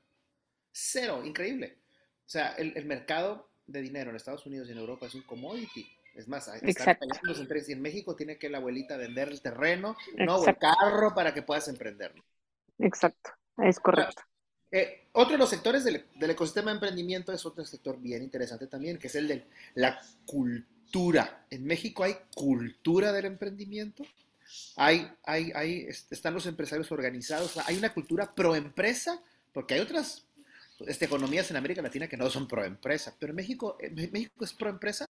Cero, 0.72 1.22
increíble. 1.24 1.78
O 2.26 2.28
sea, 2.28 2.54
el, 2.54 2.76
el 2.76 2.84
mercado 2.84 3.48
de 3.68 3.80
dinero 3.80 4.10
en 4.10 4.16
Estados 4.16 4.44
Unidos 4.44 4.68
y 4.68 4.72
en 4.72 4.78
Europa 4.78 5.06
es 5.06 5.14
un 5.14 5.22
commodity. 5.22 5.86
Es 6.14 6.28
más, 6.28 6.48
en 6.48 7.82
México 7.82 8.14
tiene 8.14 8.36
que 8.38 8.50
la 8.50 8.58
abuelita 8.58 8.96
vender 8.96 9.28
el 9.28 9.40
terreno, 9.40 9.96
no, 10.16 10.36
o 10.36 10.46
el 10.46 10.58
carro 10.58 11.14
para 11.14 11.32
que 11.32 11.42
puedas 11.42 11.68
emprender. 11.68 12.14
Exacto, 12.78 13.30
es 13.58 13.80
correcto. 13.80 14.22
Eh, 14.74 15.08
otro 15.12 15.32
de 15.32 15.38
los 15.38 15.50
sectores 15.50 15.84
del, 15.84 16.06
ecosistema 16.18 16.70
de 16.70 16.76
emprendimiento 16.76 17.30
es 17.32 17.44
otro 17.44 17.64
sector 17.66 18.00
bien 18.00 18.22
interesante 18.22 18.66
también, 18.66 18.98
que 18.98 19.08
es 19.08 19.14
el 19.14 19.28
de 19.28 19.46
la 19.74 20.00
cultura. 20.24 21.46
En 21.50 21.64
México 21.64 22.04
hay 22.04 22.16
cultura 22.34 23.12
del 23.12 23.26
emprendimiento. 23.26 24.02
Hay, 24.76 25.10
hay, 25.24 25.52
hay, 25.54 25.88
están 26.10 26.32
los 26.32 26.46
empresarios 26.46 26.90
organizados. 26.90 27.58
Hay 27.66 27.76
una 27.76 27.92
cultura 27.92 28.34
pro 28.34 28.54
empresa, 28.54 29.22
porque 29.52 29.74
hay 29.74 29.80
otras 29.80 30.26
este, 30.86 31.04
economías 31.04 31.50
en 31.50 31.58
América 31.58 31.82
Latina 31.82 32.08
que 32.08 32.16
no 32.16 32.30
son 32.30 32.48
pro 32.48 32.64
empresa. 32.64 33.14
Pero 33.18 33.32
en 33.32 33.36
México, 33.36 33.76
México 34.10 34.42
es 34.42 34.54
pro 34.54 34.70
empresa. 34.70 35.06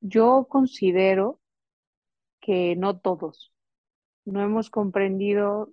Yo 0.00 0.46
considero 0.48 1.40
que 2.40 2.76
no 2.76 2.98
todos. 2.98 3.52
No 4.24 4.42
hemos 4.42 4.70
comprendido 4.70 5.72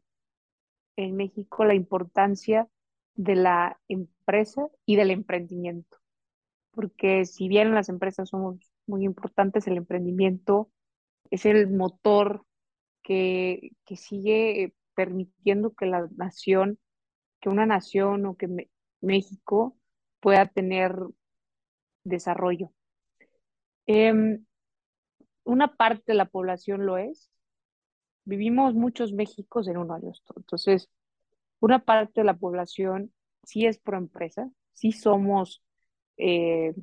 en 0.95 1.15
México 1.15 1.65
la 1.65 1.75
importancia 1.75 2.67
de 3.15 3.36
la 3.36 3.80
empresa 3.88 4.67
y 4.86 4.95
del 4.95 5.11
emprendimiento. 5.11 5.97
Porque 6.71 7.25
si 7.25 7.47
bien 7.47 7.73
las 7.73 7.89
empresas 7.89 8.30
somos 8.30 8.59
muy 8.86 9.03
importantes, 9.03 9.67
el 9.67 9.78
emprendimiento 9.78 10.69
es 11.32 11.45
el 11.45 11.69
motor 11.69 12.45
que, 13.03 13.71
sigue 13.95 14.73
permitiendo 14.95 15.73
que 15.73 15.86
la 15.86 16.07
nación, 16.15 16.80
que 17.39 17.49
una 17.49 17.65
nación 17.65 18.25
o 18.25 18.36
que 18.36 18.69
México 19.01 19.78
pueda 20.19 20.45
tener 20.47 20.95
desarrollo. 22.03 22.71
Em, 23.88 24.46
una 25.44 25.76
parte 25.76 26.04
de 26.08 26.16
la 26.16 26.26
población 26.26 26.86
lo 26.86 26.98
es. 26.98 27.30
Vivimos 28.26 28.74
muchos 28.74 29.14
Méxicos 29.14 29.68
en 29.68 29.78
un 29.78 29.92
año. 29.92 30.12
Entonces, 30.36 30.90
una 31.60 31.80
parte 31.86 32.22
de 32.22 32.26
la 32.26 32.38
población 32.38 33.14
sí 33.44 33.66
es 33.66 33.80
pro 33.80 33.98
empresa, 33.98 34.50
sí 34.74 34.92
somos 34.92 35.64
eh, 36.18 36.76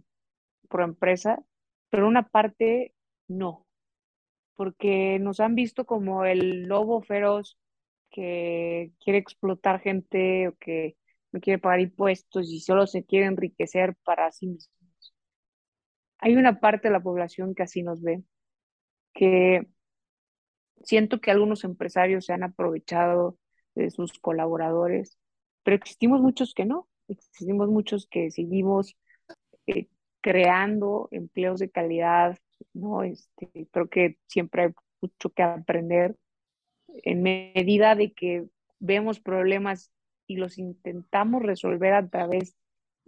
pro 0.68 0.84
empresa, 0.84 1.44
pero 1.90 2.08
una 2.08 2.28
parte 2.28 2.94
no, 3.28 3.66
porque 4.54 5.18
nos 5.20 5.40
han 5.40 5.54
visto 5.54 5.86
como 5.86 6.24
el 6.24 6.64
lobo 6.64 7.02
feroz 7.02 7.58
que 8.10 8.92
quiere 9.00 9.18
explotar 9.18 9.80
gente 9.80 10.48
o 10.48 10.56
que 10.56 10.96
no 11.32 11.40
quiere 11.40 11.58
pagar 11.58 11.80
impuestos 11.80 12.50
y 12.50 12.60
solo 12.60 12.86
se 12.86 13.04
quiere 13.04 13.26
enriquecer 13.26 13.96
para 14.04 14.30
sí 14.32 14.46
mismos. 14.48 14.83
Hay 16.24 16.36
una 16.36 16.58
parte 16.58 16.88
de 16.88 16.92
la 16.92 17.02
población 17.02 17.54
que 17.54 17.64
así 17.64 17.82
nos 17.82 18.00
ve, 18.00 18.24
que 19.12 19.68
siento 20.82 21.20
que 21.20 21.30
algunos 21.30 21.64
empresarios 21.64 22.24
se 22.24 22.32
han 22.32 22.42
aprovechado 22.42 23.38
de 23.74 23.90
sus 23.90 24.18
colaboradores, 24.20 25.18
pero 25.64 25.76
existimos 25.76 26.22
muchos 26.22 26.54
que 26.54 26.64
no, 26.64 26.88
existimos 27.08 27.68
muchos 27.68 28.06
que 28.10 28.30
seguimos 28.30 28.96
eh, 29.66 29.88
creando 30.22 31.08
empleos 31.10 31.60
de 31.60 31.70
calidad, 31.70 32.38
¿no? 32.72 33.02
Este, 33.02 33.68
creo 33.70 33.90
que 33.90 34.16
siempre 34.26 34.62
hay 34.62 34.68
mucho 35.02 35.28
que 35.28 35.42
aprender 35.42 36.16
en 36.88 37.22
medida 37.22 37.96
de 37.96 38.14
que 38.14 38.46
vemos 38.78 39.20
problemas 39.20 39.92
y 40.26 40.36
los 40.36 40.56
intentamos 40.56 41.42
resolver 41.42 41.92
a 41.92 42.08
través 42.08 42.56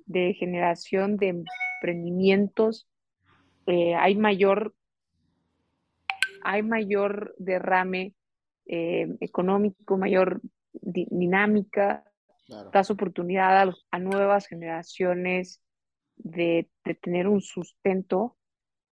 de 0.04 0.34
generación 0.34 1.16
de 1.16 1.44
emprendimientos, 1.80 2.86
eh, 3.66 3.94
hay 3.94 4.16
mayor 4.16 4.74
hay 6.42 6.62
mayor 6.62 7.34
derrame 7.38 8.14
eh, 8.66 9.16
económico, 9.20 9.96
mayor 9.96 10.40
dinámica, 10.72 12.04
das 12.72 12.90
oportunidad 12.90 13.74
a, 13.90 13.98
nuevas 13.98 14.46
generaciones 14.46 15.60
de, 16.16 16.70
tener 17.00 17.26
un 17.26 17.40
sustento 17.40 18.36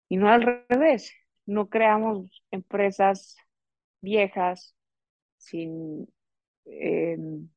y 0.07 0.17
no 0.17 0.30
al 0.30 0.65
revés. 0.70 1.11
No 1.47 1.70
creamos 1.70 2.43
empresas 2.51 3.36
viejas 4.01 4.76
sin, 5.38 6.07
em, 6.65 7.49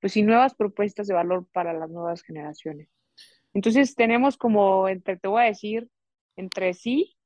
pues 0.00 0.12
sin 0.12 0.26
nuevas 0.26 0.54
propuestas 0.54 1.08
de 1.08 1.14
valor 1.14 1.48
para 1.52 1.72
las 1.72 1.90
nuevas 1.90 2.22
generaciones. 2.22 2.88
Entonces 3.52 3.96
tenemos 3.96 4.36
como, 4.36 4.88
entre, 4.88 5.16
te 5.16 5.26
voy 5.26 5.42
a 5.42 5.46
decir, 5.46 5.88
entre 6.36 6.74
sí, 6.74 7.16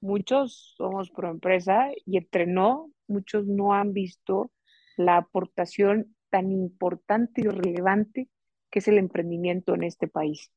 muchos 0.00 0.74
somos 0.76 1.10
pro 1.10 1.30
empresa 1.30 1.88
y 2.06 2.18
entre 2.18 2.46
no, 2.46 2.90
muchos 3.06 3.46
no 3.46 3.72
han 3.74 3.92
visto 3.92 4.52
la 4.96 5.16
aportación 5.16 6.14
tan 6.30 6.52
importante 6.52 7.42
y 7.42 7.44
relevante 7.44 8.28
que 8.70 8.80
es 8.80 8.88
el 8.88 8.98
emprendimiento 8.98 9.74
en 9.74 9.84
este 9.84 10.08
país. 10.08 10.50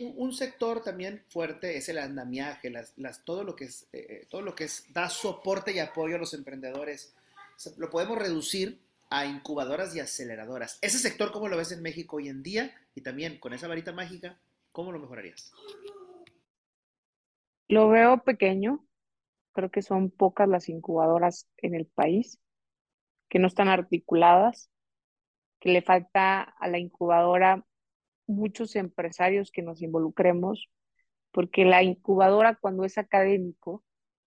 un 0.00 0.32
sector 0.32 0.82
también 0.82 1.24
fuerte 1.28 1.76
es 1.76 1.88
el 1.88 1.98
andamiaje, 1.98 2.70
las, 2.70 3.24
todo, 3.24 3.44
lo 3.44 3.54
que 3.54 3.64
es, 3.64 3.84
eh, 3.92 4.06
eh, 4.08 4.26
todo 4.28 4.42
lo 4.42 4.54
que 4.54 4.64
es, 4.64 4.92
da 4.92 5.08
soporte 5.08 5.72
y 5.72 5.78
apoyo 5.78 6.16
a 6.16 6.18
los 6.18 6.34
emprendedores. 6.34 7.14
lo 7.76 7.90
podemos 7.90 8.18
reducir 8.18 8.80
a 9.10 9.26
incubadoras 9.26 9.94
y 9.94 10.00
aceleradoras. 10.00 10.78
Ese 10.80 10.98
sector, 10.98 11.32
¿cómo 11.32 11.48
lo 11.48 11.56
ves 11.56 11.72
en 11.72 11.82
México 11.82 12.16
hoy 12.16 12.28
en 12.28 12.42
día? 12.42 12.74
Y 12.94 13.00
también 13.00 13.38
con 13.38 13.52
esa 13.52 13.68
varita 13.68 13.92
mágica, 13.92 14.38
¿cómo 14.72 14.92
lo 14.92 15.00
mejorarías? 15.00 15.52
Lo 17.70 17.88
veo 17.88 18.24
pequeño. 18.24 18.84
Creo 19.52 19.70
que 19.70 19.80
son 19.80 20.10
pocas 20.10 20.48
las 20.48 20.68
incubadoras 20.68 21.48
en 21.58 21.76
el 21.76 21.86
país 21.86 22.40
que 23.28 23.38
no 23.38 23.46
están 23.46 23.68
articuladas, 23.68 24.72
que 25.60 25.70
le 25.70 25.80
falta 25.80 26.42
a 26.42 26.66
la 26.66 26.78
incubadora 26.80 27.64
muchos 28.26 28.74
empresarios 28.74 29.52
que 29.52 29.62
nos 29.62 29.82
involucremos, 29.82 30.68
porque 31.30 31.64
la 31.64 31.84
incubadora 31.84 32.56
cuando 32.56 32.84
es 32.84 32.98
académico, 32.98 33.84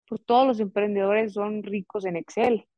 pues 0.07 0.23
todos 0.27 0.47
los 0.47 0.61
emprendedores 0.61 1.33
son 1.33 1.63
ricos 1.63 2.05
en 2.05 2.17
Excel, 2.17 2.69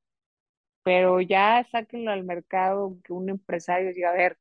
pero 0.85 1.21
ya 1.21 1.67
sáquenlo 1.73 2.13
al 2.13 2.23
mercado 2.23 2.99
que 3.03 3.13
un 3.13 3.31
empresario 3.31 3.93
diga, 3.93 4.11
a 4.11 4.15
ver, 4.15 4.39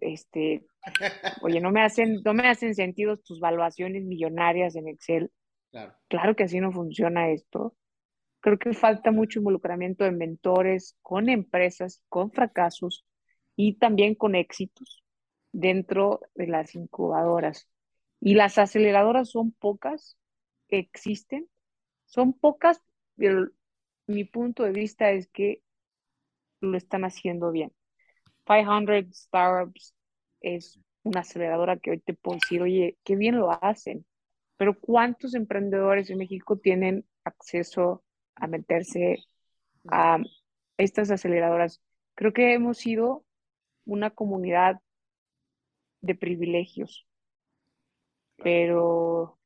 este, 0.00 0.66
oye, 1.42 1.60
no 1.60 1.70
me 1.70 1.82
hacen, 1.82 2.20
no 2.24 2.34
me 2.34 2.48
hacen 2.48 2.74
sentido 2.74 3.16
tus 3.16 3.40
valuaciones 3.40 4.04
millonarias 4.04 4.76
en 4.76 4.88
Excel. 4.88 5.30
Claro. 5.70 5.94
claro 6.08 6.36
que 6.36 6.44
así 6.44 6.60
no 6.60 6.70
funciona 6.70 7.30
esto. 7.30 7.74
Creo 8.40 8.58
que 8.58 8.74
falta 8.74 9.10
mucho 9.10 9.38
involucramiento 9.38 10.04
de 10.04 10.10
mentores 10.10 10.98
con 11.00 11.28
empresas, 11.30 12.02
con 12.08 12.30
fracasos 12.30 13.06
y 13.56 13.78
también 13.78 14.14
con 14.14 14.34
éxitos 14.34 15.02
dentro 15.52 16.20
de 16.34 16.48
las 16.48 16.74
incubadoras. 16.74 17.68
Y 18.20 18.34
las 18.34 18.58
aceleradoras 18.58 19.30
son 19.30 19.52
pocas, 19.52 20.16
existen, 20.68 21.48
son 22.06 22.32
pocas, 22.32 22.80
pero 23.16 23.48
mi 24.06 24.24
punto 24.24 24.64
de 24.64 24.72
vista 24.72 25.10
es 25.10 25.28
que 25.28 25.62
lo 26.60 26.76
están 26.76 27.04
haciendo 27.04 27.50
bien. 27.50 27.72
500 28.44 29.16
Startups 29.16 29.94
es 30.40 30.80
una 31.02 31.20
aceleradora 31.20 31.78
que 31.78 31.92
hoy 31.92 32.00
te 32.00 32.14
puedo 32.14 32.38
decir, 32.40 32.62
oye, 32.62 32.96
qué 33.04 33.16
bien 33.16 33.38
lo 33.38 33.50
hacen, 33.64 34.06
pero 34.56 34.78
¿cuántos 34.78 35.34
emprendedores 35.34 36.10
en 36.10 36.18
México 36.18 36.56
tienen 36.58 37.04
acceso 37.24 38.02
a 38.34 38.46
meterse 38.46 39.18
a 39.88 40.18
estas 40.76 41.10
aceleradoras. 41.10 41.82
Creo 42.14 42.32
que 42.32 42.54
hemos 42.54 42.78
sido 42.78 43.24
una 43.84 44.10
comunidad 44.10 44.80
de 46.00 46.14
privilegios, 46.14 47.06
pero 48.36 49.38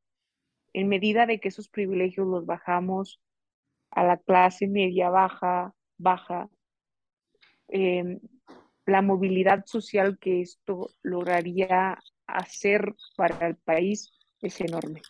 en 0.72 0.88
medida 0.88 1.26
de 1.26 1.40
que 1.40 1.49
esos 1.49 1.68
privilegios 1.68 2.26
los 2.26 2.47
bajamos 2.47 3.20
a 3.90 4.05
la 4.05 4.16
clase 4.18 4.66
media 4.66 5.11
baja, 5.11 5.74
baja, 5.99 6.49
em, 7.68 8.20
la 8.87 9.03
movilidad 9.03 9.66
social 9.66 10.18
que 10.18 10.41
esto 10.41 10.91
lograría 11.03 11.99
hacer 12.26 12.95
para 13.16 13.47
el 13.49 13.57
país 13.57 14.12
es 14.41 14.61
enorme. 14.61 15.03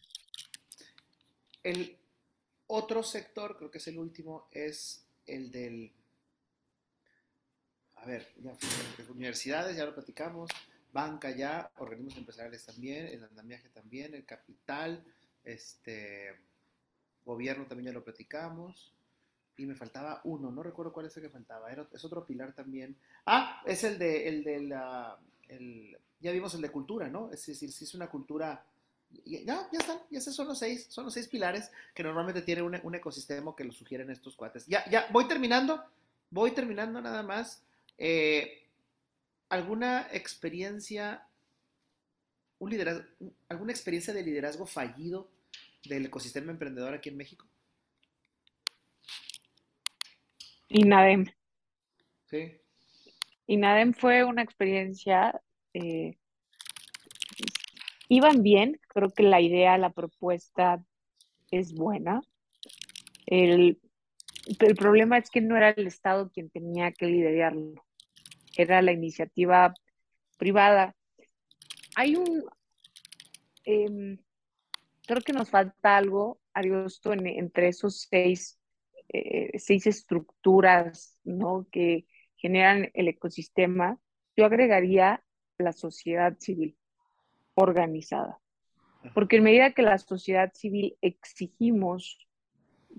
El, 1.63 1.99
otro 2.69 3.03
sector, 3.03 3.57
creo 3.57 3.71
que 3.71 3.79
es 3.79 3.87
el 3.87 3.99
último, 3.99 4.49
es 4.51 5.07
el 5.27 5.51
del... 5.51 5.93
A 7.97 8.07
ver, 8.07 8.27
ya 8.37 8.57
universidades, 9.09 9.77
ya 9.77 9.85
lo 9.85 9.95
platicamos, 9.95 10.51
banca 10.93 11.31
ya, 11.31 11.71
organismos 11.79 12.17
empresariales 12.17 12.65
también, 12.65 13.07
el 13.07 13.25
andamiaje 13.25 13.69
también, 13.71 14.15
el 14.15 14.25
capital, 14.25 15.05
este, 15.45 16.37
gobierno 17.25 17.67
también 17.67 17.87
ya 17.87 17.93
lo 17.93 18.05
platicamos. 18.05 18.93
Y 19.57 19.67
me 19.67 19.75
faltaba 19.75 20.21
uno, 20.25 20.51
no 20.51 20.63
recuerdo 20.63 20.93
cuál 20.93 21.07
es 21.07 21.17
el 21.17 21.23
que 21.25 21.31
faltaba, 21.31 21.71
es 21.71 22.05
otro 22.05 22.27
pilar 22.27 22.53
también. 22.55 22.97
Ah, 23.25 23.63
es 23.65 23.85
el 23.85 23.99
de, 23.99 24.29
el 24.29 24.45
de 24.45 24.61
la, 24.63 25.19
ya 26.21 26.33
vimos 26.33 26.55
el 26.55 26.63
de 26.63 26.71
cultura, 26.71 27.09
¿no? 27.09 27.31
Es 27.33 27.47
decir, 27.47 27.73
si 27.73 27.85
es 27.85 27.95
una 27.95 28.09
cultura 28.09 28.65
ya, 29.25 29.69
ya 29.73 29.79
están, 29.79 29.99
ya 30.11 30.21
son 30.21 30.49
los 30.49 30.59
seis, 30.59 30.87
son 30.89 31.05
los 31.05 31.15
seis 31.15 31.29
pilares 31.29 31.71
que 31.95 32.03
normalmente 32.03 32.43
tiene 32.43 32.63
un, 32.63 32.95
ecosistema 32.95 33.55
que 33.57 33.65
lo 33.65 33.73
sugieren 33.73 34.11
estos 34.11 34.37
cuates. 34.37 34.67
Ya, 34.67 34.89
ya, 34.91 35.07
voy 35.11 35.27
terminando, 35.29 35.83
voy 36.31 36.53
terminando 36.53 37.01
nada 37.01 37.23
más. 37.23 37.63
Eh, 37.99 38.63
¿Alguna 39.49 40.09
experiencia, 40.13 41.27
un 42.59 42.71
liderazgo, 42.71 43.05
alguna 43.49 43.73
experiencia 43.73 44.13
de 44.13 44.23
liderazgo 44.23 44.67
fallido 44.67 45.29
del 45.85 46.07
ecosistema 46.07 46.51
emprendedor 46.51 46.95
aquí 46.95 47.09
en 47.09 47.17
México? 47.17 47.47
INADEM. 50.69 51.27
Sí. 52.25 52.61
INADEM 53.47 53.95
fue 53.95 54.25
una 54.25 54.43
experiencia 54.43 55.41
eh, 55.75 56.17
iban 58.09 58.43
bien, 58.43 58.81
creo 58.89 59.11
que 59.11 59.23
la 59.23 59.41
idea, 59.41 59.79
la 59.79 59.91
propuesta 59.91 60.83
es 61.51 61.75
buena. 61.75 62.23
El, 63.27 63.81
el 64.61 64.77
problema 64.77 65.19
es 65.19 65.31
que 65.31 65.41
no 65.41 65.57
era 65.57 65.71
el 65.71 65.87
Estado 65.87 66.31
quien 66.31 66.51
tenía 66.51 66.93
que 66.93 67.07
liderarlo, 67.07 67.85
era 68.57 68.81
la 68.83 68.93
iniciativa 68.93 69.75
privada. 70.39 70.95
Hay 71.97 72.17
un, 72.17 72.45
em, 73.65 74.19
creo 75.07 75.21
que 75.23 75.33
nos 75.33 75.51
falta 75.51 75.97
algo, 75.97 76.39
Ariosto, 76.53 77.13
entre 77.13 77.69
esos 77.69 78.07
seis, 78.09 78.59
eh, 79.09 79.59
seis 79.59 79.87
estructuras 79.87 81.19
¿no? 81.25 81.67
que 81.71 82.07
generan 82.37 82.91
el 82.95 83.09
ecosistema. 83.09 83.99
Yo 84.37 84.45
agregaría 84.45 85.23
la 85.59 85.73
sociedad 85.73 86.37
civil 86.39 86.77
organizada. 87.55 88.41
Porque 89.15 89.37
en 89.37 89.45
medida 89.45 89.73
que 89.73 89.83
la 89.83 89.99
sociedad 89.99 90.53
civil 90.53 90.97
exigimos 91.01 92.27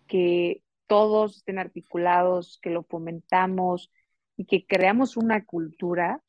que 0.08 0.64
todos 0.88 1.38
estén 1.38 1.60
articulados, 1.60 2.60
que 2.62 2.70
lo 2.70 2.84
fomentamos 2.84 3.91
y 4.38 4.45
que 4.45 4.66
creamos 4.66 5.18
una 5.18 5.43
cultura, 5.45 6.24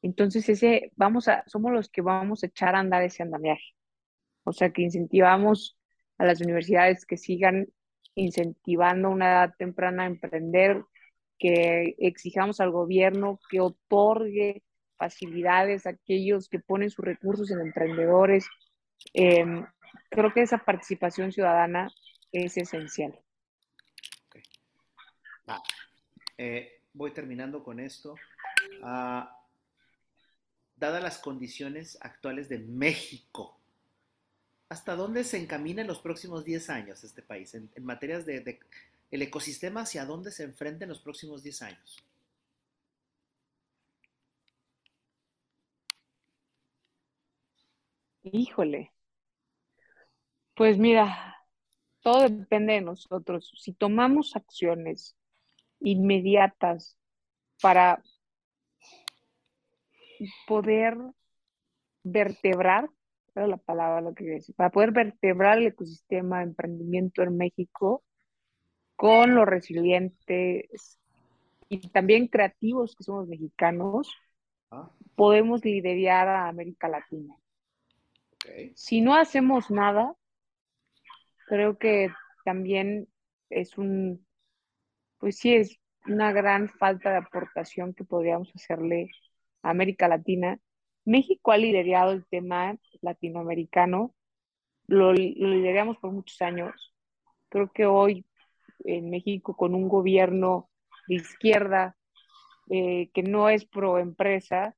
entonces 0.00 0.48
ese 0.48 0.92
vamos 0.96 1.28
a 1.28 1.44
somos 1.46 1.72
los 1.72 1.88
que 1.88 2.00
vamos 2.00 2.42
a 2.42 2.46
echar 2.46 2.74
a 2.74 2.78
andar 2.78 3.02
ese 3.02 3.22
andamiaje. 3.22 3.74
O 4.44 4.52
sea, 4.52 4.70
que 4.70 4.82
incentivamos 4.82 5.78
a 6.16 6.24
las 6.24 6.40
universidades 6.40 7.04
que 7.04 7.16
sigan 7.16 7.68
incentivando 8.18 9.10
una 9.10 9.30
edad 9.30 9.54
temprana 9.56 10.02
a 10.02 10.06
emprender, 10.06 10.84
que 11.38 11.94
exijamos 11.98 12.60
al 12.60 12.72
gobierno 12.72 13.38
que 13.48 13.60
otorgue 13.60 14.62
facilidades 14.96 15.86
a 15.86 15.90
aquellos 15.90 16.48
que 16.48 16.58
ponen 16.58 16.90
sus 16.90 17.04
recursos 17.04 17.50
en 17.52 17.60
emprendedores. 17.60 18.48
Em, 19.14 19.64
creo 20.10 20.32
que 20.34 20.42
esa 20.42 20.58
participación 20.58 21.30
ciudadana 21.30 21.88
es 22.32 22.56
esencial. 22.56 23.16
Eh, 26.36 26.82
voy 26.92 27.12
terminando 27.12 27.62
con 27.62 27.78
esto. 27.78 28.16
Ah, 28.82 29.32
dadas 30.74 31.02
las 31.02 31.18
condiciones 31.18 31.98
actuales 32.00 32.48
de 32.48 32.58
México, 32.58 33.57
¿hasta 34.68 34.96
dónde 34.96 35.24
se 35.24 35.38
encamina 35.38 35.80
en 35.82 35.88
los 35.88 36.00
próximos 36.00 36.44
10 36.44 36.70
años 36.70 37.02
este 37.04 37.22
país? 37.22 37.54
En, 37.54 37.70
materias 37.82 38.26
de, 38.26 38.60
el 39.10 39.22
ecosistema, 39.22 39.82
¿hacia 39.82 40.04
dónde 40.04 40.30
se 40.30 40.44
enfrenta 40.44 40.84
en 40.84 40.90
los 40.90 41.00
próximos 41.00 41.42
10 41.42 41.62
años? 41.62 41.96
Híjole. 48.22 48.92
Pues 50.54 50.76
mira, 50.76 51.36
todo 52.02 52.28
depende 52.28 52.74
de 52.74 52.80
nosotros. 52.82 53.52
Si 53.56 53.72
tomamos 53.72 54.36
acciones 54.36 55.16
inmediatas 55.80 56.98
para 57.62 58.02
poder 60.46 60.96
vertebrar, 62.02 62.90
es 63.34 63.48
la 63.48 63.56
palabra 63.56 64.00
lo 64.00 64.14
que 64.14 64.24
decir, 64.24 64.54
para 64.54 64.70
poder 64.70 64.92
vertebrar 64.92 65.58
el 65.58 65.68
ecosistema 65.68 66.38
de 66.38 66.44
emprendimiento 66.44 67.22
en 67.22 67.36
México 67.36 68.02
con 68.96 69.34
los 69.34 69.46
resilientes 69.46 70.98
y 71.68 71.88
también 71.88 72.26
creativos 72.28 72.96
que 72.96 73.04
somos 73.04 73.28
mexicanos, 73.28 74.12
ah. 74.70 74.90
podemos 75.14 75.64
liderar 75.64 76.28
a 76.28 76.48
América 76.48 76.88
Latina. 76.88 77.36
Si 78.74 79.00
no 79.00 79.14
hacemos 79.14 79.70
nada, 79.70 80.14
creo 81.46 81.78
que 81.78 82.10
también 82.44 83.08
es 83.50 83.76
un, 83.76 84.26
pues 85.18 85.36
sí, 85.38 85.54
es 85.54 85.78
una 86.06 86.32
gran 86.32 86.68
falta 86.68 87.10
de 87.10 87.18
aportación 87.18 87.94
que 87.94 88.04
podríamos 88.04 88.50
hacerle 88.54 89.10
a 89.62 89.70
América 89.70 90.08
Latina. 90.08 90.58
México 91.08 91.52
ha 91.52 91.56
liderado 91.56 92.12
el 92.12 92.26
tema 92.26 92.76
latinoamericano, 93.00 94.14
lo, 94.86 95.14
lideramos 95.14 95.96
por 95.96 96.12
muchos 96.12 96.40
años. 96.42 96.94
Creo 97.48 97.72
que 97.72 97.86
hoy 97.86 98.26
en 98.84 99.08
México 99.08 99.56
con 99.56 99.74
un 99.74 99.88
gobierno 99.88 100.68
de 101.08 101.14
izquierda 101.14 101.96
eh, 102.68 103.08
que 103.14 103.22
no 103.22 103.48
es 103.48 103.64
pro 103.64 103.98
empresa, 103.98 104.76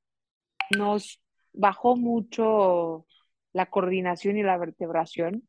nos 0.77 1.21
bajó 1.51 1.97
mucho 1.97 3.05
la 3.51 3.65
coordinación 3.65 4.37
y 4.37 4.43
la 4.43 4.57
vertebración, 4.57 5.45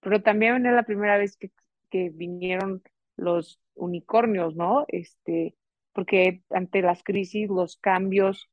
pero 0.00 0.22
también 0.22 0.64
es 0.64 0.72
la 0.72 0.84
primera 0.84 1.18
vez 1.18 1.36
que, 1.36 1.50
que 1.90 2.08
vinieron 2.08 2.82
los 3.16 3.60
unicornios, 3.74 4.56
¿no? 4.56 4.86
Este, 4.88 5.56
porque 5.92 6.42
ante 6.48 6.80
las 6.80 7.02
crisis, 7.02 7.50
los 7.50 7.76
cambios 7.76 8.48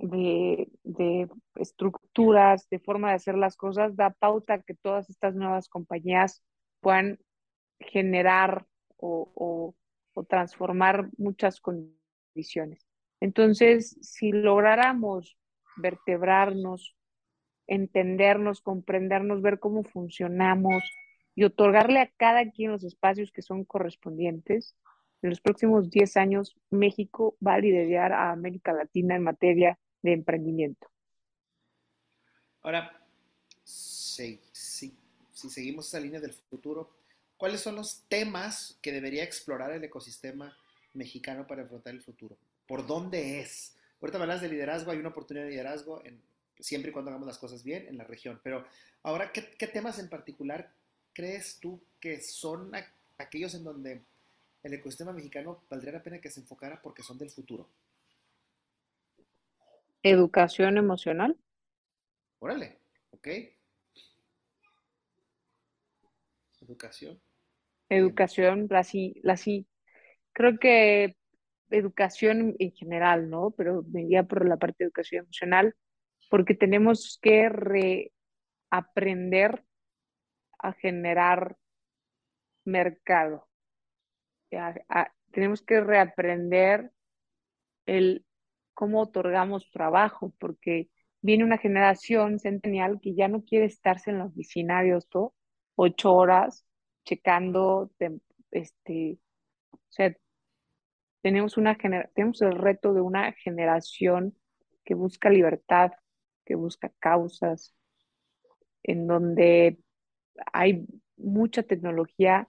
de, 0.00 0.68
de, 0.82 1.28
estructuras, 1.56 2.68
de 2.70 2.78
forma 2.78 3.10
de 3.10 3.14
hacer 3.16 3.36
las 3.36 3.56
cosas, 3.56 3.96
da 3.96 4.10
pauta 4.10 4.62
que 4.62 4.74
todas 4.74 5.10
estas 5.10 5.34
nuevas 5.34 5.68
compañías 5.68 6.42
puedan 6.80 7.18
generar 7.78 8.66
o, 8.96 9.30
o, 9.34 9.74
o 10.14 10.24
transformar 10.24 11.10
muchas 11.16 11.60
condiciones. 11.60 12.86
Entonces, 13.20 13.96
si 14.00 14.32
lográramos 14.32 15.36
vertebrarnos, 15.76 16.96
entendernos, 17.66 18.60
comprendernos, 18.60 19.42
ver 19.42 19.58
cómo 19.60 19.84
funcionamos, 19.84 20.82
y 21.34 21.44
otorgarle 21.44 22.00
a 22.00 22.10
cada 22.18 22.50
quien 22.50 22.72
los 22.72 22.84
espacios 22.84 23.32
que 23.32 23.40
son 23.40 23.64
correspondientes. 23.64 24.76
En 25.22 25.30
los 25.30 25.40
próximos 25.40 25.90
10 25.90 26.16
años, 26.18 26.54
México 26.70 27.36
va 27.46 27.54
a 27.54 27.58
liderar 27.60 28.12
a 28.12 28.30
América 28.30 28.72
Latina 28.72 29.16
en 29.16 29.22
materia 29.22 29.78
de 30.02 30.12
emprendimiento. 30.12 30.88
Ahora, 32.62 33.00
si, 33.64 34.40
si, 34.52 34.94
seguimos 35.32 35.88
esa 35.88 36.00
línea 36.00 36.20
del 36.20 36.32
futuro, 36.32 36.90
¿cuáles 37.36 37.60
son 37.60 37.76
los 37.76 38.02
temas 38.08 38.78
que 38.82 38.92
debería 38.92 39.24
explorar 39.24 39.72
el 39.72 39.84
ecosistema 39.84 40.56
mexicano 40.92 41.46
para 41.46 41.62
enfrentar 41.62 41.94
el 41.94 42.02
futuro? 42.02 42.36
¿Por 42.66 42.86
dónde 42.86 43.40
es? 43.40 43.76
Ahorita 44.00 44.18
me 44.18 44.24
hablas 44.24 44.42
de 44.42 44.48
liderazgo, 44.48 44.90
hay 44.90 44.98
una 44.98 45.08
oportunidad 45.08 45.44
de 45.44 45.52
liderazgo 45.52 46.04
en, 46.04 46.20
siempre 46.58 46.90
y 46.90 46.92
cuando 46.92 47.10
hagamos 47.10 47.26
las 47.26 47.38
cosas 47.38 47.64
bien 47.64 47.86
en 47.88 47.96
la 47.96 48.04
región, 48.04 48.40
pero 48.42 48.66
ahora, 49.02 49.32
¿qué, 49.32 49.50
qué 49.58 49.66
temas 49.66 49.98
en 49.98 50.08
particular 50.08 50.72
crees 51.12 51.58
tú 51.60 51.80
que 51.98 52.20
son 52.20 52.72
aquellos 53.18 53.54
en 53.54 53.64
donde 53.64 54.02
el 54.62 54.74
ecosistema 54.74 55.12
mexicano 55.12 55.62
valdría 55.70 55.92
la 55.92 56.02
pena 56.02 56.20
que 56.20 56.30
se 56.30 56.40
enfocara 56.40 56.80
porque 56.82 57.02
son 57.02 57.18
del 57.18 57.30
futuro? 57.30 57.68
Educación 60.02 60.78
emocional. 60.78 61.36
Órale, 62.38 62.80
ok. 63.10 63.28
Educación. 66.62 67.20
Educación, 67.88 68.66
la 68.70 68.84
sí, 68.84 69.14
la 69.22 69.36
sí. 69.36 69.66
Creo 70.32 70.58
que 70.58 71.16
educación 71.70 72.54
en 72.58 72.72
general, 72.72 73.28
¿no? 73.28 73.50
Pero 73.50 73.82
me 73.90 74.02
iría 74.02 74.22
por 74.22 74.46
la 74.48 74.56
parte 74.56 74.76
de 74.78 74.86
educación 74.86 75.24
emocional, 75.24 75.74
porque 76.30 76.54
tenemos 76.54 77.18
que 77.20 77.48
reaprender 78.70 79.64
a 80.58 80.72
generar 80.72 81.56
mercado. 82.64 83.48
tenemos 85.32 85.62
que 85.62 85.80
reaprender 85.80 86.90
el 87.86 88.24
cómo 88.74 89.02
otorgamos 89.02 89.70
trabajo, 89.70 90.32
porque 90.38 90.88
viene 91.22 91.44
una 91.44 91.58
generación 91.58 92.38
centenial 92.38 93.00
que 93.00 93.14
ya 93.14 93.28
no 93.28 93.44
quiere 93.44 93.66
estarse 93.66 94.10
en 94.10 94.18
la 94.18 94.26
oficina 94.26 94.82
de 94.82 94.98
ocho 95.76 96.14
horas 96.14 96.64
checando, 97.04 97.90
este, 98.50 99.18
o 99.72 99.78
sea, 99.88 100.14
tenemos, 101.22 101.56
una 101.56 101.76
tenemos 102.14 102.40
el 102.42 102.56
reto 102.56 102.94
de 102.94 103.00
una 103.00 103.32
generación 103.32 104.36
que 104.84 104.94
busca 104.94 105.30
libertad, 105.30 105.92
que 106.44 106.54
busca 106.54 106.92
causas, 106.98 107.74
en 108.82 109.06
donde 109.06 109.78
hay 110.52 110.86
mucha 111.16 111.62
tecnología 111.62 112.48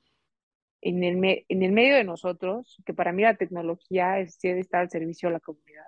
en 0.81 1.03
el, 1.03 1.45
en 1.47 1.63
el 1.63 1.71
medio 1.71 1.95
de 1.95 2.03
nosotros, 2.03 2.81
que 2.85 2.93
para 2.93 3.11
mí 3.11 3.21
la 3.21 3.35
tecnología 3.35 4.19
es, 4.19 4.39
debe 4.39 4.61
estar 4.61 4.81
al 4.81 4.89
servicio 4.89 5.29
de 5.29 5.33
la 5.33 5.39
comunidad. 5.39 5.85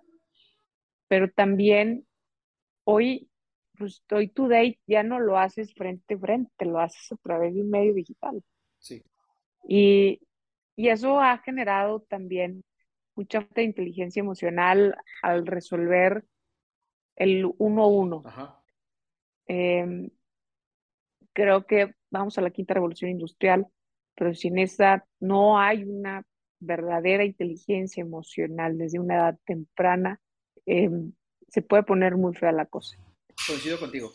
Pero 1.14 1.30
también 1.30 2.08
hoy, 2.86 3.30
pues 3.78 4.04
hoy 4.10 4.30
today 4.30 4.80
ya 4.88 5.04
no 5.04 5.20
lo 5.20 5.38
haces 5.38 5.72
frente 5.76 6.16
a 6.16 6.18
frente, 6.18 6.66
lo 6.66 6.80
haces 6.80 7.12
a 7.12 7.18
través 7.18 7.54
de 7.54 7.62
un 7.62 7.70
medio 7.70 7.94
digital. 7.94 8.44
Sí. 8.80 9.04
Y, 9.70 10.22
y 10.76 10.88
eso 10.88 11.20
ha 11.20 11.38
generado 11.38 12.00
también 12.00 12.64
mucha 13.14 13.42
falta 13.42 13.62
de 13.62 13.66
inteligencia 13.66 14.22
emocional 14.22 14.98
al 15.22 15.46
resolver 15.46 16.26
el 17.16 17.48
uno 17.60 17.84
a 17.84 17.88
uno. 17.88 18.24
Em, 19.46 20.10
creo 21.32 21.68
que 21.68 21.94
vamos 22.10 22.40
a 22.40 22.42
la 22.42 22.50
quinta 22.50 22.74
revolución 22.74 23.12
industrial, 23.12 23.68
pero 24.16 24.34
sin 24.34 24.58
esa 24.58 25.06
no 25.20 25.60
hay 25.60 25.84
una 25.84 26.26
verdadera 26.60 27.24
inteligencia 27.24 28.02
emocional 28.02 28.80
desde 28.80 28.98
una 28.98 29.14
edad 29.14 29.40
temprana, 29.46 30.20
em, 30.66 31.12
se 31.50 31.62
puede 31.62 31.84
poner 31.84 32.16
muy 32.16 32.34
fea 32.34 32.52
la 32.52 32.66
cosa. 32.66 32.98
Coincido 33.48 33.80
contigo. 33.80 34.12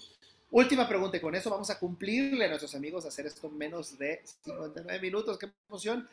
Última 0.50 0.88
pregunta 0.88 1.18
y 1.18 1.20
con 1.20 1.34
eso 1.34 1.50
vamos 1.50 1.68
a 1.70 1.78
cumplirle 1.78 2.46
a 2.46 2.48
nuestros 2.48 2.74
amigos 2.74 3.04
hacer 3.04 3.26
esto 3.26 3.48
en 3.48 3.58
menos 3.58 3.98
de 3.98 4.22
59 4.24 5.00
minutos. 5.00 5.38
¡Qué 5.38 5.50
emoción! 5.68 6.08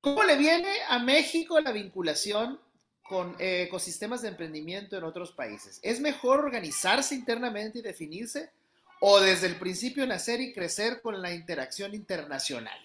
¿Cómo 0.00 0.24
le 0.24 0.36
viene 0.36 0.70
a 0.88 0.98
México 0.98 1.58
la 1.60 1.72
vinculación 1.72 2.58
con 3.02 3.36
eh, 3.38 3.62
ecosistemas 3.62 4.22
de 4.22 4.28
emprendimiento 4.28 4.98
en 4.98 5.04
otros 5.04 5.32
países? 5.32 5.78
¿Es 5.82 6.00
mejor 6.00 6.40
organizarse 6.40 7.14
internamente 7.14 7.78
y 7.78 7.82
definirse 7.82 8.50
o 9.00 9.20
desde 9.20 9.46
el 9.46 9.56
principio 9.56 10.06
nacer 10.06 10.40
y 10.40 10.52
crecer 10.52 11.00
con 11.00 11.22
la 11.22 11.32
interacción 11.32 11.94
internacional? 11.94 12.78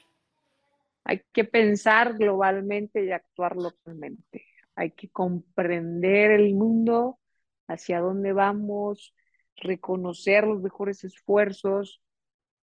Hay 1.03 1.23
que 1.33 1.43
pensar 1.43 2.15
globalmente 2.17 3.03
y 3.03 3.11
actuar 3.11 3.55
localmente. 3.55 4.45
Hay 4.79 4.91
que 4.91 5.09
comprender 5.09 6.31
el 6.31 6.55
mundo, 6.55 7.19
hacia 7.67 7.99
dónde 7.99 8.31
vamos, 8.31 9.13
reconocer 9.57 10.47
los 10.47 10.61
mejores 10.61 11.03
esfuerzos, 11.03 12.01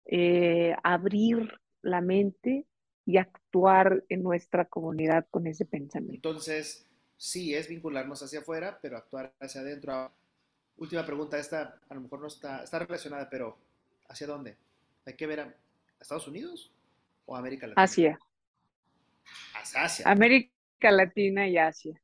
eh, 0.06 0.78
abrir 0.82 1.60
la 1.82 2.00
mente 2.00 2.68
y 3.06 3.18
actuar 3.18 4.06
en 4.08 4.24
nuestra 4.24 4.64
comunidad 4.64 5.28
con 5.30 5.46
ese 5.46 5.66
pensamiento. 5.66 6.30
Entonces, 6.30 6.88
sí, 7.18 7.54
es 7.54 7.68
vincularnos 7.68 8.24
hacia 8.24 8.40
afuera, 8.40 8.80
pero 8.82 8.96
actuar 8.96 9.34
hacia 9.42 9.60
adentro. 9.60 10.10
Última 10.78 11.06
pregunta, 11.06 11.38
esta 11.38 11.82
a 11.90 11.94
lo 11.96 12.00
mejor 12.00 12.22
no 12.22 12.28
está, 12.28 12.64
está 12.64 12.80
relacionada, 12.80 13.30
pero 13.30 13.58
¿hacia 14.08 14.26
dónde? 14.26 14.56
Hay 15.06 15.16
que 15.18 15.28
ver 15.28 15.42
a, 15.42 15.54
Estados 16.00 16.30
Unidos 16.30 16.72
o 17.26 17.36
América 17.36 17.68
Latina. 17.68 17.84
Asia. 17.84 18.20
Asia. 19.76 20.10
América 20.10 20.92
Latina 20.92 21.46
y 21.50 21.58
Asia. 21.58 22.02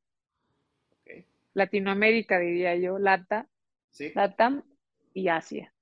Latinoamérica, 1.54 2.39
diría 2.39 2.76
yo, 2.76 2.99
Lata, 2.99 3.47
¿Sí? 3.91 4.12
Latam 4.16 4.64
y 5.14 5.28
Asia. 5.28 5.74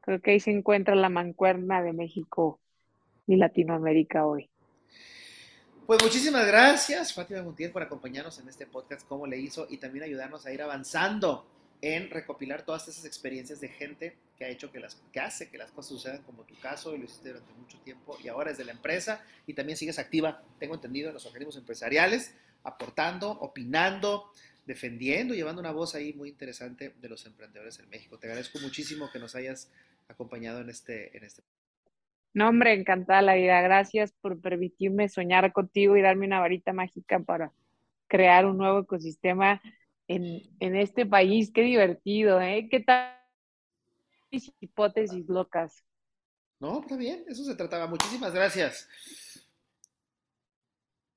Creo 0.00 0.20
que 0.20 0.32
ahí 0.32 0.40
se 0.40 0.50
encuentra 0.50 0.94
la 0.94 1.08
mancuerna 1.08 1.82
de 1.82 1.92
México 1.92 2.60
y 3.26 3.36
Latinoamérica 3.36 4.26
hoy. 4.26 4.48
Pues 5.86 6.02
muchísimas 6.02 6.46
gracias, 6.46 7.14
Fátima 7.14 7.40
Gutiérrez, 7.40 7.72
por 7.72 7.82
acompañarnos 7.82 8.38
en 8.38 8.48
este 8.48 8.66
podcast, 8.66 9.06
cómo 9.08 9.26
le 9.26 9.38
hizo, 9.38 9.66
y 9.70 9.78
también 9.78 10.04
ayudarnos 10.04 10.44
a 10.44 10.52
ir 10.52 10.60
avanzando 10.60 11.46
en 11.80 12.10
recopilar 12.10 12.62
todas 12.62 12.88
esas 12.88 13.04
experiencias 13.04 13.60
de 13.60 13.68
gente 13.68 14.16
que 14.36 14.44
ha 14.44 14.48
hecho 14.48 14.70
que 14.72 14.80
las 14.80 14.96
que 15.12 15.20
hace 15.20 15.48
que 15.48 15.58
las 15.58 15.70
cosas 15.70 15.90
sucedan 15.90 16.22
como 16.24 16.42
tu 16.42 16.54
caso 16.58 16.94
y 16.94 16.98
lo 16.98 17.04
hiciste 17.04 17.28
durante 17.28 17.52
mucho 17.54 17.78
tiempo 17.78 18.18
y 18.22 18.28
ahora 18.28 18.50
es 18.50 18.58
de 18.58 18.64
la 18.64 18.72
empresa 18.72 19.24
y 19.46 19.54
también 19.54 19.78
sigues 19.78 19.98
activa, 19.98 20.42
tengo 20.58 20.74
entendido, 20.74 21.08
en 21.08 21.14
los 21.14 21.26
organismos 21.26 21.56
empresariales, 21.56 22.34
aportando, 22.62 23.30
opinando, 23.30 24.32
defendiendo, 24.66 25.34
llevando 25.34 25.60
una 25.60 25.72
voz 25.72 25.94
ahí 25.94 26.12
muy 26.12 26.28
interesante 26.28 26.94
de 27.00 27.08
los 27.08 27.24
emprendedores 27.26 27.78
en 27.78 27.88
México. 27.88 28.18
Te 28.18 28.26
agradezco 28.26 28.58
muchísimo 28.60 29.10
que 29.10 29.18
nos 29.18 29.34
hayas 29.34 29.70
acompañado 30.08 30.60
en 30.60 30.68
este, 30.68 31.16
en 31.16 31.24
este. 31.24 31.42
No, 32.34 32.48
hombre, 32.48 32.74
encantada 32.74 33.22
la 33.22 33.34
vida. 33.34 33.60
Gracias 33.62 34.12
por 34.20 34.40
permitirme 34.40 35.08
soñar 35.08 35.52
contigo 35.52 35.96
y 35.96 36.02
darme 36.02 36.26
una 36.26 36.40
varita 36.40 36.72
mágica 36.72 37.18
para 37.18 37.52
crear 38.06 38.46
un 38.46 38.58
nuevo 38.58 38.80
ecosistema 38.80 39.62
en, 40.06 40.42
en 40.60 40.76
este 40.76 41.06
país. 41.06 41.50
Qué 41.52 41.62
divertido, 41.62 42.40
¿eh? 42.40 42.68
¿Qué 42.70 42.80
tal? 42.80 43.14
Hipótesis 44.30 45.26
locas. 45.28 45.82
No, 46.60 46.80
está 46.80 46.96
bien, 46.96 47.24
eso 47.28 47.44
se 47.44 47.54
trataba. 47.54 47.86
Muchísimas 47.86 48.32
gracias. 48.34 48.88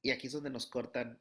Y 0.02 0.12
aquí 0.12 0.28
es 0.28 0.34
donde 0.34 0.50
nos 0.50 0.68
cortan 0.68 1.20